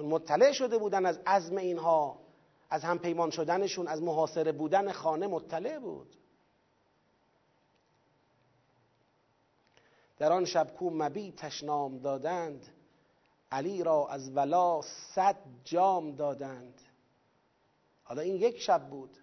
چون 0.00 0.08
مطلع 0.08 0.52
شده 0.52 0.78
بودن 0.78 1.06
از 1.06 1.18
عزم 1.26 1.56
اینها 1.56 2.18
از 2.70 2.84
هم 2.84 2.98
پیمان 2.98 3.30
شدنشون 3.30 3.88
از 3.88 4.02
محاصره 4.02 4.52
بودن 4.52 4.92
خانه 4.92 5.26
مطلع 5.26 5.78
بود. 5.78 6.16
در 10.18 10.32
آن 10.32 10.44
شب 10.44 10.74
کو 10.74 10.90
مبی 10.90 11.32
تشنام 11.32 11.98
دادند 11.98 12.66
علی 13.52 13.82
را 13.82 14.08
از 14.08 14.36
ولا 14.36 14.80
صد 15.14 15.36
جام 15.64 16.12
دادند. 16.16 16.80
حالا 18.02 18.22
این 18.22 18.36
یک 18.36 18.60
شب 18.60 18.88
بود 18.90 19.16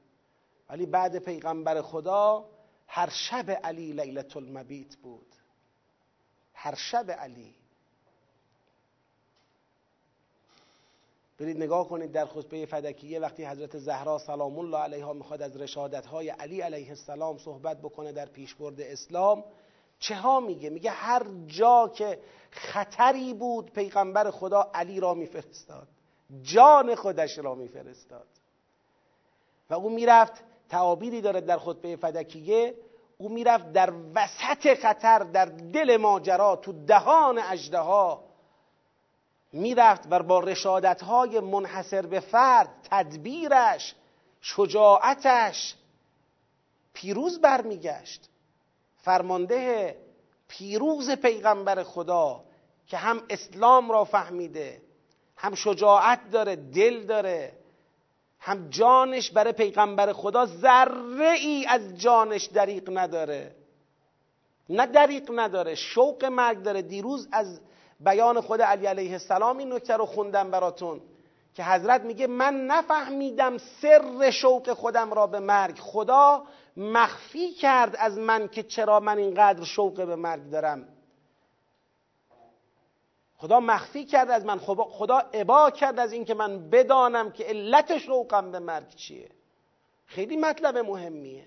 ولی 0.69 0.85
بعد 0.85 1.19
پیغمبر 1.19 1.81
خدا 1.81 2.49
هر 2.87 3.09
شب 3.09 3.51
علی 3.51 3.91
لیلت 3.91 4.37
المبیت 4.37 4.95
بود. 4.95 5.35
هر 6.53 6.75
شب 6.75 7.11
علی. 7.11 7.55
برید 11.39 11.57
نگاه 11.57 11.87
کنید 11.87 12.11
در 12.11 12.25
خطبه 12.25 12.65
فدکیه 12.65 13.19
وقتی 13.19 13.45
حضرت 13.45 13.77
زهرا 13.77 14.17
سلام 14.17 14.59
الله 14.59 14.77
علیها 14.77 15.13
می‌خواد 15.13 15.41
از 15.41 15.57
رشادت 15.57 16.05
های 16.05 16.29
علی 16.29 16.61
علیه 16.61 16.89
السلام 16.89 17.37
صحبت 17.37 17.81
بکنه 17.81 18.11
در 18.11 18.25
پیشبرد 18.25 18.81
اسلام 18.81 19.43
چه 19.99 20.15
ها 20.15 20.39
میگه؟ 20.39 20.69
میگه 20.69 20.91
هر 20.91 21.25
جا 21.47 21.91
که 21.95 22.19
خطری 22.51 23.33
بود 23.33 23.71
پیغمبر 23.71 24.31
خدا 24.31 24.71
علی 24.73 24.99
را 24.99 25.13
میفرستاد 25.13 25.87
جان 26.41 26.95
خودش 26.95 27.37
را 27.37 27.55
میفرستاد. 27.55 28.27
و 29.69 29.73
او 29.73 29.89
می‌رفت 29.89 30.43
تعابیری 30.69 31.21
داره 31.21 31.41
در 31.41 31.57
خطبه 31.57 31.95
فدکیه 31.95 32.75
او 33.17 33.29
می‌رفت 33.29 33.71
در 33.71 33.93
وسط 34.15 34.73
خطر 34.73 35.19
در 35.19 35.45
دل 35.45 35.97
ماجرا 35.97 36.55
تو 36.55 36.85
دهان 36.85 37.39
اجده 37.39 37.79
ها 37.79 38.26
می‌رفت 39.51 40.07
و 40.09 40.23
با 40.23 40.39
رشادت 40.39 41.03
های 41.03 41.39
منحصر 41.39 42.05
به 42.05 42.19
فرد 42.19 42.69
تدبیرش 42.91 43.95
شجاعتش 44.41 45.75
پیروز 46.93 47.41
برمیگشت. 47.41 48.29
فرمانده 48.97 49.95
پیروز 50.47 51.11
پیغمبر 51.11 51.83
خدا 51.83 52.43
که 52.87 52.97
هم 52.97 53.21
اسلام 53.29 53.91
را 53.91 54.03
فهمیده 54.03 54.81
هم 55.37 55.55
شجاعت 55.55 56.31
داره 56.31 56.55
دل 56.55 57.03
داره 57.03 57.53
هم 58.39 58.69
جانش 58.69 59.31
برای 59.31 59.53
پیغمبر 59.53 60.13
خدا 60.13 60.45
ذره 60.45 61.31
ای 61.31 61.65
از 61.65 61.97
جانش 61.97 62.45
دریق 62.45 62.89
نداره. 62.97 63.55
نه 64.69 64.85
دریق 64.85 65.31
نداره 65.35 65.75
شوق 65.75 66.25
مرگ 66.25 66.61
داره. 66.61 66.81
دیروز 66.81 67.27
از 67.31 67.59
بیان 67.99 68.41
خود 68.41 68.61
علی 68.61 68.85
علیه 68.85 69.11
السلام 69.11 69.57
این 69.57 69.73
نکته 69.73 69.97
رو 69.97 70.05
خوندم 70.05 70.51
براتون 70.51 71.01
که 71.53 71.63
حضرت 71.63 72.01
میگه 72.01 72.27
من 72.27 72.65
نفهمیدم 72.65 73.57
سر 73.57 74.31
شوق 74.31 74.73
خودم 74.73 75.13
را 75.13 75.27
به 75.27 75.39
مرگ. 75.39 75.79
خدا 75.79 76.43
مخفی 76.77 77.53
کرد 77.53 77.95
از 77.99 78.17
من 78.17 78.47
که 78.47 78.63
چرا 78.63 78.99
من 78.99 79.17
اینقدر 79.17 79.63
شوق 79.63 80.05
به 80.05 80.15
مرگ 80.15 80.49
دارم. 80.49 80.87
خدا 83.37 83.59
مخفی 83.59 84.05
کرد 84.05 84.29
از 84.29 84.45
من. 84.45 84.57
خدا 84.89 85.17
عبا 85.17 85.71
کرد 85.71 85.99
از 85.99 86.13
اینکه 86.13 86.33
من 86.33 86.69
بدانم 86.69 87.31
که 87.31 87.43
علت 87.43 87.97
شوقم 87.97 88.51
به 88.51 88.59
مرگ 88.59 88.95
چیه. 88.95 89.29
خیلی 90.05 90.37
مطلب 90.37 90.77
مهمیه. 90.77 91.45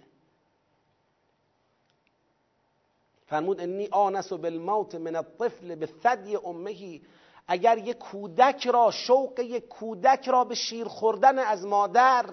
فرمود 3.30 3.60
انی 3.60 3.88
آنس 3.90 4.32
بالموت 4.32 4.94
من 4.94 5.16
الطفل 5.16 5.74
به 5.74 5.88
ثدی 6.02 6.36
امهی. 6.36 7.02
اگر 7.48 7.78
یک 7.78 7.98
کودک 7.98 8.66
را 8.66 8.90
شوق 8.90 9.40
یک 9.40 9.68
کودک 9.68 10.28
را 10.28 10.44
به 10.44 10.54
شیر 10.54 10.88
خوردن 10.88 11.38
از 11.38 11.66
مادر 11.66 12.26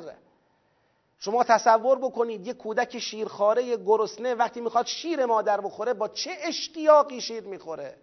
شما 1.19 1.43
تصور 1.43 1.97
بکنید 1.97 2.47
یک 2.47 2.57
کودک 2.57 2.99
شیرخواره 2.99 3.77
گرسنه 3.77 4.35
وقتی 4.35 4.61
می‌خواد 4.61 4.85
شیر 4.85 5.25
مادر 5.25 5.61
بخوره 5.61 5.93
با 5.93 6.07
چه 6.07 6.31
اشتیاقی 6.43 7.21
شیر 7.21 7.43
می‌خوره؟ 7.43 7.97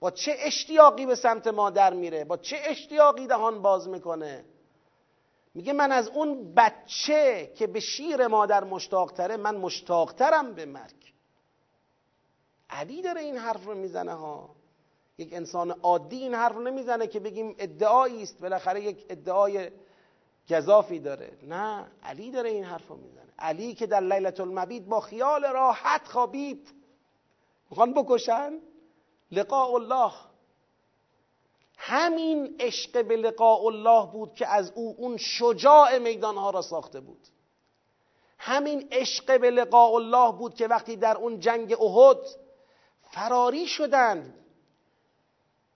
با 0.00 0.10
چه 0.10 0.36
اشتیاقی 0.38 1.06
به 1.06 1.14
سمت 1.14 1.46
مادر 1.46 1.94
میره؟ 1.94 2.24
با 2.24 2.36
چه 2.36 2.56
اشتیاقی 2.64 3.26
دهان 3.26 3.62
باز 3.62 3.88
می‌کنه؟ 3.88 4.44
میگه 5.54 5.72
من 5.72 5.92
از 5.92 6.08
اون 6.08 6.54
بچه 6.54 7.52
که 7.56 7.66
به 7.66 7.80
شیر 7.80 8.26
مادر 8.26 8.64
مشتاقتره 8.64 9.36
من 9.36 9.56
مشتاقترم 9.56 10.54
به 10.54 10.66
مرگ. 10.66 11.17
علی 12.70 13.02
داره 13.02 13.20
این 13.20 13.36
حرف 13.36 13.64
رو 13.64 13.74
می‌زنه 13.74 14.12
ها. 14.12 14.50
یک 15.18 15.32
انسان 15.32 15.70
عادی 15.70 16.16
این 16.16 16.34
حرف 16.34 16.54
رو 16.54 16.62
نمی‌زنه 16.62 17.06
که 17.06 17.20
بگیم 17.20 17.54
ادعایی 17.58 18.22
است. 18.22 18.40
بالاخره 18.40 18.82
یک 18.82 19.06
ادعای 19.08 19.70
گذافی 20.50 20.98
داره. 20.98 21.38
نه 21.42 21.86
علی 22.02 22.30
داره 22.30 22.50
این 22.50 22.64
حرف 22.64 22.88
رو 22.88 22.96
می‌زنه. 22.96 23.32
علی 23.38 23.74
که 23.74 23.86
در 23.86 24.00
لیلت 24.00 24.40
المبید 24.40 24.88
با 24.88 25.00
خیال 25.00 25.44
راحت 25.44 26.08
خوابید. 26.08 26.74
می‌خوان 27.70 27.94
بکشن؟ 27.94 28.58
لقاء 29.32 29.74
الله. 29.74 30.12
همین 31.78 32.56
عشق 32.60 33.04
به 33.04 33.16
لقاء 33.16 33.66
الله 33.66 34.06
بود 34.12 34.34
که 34.34 34.46
از 34.46 34.72
او 34.74 34.94
اون 34.98 35.16
شجاع 35.16 35.98
میدانها 35.98 36.50
را 36.50 36.62
ساخته 36.62 37.00
بود. 37.00 37.28
همین 38.38 38.88
عشق 38.92 39.40
به 39.40 39.50
لقاء 39.50 39.94
الله 39.94 40.32
بود 40.32 40.54
که 40.54 40.66
وقتی 40.66 40.96
در 40.96 41.16
اون 41.16 41.40
جنگ 41.40 41.82
احد 41.82 42.18
فراری 43.10 43.66
شدند. 43.66 44.34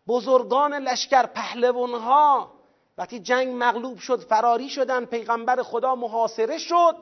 بزرگان 0.07 0.75
لشکر 0.75 1.27
پهلوانها 1.27 2.53
وقتی 2.99 3.21
جنگ 3.21 3.49
مغلوب 3.57 3.99
شد 3.99 4.21
فراری 4.21 4.69
شدند. 4.69 5.07
پیغمبر 5.07 5.63
خدا 5.63 5.95
محاصره 5.95 6.59
شد. 6.59 6.97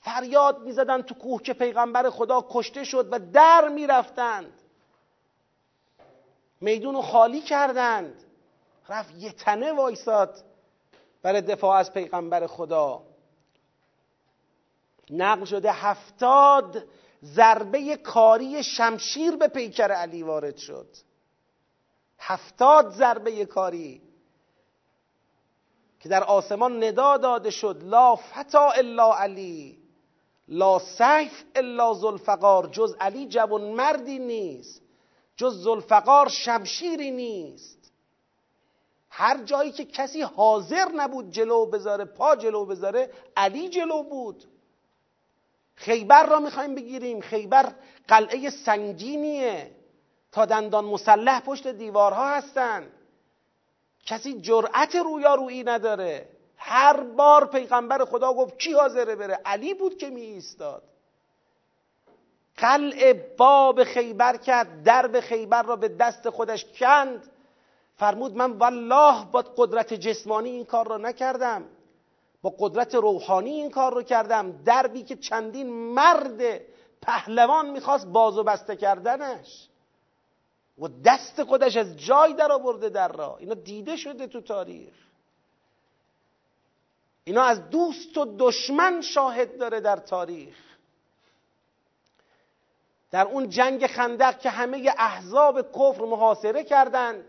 فریاد 0.00 0.62
می‌زدند 0.62 1.04
تو 1.04 1.14
کوه 1.14 1.42
که 1.42 1.52
پیغمبر 1.54 2.10
خدا 2.10 2.46
کشته 2.50 2.84
شد 2.84 3.08
و 3.12 3.18
در 3.18 3.68
می‌رفتند. 3.68 4.52
میدون 6.60 6.94
رو 6.94 7.02
خالی 7.02 7.40
کردند. 7.40 8.24
رفت 8.88 9.14
یه 9.14 9.32
تنه 9.32 9.72
وایساد 9.72 10.44
برای 11.22 11.40
دفاع 11.40 11.76
از 11.76 11.92
پیغمبر 11.92 12.46
خدا. 12.46 13.02
نقل 15.10 15.44
شده 15.44 15.72
هفتاد 15.72 16.84
ضربه 17.24 17.96
کاری 17.96 18.62
شمشیر 18.62 19.36
به 19.36 19.48
پیکر 19.48 19.92
علی 19.92 20.22
وارد 20.22 20.56
شد. 20.56 20.96
هفتاد 22.18 22.90
ضربه 22.90 23.44
کاری 23.44 24.02
که 26.00 26.08
در 26.08 26.24
آسمان 26.24 26.84
ندا 26.84 27.16
داده 27.16 27.50
شد. 27.50 27.82
لا 27.82 28.16
فتا 28.16 28.70
الا 28.70 29.14
علی 29.14 29.78
لا 30.48 30.78
سیف 30.78 31.44
الا 31.54 31.94
زلفقار 31.94 32.66
جز 32.66 32.96
علی 33.00 33.26
جوان 33.26 33.62
مردی 33.62 34.18
نیست 34.18 34.82
جز 35.36 35.64
زلفقار 35.64 36.28
شمشیری 36.28 37.10
نیست. 37.10 37.92
هر 39.10 39.42
جایی 39.44 39.72
که 39.72 39.84
کسی 39.84 40.22
حاضر 40.22 40.88
نبود 40.94 41.30
جلو 41.30 41.66
بذاره 41.66 42.04
پا 42.04 42.36
جلو 42.36 42.64
بذاره 42.64 43.10
علی 43.36 43.68
جلو 43.68 44.02
بود. 44.02 44.44
خیبر 45.80 46.26
را 46.26 46.40
می‌خوایم 46.40 46.74
بگیریم. 46.74 47.20
خیبر 47.20 47.72
قلعه 48.08 48.50
سنگینیه. 48.50 49.70
تا 50.32 50.44
دندان 50.44 50.84
مسلح 50.84 51.40
پشت 51.40 51.66
دیوارها 51.66 52.28
هستن. 52.28 52.86
کسی 54.06 54.40
جرأت 54.40 54.96
رویارویی 54.96 55.64
نداره. 55.64 56.28
هر 56.56 57.00
بار 57.00 57.46
پیغمبر 57.46 58.04
خدا 58.04 58.32
گفت 58.32 58.58
کی 58.58 58.72
حاضره 58.72 59.16
بره؟ 59.16 59.40
علی 59.44 59.74
بود 59.74 59.98
که 59.98 60.10
می 60.10 60.20
ایستاد 60.20 60.82
قلع 62.56 63.12
باب 63.12 63.84
خیبر 63.84 64.36
کرد. 64.36 64.82
درب 64.82 65.20
خیبر 65.20 65.62
را 65.62 65.76
به 65.76 65.88
دست 65.88 66.30
خودش 66.30 66.64
کند. 66.64 67.30
فرمود 67.96 68.36
من 68.36 68.52
والله 68.52 69.24
با 69.24 69.42
قدرت 69.56 69.94
جسمانی 69.94 70.50
این 70.50 70.64
کار 70.64 70.88
را 70.88 70.96
نکردم. 70.98 71.64
با 72.42 72.54
قدرت 72.58 72.94
روحانی 72.94 73.50
این 73.50 73.70
کار 73.70 73.94
رو 73.94 74.02
کردم. 74.02 74.62
دربی 74.62 75.02
که 75.02 75.16
چندین 75.16 75.72
مرد 75.72 76.60
پهلوان 77.02 77.70
می‌خواست 77.70 78.06
باز 78.06 78.38
و 78.38 78.44
بسته 78.44 78.76
کردنش. 78.76 79.68
و 80.78 80.88
دست 81.04 81.44
خودش 81.44 81.76
از 81.76 81.96
جای 81.96 82.34
در 82.34 82.52
آورده 82.52 82.88
در 82.88 83.08
را. 83.08 83.36
اینا 83.36 83.54
دیده 83.54 83.96
شده 83.96 84.26
تو 84.26 84.40
تاریخ. 84.40 84.94
اینا 87.24 87.42
از 87.42 87.70
دوست 87.70 88.18
و 88.18 88.36
دشمن 88.38 89.00
شاهد 89.00 89.58
داره 89.58 89.80
در 89.80 89.96
تاریخ. 89.96 90.56
در 93.10 93.26
اون 93.26 93.48
جنگ 93.48 93.86
خندق 93.86 94.38
که 94.38 94.50
همه 94.50 94.94
احزاب 94.98 95.72
کفر 95.72 96.04
محاصره 96.04 96.64
کردند 96.64 97.24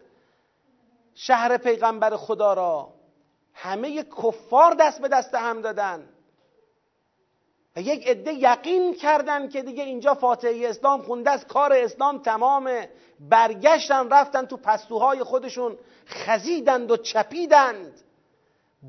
شهر 1.15 1.57
پیغمبر 1.57 2.17
خدا 2.17 2.53
را 2.53 2.93
همه 3.53 4.03
کفار 4.03 4.73
دست 4.73 5.01
به 5.01 5.07
دست 5.07 5.35
هم 5.35 5.61
دادن. 5.61 6.09
و 7.75 7.81
یک 7.81 8.07
عده 8.07 8.33
یقین 8.33 8.93
کردن 8.95 9.49
که 9.49 9.61
دیگه 9.61 9.83
اینجا 9.83 10.13
فاتحه 10.13 10.69
اسلام 10.69 11.01
خونده 11.01 11.31
است 11.31 11.47
کار 11.47 11.73
اسلام 11.73 12.17
تمامه. 12.17 12.89
برگشتن 13.19 14.09
رفتن 14.09 14.45
تو 14.45 14.57
پستوهای 14.57 15.23
خودشون 15.23 15.77
خزیدند 16.07 16.91
و 16.91 16.97
چپیدند. 16.97 18.01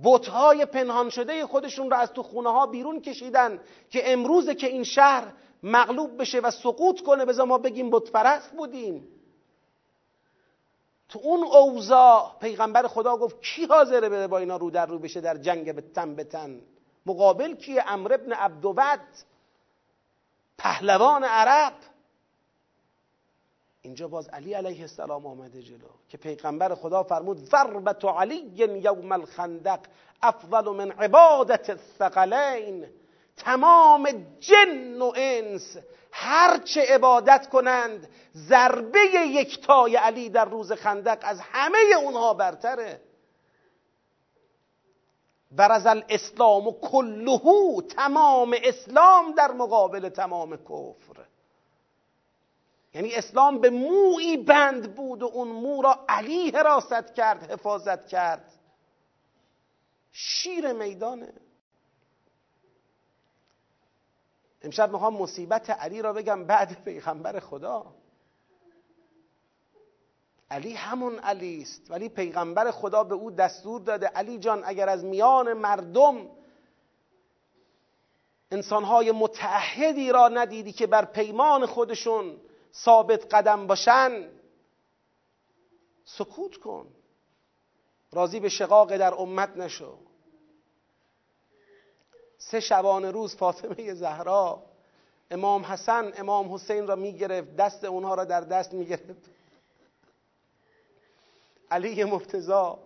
بتهای 0.05 0.67
پنهان 0.67 1.11
شده 1.11 1.47
خودشون 1.47 1.91
رو 1.91 1.97
از 1.97 2.13
تو 2.13 2.23
خونه 2.23 2.53
ها 2.53 2.67
بیرون 2.67 3.01
کشیدن 3.01 3.61
که 3.91 4.13
امروزه 4.13 4.55
که 4.55 4.67
این 4.67 4.85
شهر 4.85 5.33
مغلوب 5.63 6.21
بشه 6.21 6.41
و 6.41 6.51
سقوط 6.51 7.01
کنه 7.01 7.25
بذار 7.25 7.47
ما 7.47 7.59
بگیم 7.59 7.91
بت 7.91 8.11
پرست 8.11 8.51
بودیم. 8.51 9.09
تو 11.13 11.21
اون 11.23 11.43
اوضاع 11.43 12.37
پیغمبر 12.41 12.87
خدا 12.87 13.17
گفت 13.17 13.43
کی 13.43 13.65
حاضره 13.65 14.09
بره 14.09 14.27
با 14.27 14.39
اینا 14.39 14.57
رو 14.57 14.71
در 14.71 14.87
رو 14.87 14.99
بشه 14.99 15.21
در 15.21 15.37
جنگ 15.37 15.75
به 15.75 15.81
تن 15.81 16.15
به 16.15 16.25
تن؟ 16.25 16.61
مقابل 17.07 17.55
کیه 17.55 17.85
امر 17.87 18.13
ابن 18.13 18.33
عبدود 18.33 19.01
پهلوان 20.59 21.25
عرب. 21.25 21.73
اینجا 23.83 24.09
باز 24.09 24.29
علی 24.29 24.55
علیه 24.55 24.81
السلام 24.81 25.27
آمده 25.27 25.63
جلو 25.63 25.89
که 26.09 26.17
پیغمبر 26.19 26.75
خدا 26.75 27.03
فرمود 27.03 27.37
ضربت 27.37 28.05
علی 28.05 28.53
یوم 28.83 29.13
الخندق 29.13 29.81
افضل 30.23 30.69
من 30.69 30.91
عبادت 30.91 31.71
الثقلین. 31.71 32.87
تمام 33.37 34.27
جن 34.41 35.03
و 35.03 35.13
انس 35.17 35.77
هرچه 36.13 36.83
عبادت 36.83 37.49
کنند 37.49 38.09
ضربه 38.37 39.01
یکتای 39.15 39.97
علی 39.97 40.29
در 40.31 40.45
روز 40.45 40.73
خندق 40.73 41.19
از 41.23 41.41
همه 41.41 41.79
اونها 42.03 42.35
برتره. 42.35 43.01
برز 45.51 45.87
الاسلام 45.87 46.67
و 46.67 46.73
کلهو 46.81 47.83
تمام 47.83 48.57
اسلام 48.63 49.33
در 49.33 49.51
مقابل 49.51 50.09
تمام 50.09 50.57
کفر. 50.57 51.27
یعنی 52.95 53.15
اسلام 53.15 53.61
به 53.61 53.71
موی 53.71 54.37
بند 54.37 54.95
بود 54.95 55.23
و 55.23 55.27
اون 55.27 55.49
مو 55.49 55.83
را 55.83 56.05
علی 56.09 56.51
حراست 56.51 57.15
کرد 57.15 57.51
حفاظت 57.51 58.07
کرد. 58.07 58.53
شیر 60.13 60.73
میدانه. 60.73 61.33
امشب 64.65 64.93
می‌خوام 64.93 65.15
مصیبت 65.15 65.71
علی 65.71 66.03
را 66.03 66.13
بگم 66.13 66.45
بعد 66.45 66.85
پیغمبر 66.85 67.41
خدا. 67.41 67.95
علی 70.51 70.75
همون 70.75 71.19
علی 71.19 71.63
است 71.63 71.91
ولی 71.91 72.09
پیغمبر 72.09 72.71
خدا 72.71 73.05
به 73.05 73.15
او 73.15 73.31
دستور 73.31 73.81
داده. 73.81 74.07
علی 74.07 74.39
جان 74.39 74.63
اگر 74.65 74.89
از 74.89 75.05
میان 75.05 75.53
مردم 75.53 76.29
انسانهای 78.51 79.13
متعهدی 79.13 80.13
را 80.13 80.29
ندیدی 80.29 80.73
که 80.73 80.87
بر 80.87 81.05
پیمان 81.05 81.67
خودشون 81.67 82.41
ثابت 82.75 83.35
قدم 83.35 83.67
باشن 83.67 84.29
سکوت 86.05 86.57
کن. 86.57 86.87
راضی 88.13 88.41
به 88.41 88.49
شقاق 88.49 88.97
در 88.97 89.15
امت 89.15 89.57
نشو. 89.57 89.99
سه 92.51 92.61
شبانه 92.61 93.11
روز 93.11 93.37
فاطمه 93.37 93.95
زهرا 93.95 94.63
امام 95.31 95.65
حسن 95.65 96.13
امام 96.17 96.55
حسین 96.55 96.87
را 96.87 96.97
می‌گرفت 96.97 97.57
دست 97.57 97.85
اونها 97.85 98.15
را 98.15 98.25
در 98.25 98.41
دست 98.41 98.73
می‌گرفت. 98.73 99.31
علی 101.71 102.05
مفتزا 102.05 102.79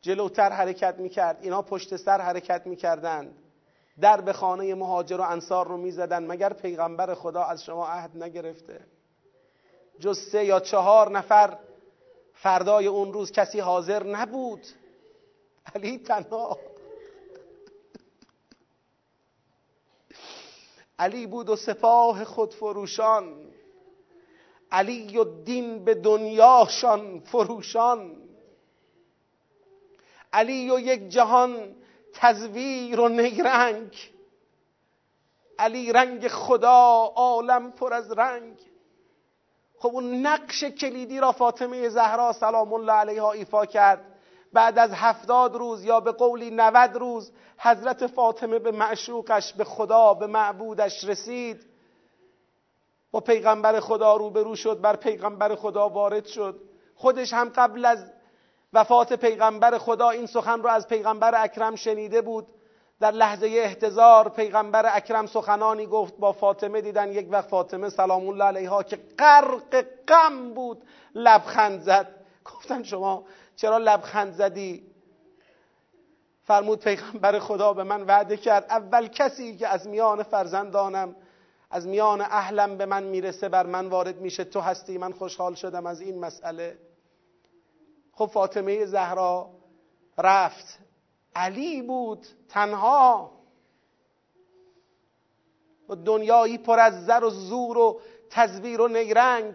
جلوتر 0.00 0.50
حرکت 0.50 0.94
می‌کرد 0.98 1.38
اینا 1.42 1.62
پشت 1.62 1.96
سر 1.96 2.20
حرکت 2.20 2.66
می‌کردند. 2.66 3.38
در 4.00 4.20
به 4.20 4.32
خانه 4.32 4.74
مهاجر 4.74 5.16
و 5.16 5.22
انصار 5.22 5.68
رو 5.68 5.76
می‌زدن 5.76 6.26
مگر 6.26 6.52
پیغمبر 6.52 7.14
خدا 7.14 7.42
از 7.42 7.64
شما 7.64 7.86
عهد 7.88 8.22
نگرفته؟ 8.22 8.80
جز 10.00 10.18
سه 10.18 10.44
یا 10.44 10.60
چهار 10.60 11.10
نفر 11.10 11.58
فردای 12.34 12.86
اون 12.86 13.12
روز 13.12 13.32
کسی 13.32 13.60
حاضر 13.60 14.02
نبود. 14.02 14.66
علی 15.74 15.98
تنها 15.98 16.58
علی 20.98 21.26
بود 21.26 21.48
و 21.48 21.56
سپاه 21.56 22.24
خودفروشان. 22.24 23.52
علی 24.70 25.18
و 25.18 25.24
دین 25.24 25.84
به 25.84 25.94
دنیاشان 25.94 27.20
فروشان. 27.20 28.16
علی 30.32 30.70
و 30.70 30.78
یک 30.78 31.08
جهان 31.08 31.76
تزویر 32.14 33.00
و 33.00 33.08
نیرنگ. 33.08 34.12
علی 35.58 35.92
رنگ 35.92 36.28
خدا 36.28 37.12
عالم 37.16 37.72
پر 37.72 37.94
از 37.94 38.12
رنگ. 38.12 38.58
خب 39.78 39.88
اون 39.88 40.26
نقش 40.26 40.64
کلیدی 40.64 41.20
را 41.20 41.32
فاطمه 41.32 41.88
زهرا 41.88 42.32
سلام 42.32 42.72
الله 42.72 42.92
علیها 42.92 43.32
ایفا 43.32 43.66
کرد. 43.66 44.11
بعد 44.52 44.78
از 44.78 44.90
هفتاد 44.92 45.54
روز 45.54 45.84
یا 45.84 46.00
به 46.00 46.12
قولی 46.12 46.50
نود 46.50 46.96
روز 46.96 47.32
حضرت 47.58 48.06
فاطمه 48.06 48.58
به 48.58 48.70
معشوقش 48.70 49.52
به 49.52 49.64
خدا 49.64 50.14
به 50.14 50.26
معبودش 50.26 51.04
رسید. 51.04 51.66
با 53.10 53.20
پیغمبر 53.20 53.80
خدا 53.80 54.16
روبرو 54.16 54.56
شد 54.56 54.80
بر 54.80 54.96
پیغمبر 54.96 55.54
خدا 55.54 55.88
وارد 55.88 56.26
شد. 56.26 56.60
خودش 56.94 57.32
هم 57.32 57.48
قبل 57.48 57.84
از 57.84 58.12
وفات 58.72 59.12
پیغمبر 59.12 59.78
خدا 59.78 60.10
این 60.10 60.26
سخن 60.26 60.62
رو 60.62 60.68
از 60.68 60.88
پیغمبر 60.88 61.44
اکرم 61.44 61.76
شنیده 61.76 62.22
بود. 62.22 62.46
در 63.00 63.10
لحظه 63.10 63.46
احتضار 63.46 64.28
پیغمبر 64.28 64.96
اکرم 64.96 65.26
سخنانی 65.26 65.86
گفت 65.86 66.16
با 66.16 66.32
فاطمه 66.32 66.80
دیدن 66.80 67.12
یک 67.12 67.28
وقت 67.30 67.48
فاطمه 67.48 67.88
سلام 67.88 68.28
الله 68.28 68.44
علیها 68.44 68.82
که 68.82 68.98
غرق 69.18 69.84
غم 70.08 70.54
بود 70.54 70.82
لبخند 71.14 71.80
زد. 71.80 72.14
گفتن 72.44 72.82
شما 72.82 73.24
چرا 73.56 73.78
لبخند 73.78 74.32
زدی؟ 74.32 74.92
فرمود 76.44 76.80
پیغمبر 76.80 77.38
خدا 77.38 77.72
به 77.72 77.84
من 77.84 78.02
وعده 78.02 78.36
کرد 78.36 78.66
اول 78.70 79.06
کسی 79.06 79.56
که 79.56 79.68
از 79.68 79.88
میان 79.88 80.22
فرزندانم 80.22 81.16
از 81.70 81.86
میان 81.86 82.20
اهلم 82.20 82.76
به 82.78 82.86
من 82.86 83.02
می‌رسه 83.02 83.48
بر 83.48 83.66
من 83.66 83.86
وارد 83.86 84.20
میشه 84.20 84.44
تو 84.44 84.60
هستی 84.60 84.98
من 84.98 85.12
خوشحال 85.12 85.54
شدم 85.54 85.86
از 85.86 86.00
این 86.00 86.18
مسئله. 86.18 86.78
خب 88.12 88.26
فاطمه 88.26 88.86
زهرا 88.86 89.50
رفت. 90.18 90.78
علی 91.34 91.82
بود 91.82 92.26
تنها. 92.48 93.30
و 95.88 95.94
دنیایی 95.94 96.58
پر 96.58 96.78
از 96.78 97.06
زر 97.06 97.24
و 97.24 97.30
زور 97.30 97.78
و 97.78 98.00
تزویر 98.30 98.80
و 98.80 98.88
نیرنگ. 98.88 99.54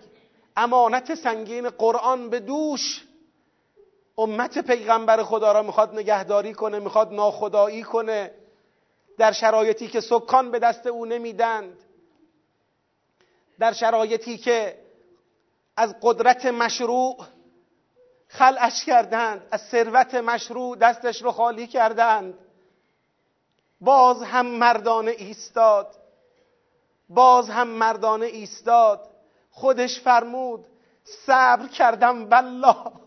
امانت 0.55 1.15
سنگین 1.15 1.69
قرآن 1.69 2.29
به 2.29 2.39
دوش. 2.39 3.06
امت 4.17 4.57
پیغمبر 4.57 5.23
خدا 5.23 5.51
را 5.51 5.61
می‌خواد 5.61 5.93
نگهداری 5.95 6.53
کنه 6.53 6.79
می‌خواد 6.79 7.13
ناخدایی 7.13 7.83
کنه. 7.83 8.31
در 9.17 9.31
شرایطی 9.31 9.87
که 9.87 10.01
سکان 10.01 10.51
به 10.51 10.59
دست 10.59 10.87
او 10.87 11.05
نمیدند. 11.05 11.79
در 13.59 13.73
شرایطی 13.73 14.37
که 14.37 14.79
از 15.77 15.95
قدرت 16.01 16.45
مشروع 16.45 17.17
خلعش 18.27 18.85
کردند 18.85 19.47
از 19.51 19.61
ثروت 19.61 20.15
مشروع 20.15 20.77
دستش 20.77 21.21
رو 21.21 21.31
خالی 21.31 21.67
کردند. 21.67 22.37
باز 23.81 24.23
هم 24.23 24.45
مردانه 24.45 25.11
ایستاد. 25.11 25.95
باز 27.09 27.49
هم 27.49 27.67
مردانه 27.67 28.25
ایستاد. 28.25 29.09
خودش 29.51 29.99
فرمود 29.99 30.65
صبر 31.03 31.67
کردم 31.67 32.29
والله. 32.29 33.06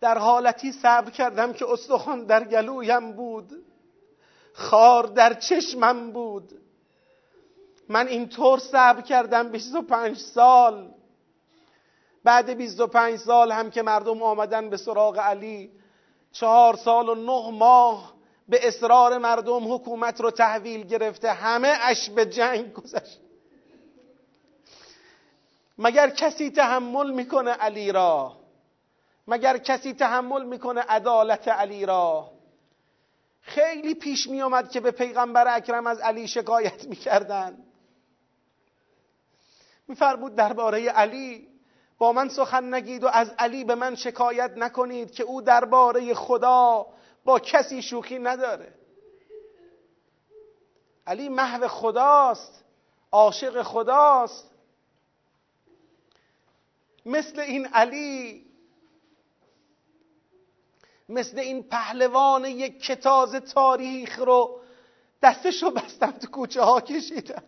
در 0.00 0.18
حالتی 0.18 0.72
صبر 0.72 1.10
کردم 1.10 1.52
که 1.52 1.70
استخوان 1.70 2.24
در 2.24 2.44
گلویم 2.44 3.12
بود. 3.12 3.64
خار 4.52 5.06
در 5.06 5.34
چشمم 5.34 6.12
بود. 6.12 6.52
من 7.88 8.08
اینطور 8.08 8.58
صبر 8.58 9.00
کردم 9.00 9.48
25 9.48 10.16
سال. 10.16 10.88
بعد 12.24 12.50
25 12.50 13.18
سال 13.18 13.52
هم 13.52 13.70
که 13.70 13.82
مردم 13.82 14.22
آمدن 14.22 14.70
به 14.70 14.76
سراغ 14.76 15.18
علی 15.18 15.70
چهار 16.32 16.76
سال 16.76 17.08
و 17.08 17.14
نه 17.14 17.50
ماه 17.58 18.14
به 18.48 18.68
اصرار 18.68 19.18
مردم 19.18 19.74
حکومت 19.74 20.20
رو 20.20 20.30
تحویل 20.30 20.86
گرفته. 20.86 21.32
همه 21.32 21.76
اش 21.80 22.10
به 22.10 22.26
جنگ 22.26 22.72
گذشت. 22.72 23.20
مگر 25.78 26.10
کسی 26.10 26.50
تحمل 26.50 27.10
می‌کنه 27.10 27.50
علی 27.50 27.92
را؟ 27.92 28.37
مگر 29.28 29.58
کسی 29.58 29.92
تحمل 29.92 30.44
می‌کنه 30.44 30.80
عدالت 30.80 31.48
علی 31.48 31.86
را؟ 31.86 32.30
خیلی 33.40 33.94
پیش 33.94 34.26
می 34.26 34.42
آمد 34.42 34.70
که 34.70 34.80
به 34.80 34.90
پیغمبر 34.90 35.56
اکرم 35.56 35.86
از 35.86 35.98
علی 35.98 36.28
شکایت 36.28 36.84
می‌کردند 36.84 37.64
میفرمود 39.88 40.34
درباره 40.34 40.88
علی 40.88 41.48
با 41.98 42.12
من 42.12 42.28
سخن 42.28 42.74
نگید 42.74 43.04
و 43.04 43.08
از 43.08 43.34
علی 43.38 43.64
به 43.64 43.74
من 43.74 43.94
شکایت 43.94 44.52
نکنید 44.56 45.10
که 45.10 45.22
او 45.22 45.42
درباره 45.42 46.14
خدا 46.14 46.86
با 47.24 47.38
کسی 47.38 47.82
شوخی 47.82 48.18
نداره. 48.18 48.74
علی 51.06 51.28
محو 51.28 51.68
خداست 51.68 52.64
عاشق 53.12 53.62
خداست. 53.62 54.50
مثل 57.06 57.40
این 57.40 57.66
علی 57.66 58.47
مثل 61.08 61.38
این 61.38 61.62
پهلوان 61.62 62.44
یک 62.44 62.82
کتاز 62.82 63.34
تاریخ 63.34 64.18
رو 64.18 64.60
دستش 65.22 65.62
رو 65.62 65.70
بستم 65.70 66.10
تو 66.10 66.26
کوچه 66.26 66.62
ها 66.62 66.80
کشیدن. 66.80 67.42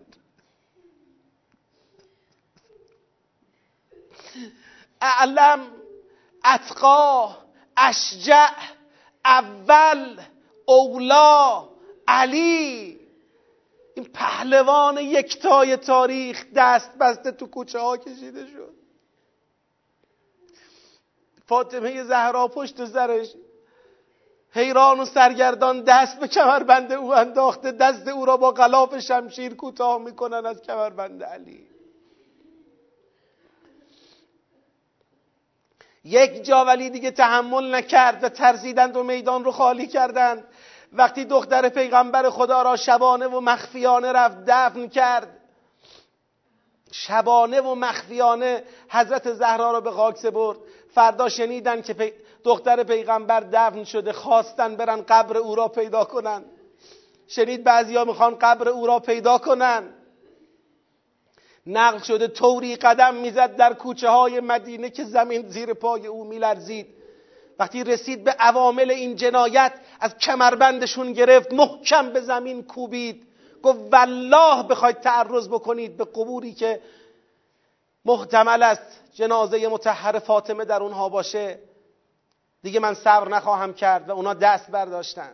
اعلم 5.00 5.66
اتقا 6.44 7.36
اشجع 7.76 8.50
اول 9.24 10.20
اولا 10.66 11.68
علی. 12.08 13.00
این 13.94 14.04
پهلوان 14.04 14.98
یکتای 14.98 15.76
تاریخ 15.76 16.46
دست 16.54 16.90
بسته 16.98 17.32
تو 17.32 17.46
کوچه 17.46 17.78
ها 17.78 17.96
کشیده 17.96 18.46
شد. 18.46 18.74
فاطمه 21.46 22.04
زهرا 22.04 22.48
پشت 22.48 22.84
سرش 22.84 23.34
حیران 24.52 25.00
و 25.00 25.04
سرگردان 25.04 25.82
دست 25.82 26.20
به 26.20 26.28
کمربند 26.28 26.92
او 26.92 27.14
انداخته 27.14 27.72
دست 27.72 28.08
او 28.08 28.26
را 28.26 28.36
با 28.36 28.50
غلاف 28.50 28.98
شمشیر 28.98 29.54
کوتاه 29.54 29.98
می‌کنن 29.98 30.46
از 30.46 30.62
کمربند 30.62 31.22
علی. 31.22 31.66
یک 36.04 36.44
جا 36.44 36.64
ولی 36.64 36.90
دیگه 36.90 37.10
تحمل 37.10 37.74
نکرد 37.74 38.24
و 38.24 38.28
ترزیدند 38.28 38.96
و 38.96 39.02
میدان 39.02 39.44
رو 39.44 39.52
خالی 39.52 39.86
کردند. 39.86 40.44
وقتی 40.92 41.24
دختر 41.24 41.68
پیغمبر 41.68 42.30
خدا 42.30 42.62
را 42.62 42.76
شبانه 42.76 43.26
و 43.26 43.40
مخفیانه 43.40 44.12
رفت 44.12 44.36
دفن 44.46 44.88
کرد. 44.88 45.36
شبانه 46.92 47.60
و 47.60 47.74
مخفیانه 47.74 48.64
حضرت 48.88 49.32
زهرا 49.32 49.72
را 49.72 49.80
به 49.80 49.90
خاک 49.90 50.16
سپرد. 50.16 50.58
فردا 50.94 51.28
شنیدن 51.28 51.82
که 51.82 51.94
دختر 52.44 52.82
پیغمبر 52.82 53.40
دفن 53.40 53.84
شده 53.84 54.12
خواستن 54.12 54.76
برن 54.76 55.02
قبر 55.08 55.36
او 55.36 55.54
را 55.54 55.68
پیدا 55.68 56.04
کنن. 56.04 56.44
شنید 57.28 57.64
بعضیا 57.64 58.04
می‌خوان 58.04 58.34
قبر 58.34 58.68
او 58.68 58.86
را 58.86 58.98
پیدا 58.98 59.38
کنن. 59.38 59.94
نقل 61.66 61.98
شده 61.98 62.28
طوری 62.28 62.76
قدم 62.76 63.14
می‌زد 63.14 63.56
در 63.56 63.74
کوچه 63.74 64.08
های 64.08 64.40
مدینه 64.40 64.90
که 64.90 65.04
زمین 65.04 65.48
زیر 65.48 65.74
پای 65.74 66.06
او 66.06 66.24
میلرزید. 66.24 66.86
وقتی 67.58 67.84
رسید 67.84 68.24
به 68.24 68.30
عوامل 68.30 68.90
این 68.90 69.16
جنایت 69.16 69.72
از 70.00 70.18
کمربندشون 70.18 71.12
گرفت 71.12 71.52
محکم 71.52 72.12
به 72.12 72.20
زمین 72.20 72.62
کوبید. 72.62 73.26
گفت 73.62 73.78
والله 73.92 74.62
بخواید 74.62 75.00
تعرض 75.00 75.48
بکنید 75.48 75.96
به 75.96 76.04
قبوری 76.04 76.54
که 76.54 76.80
محتمل 78.04 78.62
است 78.62 79.00
جنازه 79.14 79.68
متحر 79.68 80.18
فاطمه 80.18 80.64
در 80.64 80.82
اونها 80.82 81.08
باشه. 81.08 81.58
دیگه 82.62 82.80
من 82.80 82.94
صبر 82.94 83.28
نخواهم 83.28 83.74
کرد 83.74 84.08
و 84.08 84.12
اونا 84.12 84.34
دست 84.34 84.70
برداشتن. 84.70 85.32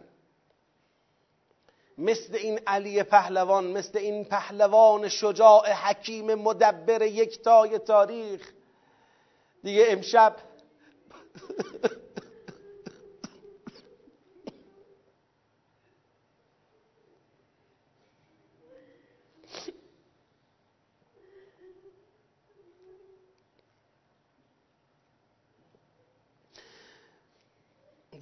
مثل 1.98 2.34
این 2.34 2.60
علی 2.66 3.02
پهلوان 3.02 3.66
مثل 3.66 3.98
این 3.98 4.24
پهلوان 4.24 5.08
شجاع 5.08 5.72
حکیم 5.72 6.34
مدبر 6.34 7.02
یکتای 7.02 7.78
تاریخ. 7.78 8.52
دیگه 9.62 9.86
امشب 9.88 10.36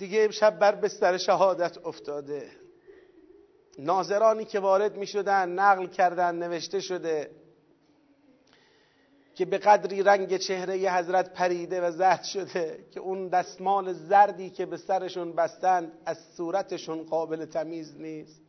دیگه 0.05 0.25
امشب 0.25 0.59
بر 0.59 0.75
بستر 0.75 1.17
شهادت 1.17 1.87
افتاده. 1.87 2.51
ناظرانی 3.79 4.45
که 4.45 4.61
وارد 4.61 4.97
می 4.97 5.07
شدن 5.07 5.49
نقل 5.49 5.87
کردن 5.87 6.35
نوشته 6.35 6.81
شده 6.81 7.31
که 9.35 9.45
به 9.45 9.59
قدری 9.59 10.03
رنگ 10.03 10.37
چهره 10.37 10.75
حضرت 10.75 11.33
پریده 11.33 11.81
و 11.81 11.91
زرد 11.91 12.23
شده 12.23 12.87
که 12.91 13.01
اون 13.01 13.29
دستمال 13.29 13.93
زردی 13.93 14.51
که 14.51 14.67
به 14.67 14.77
سرشون 14.77 15.33
بستند 15.33 15.93
از 16.07 16.19
صورتشون 16.37 17.03
قابل 17.03 17.45
تمیز 17.45 17.97
نیست. 17.97 18.43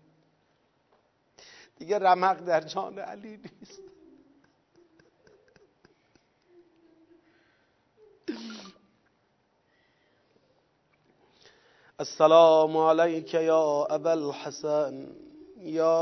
دیگه 1.78 2.00
رمق 2.00 2.46
در 2.46 2.62
جان 2.62 3.00
علی 3.00 3.38
نیست. 3.38 3.82
السلام 12.02 12.78
عليك 12.78 13.34
يا 13.34 13.96
أبا 13.96 14.14
الحسن 14.14 15.08
يا 15.58 15.96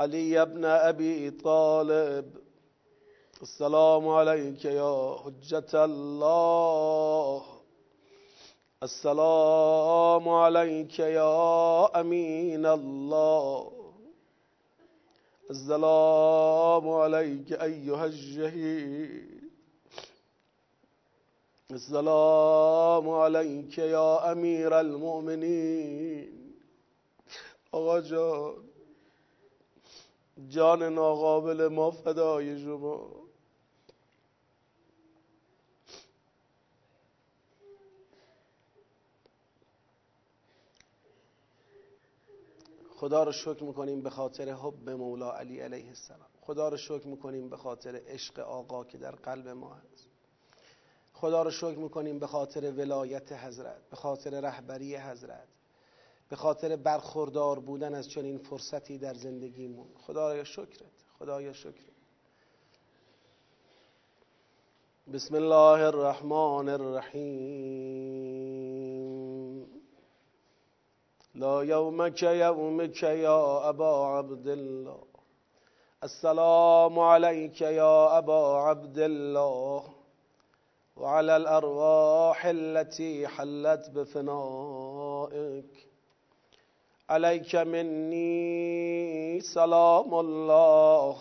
علي 0.00 0.44
بن 0.46 0.64
أبي 0.64 1.30
طالب 1.30 2.36
السلام 3.42 4.08
عليك 4.08 4.64
يا 4.64 5.16
حجة 5.24 5.84
الله 5.84 7.42
السلام 8.82 10.28
عليك 10.28 10.98
يا 10.98 12.00
أمين 12.00 12.66
الله 12.66 13.72
السلام 15.50 16.88
عليك 16.90 17.52
أيها 17.52 18.06
الشهيد 18.06 19.29
السلام 21.72 23.08
عليك 23.10 23.78
يا 23.78 24.32
أمير 24.32 24.80
المؤمنين 24.80 26.40
آقا 27.72 28.00
جان 28.00 28.64
جان 30.48 30.92
ناقابل 30.92 31.66
ما 31.66 31.90
فدای 31.90 32.58
شما. 32.62 33.20
خدا 42.96 43.22
رو 43.24 43.32
شکر 43.32 43.64
می‌کنیم 43.64 44.02
به 44.02 44.10
خاطر 44.10 44.48
حب 44.48 44.90
مولا 44.90 45.32
علی 45.32 45.60
علیه 45.60 45.88
السلام. 45.88 46.28
خدا 46.40 46.68
رو 46.68 46.76
شکر 46.76 47.06
می‌کنیم 47.06 47.48
به 47.48 47.56
خاطر 47.56 48.00
عشق 48.06 48.38
آقا 48.38 48.84
که 48.84 48.98
در 48.98 49.10
قلب 49.10 49.48
ما 49.48 49.74
هست. 49.74 50.09
خدا 51.20 51.42
رو 51.42 51.50
شکر 51.50 51.78
می‌کنیم 51.78 52.18
به 52.18 52.26
خاطر 52.26 52.72
ولایت 52.72 53.32
حضرت 53.32 53.88
به 53.90 53.96
خاطر 53.96 54.40
رهبری 54.40 54.96
حضرت 54.96 55.48
به 56.28 56.36
خاطر 56.36 56.76
برخوردار 56.76 57.60
بودن 57.60 57.94
از 57.94 58.08
چنین 58.08 58.38
فرصتی 58.38 58.98
در 58.98 59.14
زندگیمون. 59.14 59.86
خدایا 60.06 60.44
شکرت 60.44 60.90
خدایا 61.18 61.52
شکرت. 61.52 61.74
بسم 65.12 65.34
الله 65.34 65.86
الرحمن 65.86 66.68
الرحیم. 66.68 68.20
لا 71.34 71.64
يومك 71.64 72.22
يومك 72.22 73.02
يا 73.02 73.68
أبا 73.68 74.06
عبد 74.18 74.48
الله 74.48 75.00
السلام 76.02 76.98
عليك 76.98 77.60
يا 77.60 78.18
أبا 78.18 78.58
عبد 78.58 78.98
الله 78.98 79.99
وعلى 80.96 81.36
الأرواح 81.36 82.46
التي 82.46 83.28
حلت 83.28 83.90
بفنائك. 83.90 85.88
عليك 87.10 87.56
مني 87.56 89.40
سلام 89.40 90.14
الله. 90.14 91.16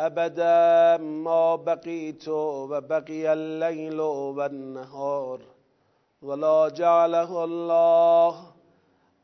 أبدا 0.00 0.96
ما 1.02 1.56
بقيت 1.56 2.28
وبقي 2.28 3.32
الليل 3.32 4.00
والنهار. 4.00 5.40
ولا 6.22 6.68
جعله 6.68 7.44
الله 7.44 8.52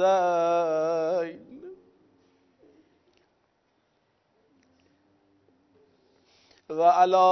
وعلى 6.70 7.28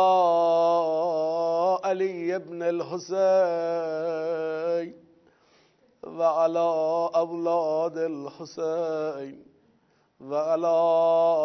علي 1.84 2.38
بن 2.38 2.62
الحسين. 2.62 3.20
وعلى 6.02 6.68
أولاد 7.16 7.98
الحسين. 7.98 9.44
وعلى 10.20 10.76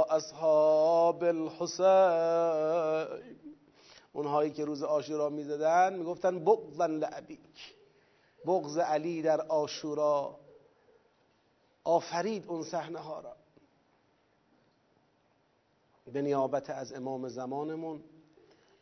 اصحاب 0.10 1.24
الحسین 1.24 2.66
اونهایی 4.14 4.52
که 4.52 4.66
روز 4.66 4.84
آشورا 4.84 5.30
می‌زدن 5.30 5.94
می‌گفتن 5.94 6.40
بغضا 6.46 6.86
لعبیک. 6.86 7.40
بغض 8.48 8.78
علی 8.78 9.22
در 9.22 9.42
آشورا. 9.42 10.36
آفرید 11.84 12.48
اون 12.48 12.64
صحنه 12.64 13.00
ها 13.00 13.20
را. 13.20 13.36
به 16.14 16.22
نیابت 16.22 16.70
از 16.70 16.94
امام 16.94 17.28
زمانمون. 17.28 18.04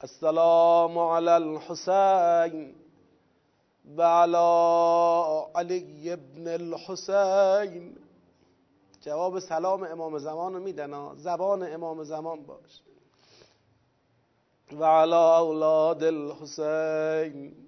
السلام 0.02 0.98
علی 0.98 1.30
الحسین 1.30 2.76
و 3.98 4.02
علی 4.02 4.35
علی 5.56 6.11
ابن 6.11 6.48
الحسین. 6.48 7.98
جواب 9.02 9.40
سلام 9.40 9.84
امام 9.84 10.19
زمان 10.19 10.53
رو 10.53 10.60
میدن 10.60 11.15
زبان 11.15 11.73
امام 11.73 12.03
زمان 12.03 12.44
باش. 12.44 12.81
و 14.72 14.84
علا 14.84 15.40
اولاد 15.40 16.03
الحسین. 16.03 17.62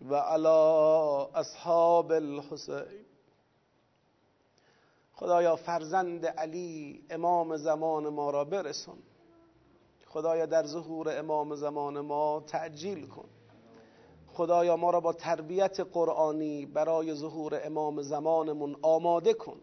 و 0.00 0.14
علا 0.14 1.24
اصحاب 1.24 2.12
الحسین. 2.12 3.04
خدایا 5.14 5.56
فرزند 5.56 6.26
علی 6.26 7.04
امام 7.10 7.56
زمان 7.56 8.08
ما 8.08 8.30
را 8.30 8.44
برسون. 8.44 8.98
خدایا 10.06 10.46
در 10.46 10.66
ظهور 10.66 11.18
امام 11.18 11.54
زمان 11.54 12.00
ما 12.00 12.44
تعجیل 12.46 13.06
کن. 13.06 13.28
خدایا 14.32 14.76
ما 14.76 14.90
را 14.90 15.00
با 15.00 15.12
تربیت 15.12 15.80
قرآنی 15.80 16.66
برای 16.66 17.14
ظهور 17.14 17.60
امام 17.64 18.02
زمانمون 18.02 18.76
آماده 18.82 19.34
کن. 19.34 19.60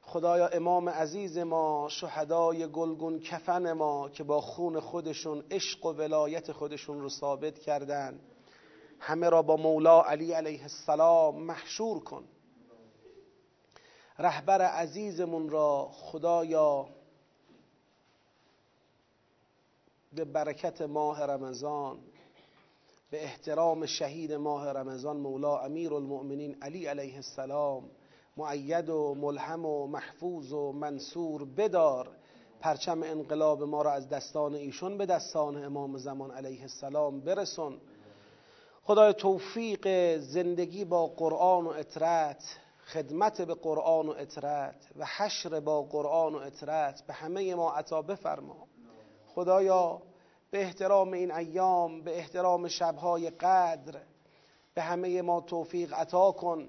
خدایا 0.00 0.48
امام 0.48 0.88
عزیز 0.88 1.38
ما 1.38 1.88
شهدای 1.90 2.66
گلگون 2.66 3.20
کفن 3.20 3.72
ما 3.72 4.08
که 4.08 4.24
با 4.24 4.40
خون 4.40 4.80
خودشون 4.80 5.44
عشق 5.50 5.86
و 5.86 5.92
ولایت 5.92 6.52
خودشون 6.52 7.00
رو 7.00 7.08
ثابت 7.08 7.58
کردن 7.58 8.20
همه 9.00 9.28
را 9.28 9.42
با 9.42 9.56
مولا 9.56 10.02
علی 10.02 10.32
علیه 10.32 10.62
السلام 10.62 11.42
محشور 11.42 12.00
کن. 12.00 12.24
رهبر 14.18 14.62
عزیزمون 14.62 15.48
را 15.50 15.88
خدایا 15.92 16.88
به 20.12 20.24
برکت 20.24 20.82
ماه 20.82 21.22
رمضان 21.22 21.98
به 23.10 23.24
احترام 23.24 23.86
شهید 23.86 24.32
ماه 24.32 24.72
رمضان 24.72 25.16
مولا 25.16 25.58
امیر 25.58 25.94
المؤمنین 25.94 26.56
علی 26.62 26.86
علیه 26.86 27.14
السلام 27.14 27.90
معید 28.36 28.88
و 28.88 29.14
ملهم 29.14 29.66
و 29.66 29.86
محفوظ 29.86 30.52
و 30.52 30.72
منصور 30.72 31.44
بدار. 31.44 32.10
پرچم 32.60 33.02
انقلاب 33.02 33.62
ما 33.62 33.82
را 33.82 33.92
از 33.92 34.08
دستان 34.08 34.54
ایشون 34.54 34.98
به 34.98 35.06
دستان 35.06 35.64
امام 35.64 35.96
زمان 35.96 36.30
علیه 36.30 36.62
السلام 36.62 37.20
برسون. 37.20 37.80
خدای 38.86 39.14
توفیق 39.14 40.16
زندگی 40.18 40.84
با 40.84 41.06
قرآن 41.06 41.64
و 41.64 41.68
اطرت 41.68 42.58
خدمت 42.86 43.42
به 43.42 43.54
قرآن 43.54 44.08
و 44.08 44.10
اطرت 44.10 44.88
و 44.96 45.06
حشر 45.16 45.60
با 45.60 45.82
قرآن 45.82 46.34
و 46.34 46.38
اطرت 46.38 47.06
به 47.06 47.12
همه 47.12 47.54
ما 47.54 47.72
عطا 47.72 48.02
بفرما. 48.02 48.66
خدایا 49.26 50.02
به 50.50 50.62
احترام 50.62 51.12
این 51.12 51.32
ایام 51.32 52.02
به 52.02 52.18
احترام 52.18 52.68
شبهای 52.68 53.30
قدر 53.30 54.00
به 54.74 54.82
همه 54.82 55.22
ما 55.22 55.40
توفیق 55.40 55.94
عطا 55.94 56.32
کن 56.32 56.68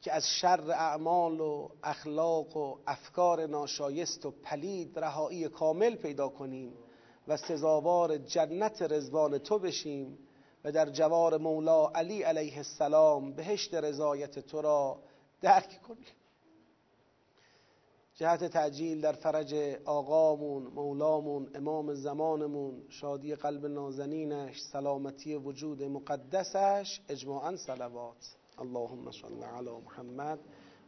که 0.00 0.12
از 0.12 0.28
شر 0.28 0.70
اعمال 0.70 1.40
و 1.40 1.68
اخلاق 1.82 2.56
و 2.56 2.76
افکار 2.86 3.46
ناشایست 3.46 4.26
و 4.26 4.30
پلید 4.30 4.98
رهایی 4.98 5.48
کامل 5.48 5.94
پیدا 5.94 6.28
کنیم. 6.28 6.72
و 7.28 7.36
سزاوار 7.36 8.18
جنت 8.18 8.82
رزوان 8.82 9.38
تو 9.38 9.58
بشیم 9.58 10.18
و 10.64 10.72
در 10.72 10.90
جوار 10.90 11.36
مولا 11.36 11.88
علی 11.88 12.22
علیه 12.22 12.56
السلام 12.56 13.32
بهشت 13.32 13.74
رضایت 13.74 14.38
تو 14.38 14.60
را 14.60 14.98
درک 15.40 15.82
کنیم. 15.88 16.06
جهت 18.14 18.44
تعجیل 18.44 19.00
در 19.00 19.12
فرج 19.12 19.54
آقامون 19.84 20.62
مولامون 20.62 21.50
امام 21.54 21.94
زمانمون 21.94 22.82
شادی 22.88 23.34
قلب 23.34 23.66
نازنینش 23.66 24.60
سلامتی 24.60 25.34
وجود 25.34 25.82
مقدسش 25.82 27.00
اجماعا 27.08 27.56
صلوات. 27.56 28.36
اللهم 28.58 29.10
صل 29.10 29.42
علی 29.42 29.70
محمد 29.70 30.38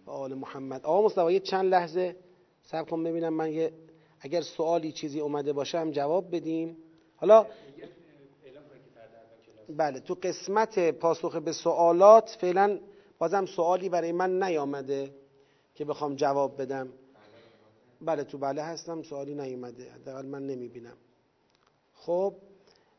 و 0.07 0.11
آل 0.11 0.35
محمد. 0.35 0.85
آقا 0.85 1.03
مصطفی 1.03 1.41
چند 1.41 1.75
لحظه 1.75 2.17
صبر 2.63 2.91
کن 2.91 3.05
ببینم 3.05 3.35
من 3.35 3.53
یه 3.53 3.73
اگر 4.21 4.41
سوالی 4.41 4.93
چیزی 4.93 5.21
اومده 5.21 5.53
باشه 5.53 5.79
هم 5.79 5.91
جواب 5.91 6.37
بدیم. 6.37 6.77
حالا 7.17 7.47
بله 9.69 10.01
تو 10.01 10.15
قسمت 10.15 10.91
پاسخ 10.91 11.37
به 11.37 11.53
سوالات 11.53 12.37
فعلا 12.41 12.81
بازم 13.19 13.47
سوالی 13.47 13.89
برای 13.89 14.13
من 14.13 14.43
نیامده 14.43 15.15
که 15.75 15.85
بخوام 15.85 16.15
جواب 16.15 16.63
بدم. 16.63 16.89
بله 18.01 18.25
تو 18.25 18.39
بله 18.39 18.63
هستم 18.63 19.03
سوالی 19.03 19.35
نیومده 19.35 19.91
حداقل 19.91 20.27
من 20.27 20.47
نمی‌بینم. 20.47 20.97
خب 21.95 22.35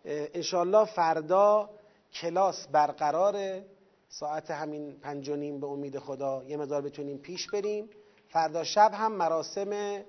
انشالله 0.06 0.86
فردا 0.86 1.70
کلاس 2.14 2.68
برقراره 2.68 3.66
ساعت 4.10 4.52
همین 4.52 4.92
پنج 4.92 5.30
و 5.30 5.36
نیم 5.36 5.60
به 5.60 5.68
امید 5.68 6.00
خدا. 6.00 6.44
یه 6.48 6.58
مقدار 6.58 6.82
بتونیم 6.82 7.18
پیش 7.18 7.48
بریم. 7.48 7.90
فردا 8.30 8.64
شب 8.64 8.92
هم 8.94 9.12
مراسم 9.12 10.02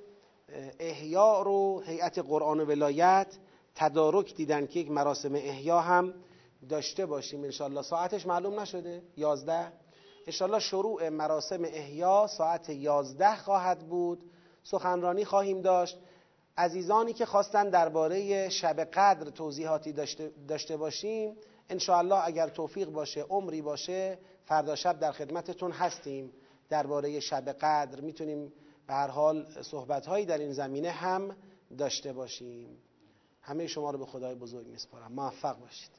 احیا 0.78 1.42
رو 1.42 1.80
هیئت 1.80 2.18
قرآن 2.18 2.60
و 2.60 2.64
ولایت 2.64 3.26
تدارک 3.74 4.34
دیدن 4.34 4.66
که 4.66 4.80
یک 4.80 4.90
مراسم 4.90 5.34
احیا 5.34 5.80
هم 5.80 6.14
داشته 6.68 7.06
باشیم 7.06 7.44
انشالله 7.44 7.82
ساعتش 7.82 8.26
معلوم 8.26 8.60
نشده؟ 8.60 9.02
یازده؟ 9.16 9.72
انشالله 10.26 10.58
شروع 10.58 11.08
مراسم 11.08 11.64
احیا 11.64 12.26
ساعت 12.26 12.68
یازده 12.68 13.36
خواهد 13.36 13.78
بود. 13.78 14.24
سخنرانی 14.62 15.24
خواهیم 15.24 15.60
داشت. 15.62 15.98
عزیزانی 16.58 17.12
که 17.12 17.26
خواستن 17.26 17.70
درباره 17.70 18.48
شب 18.48 18.80
قدر 18.80 19.30
توضیحاتی 19.30 19.92
داشته, 19.92 20.30
داشته 20.48 20.76
باشیم 20.76 21.36
انشاءالله 21.68 22.26
اگر 22.26 22.48
توفیق 22.48 22.88
باشه 22.88 23.20
عمری 23.20 23.62
باشه 23.62 24.18
فردا 24.44 24.74
شب 24.74 24.98
در 24.98 25.12
خدمتتون 25.12 25.72
هستیم 25.72 26.32
درباره 26.68 27.20
شب 27.20 27.48
قدر. 27.48 28.00
می‌تونیم 28.00 28.52
به 28.90 28.96
هر 28.96 29.08
حال 29.08 29.62
صحبت 29.62 30.06
هایی 30.06 30.26
در 30.26 30.38
این 30.38 30.52
زمینه 30.52 30.90
هم 30.90 31.36
داشته 31.78 32.12
باشیم. 32.12 32.78
همه 33.42 33.66
شما 33.66 33.90
رو 33.90 33.98
به 33.98 34.06
خدای 34.06 34.34
بزرگ 34.34 34.66
میسپارم. 34.66 35.12
موفق 35.12 35.58
باشید. 35.58 35.90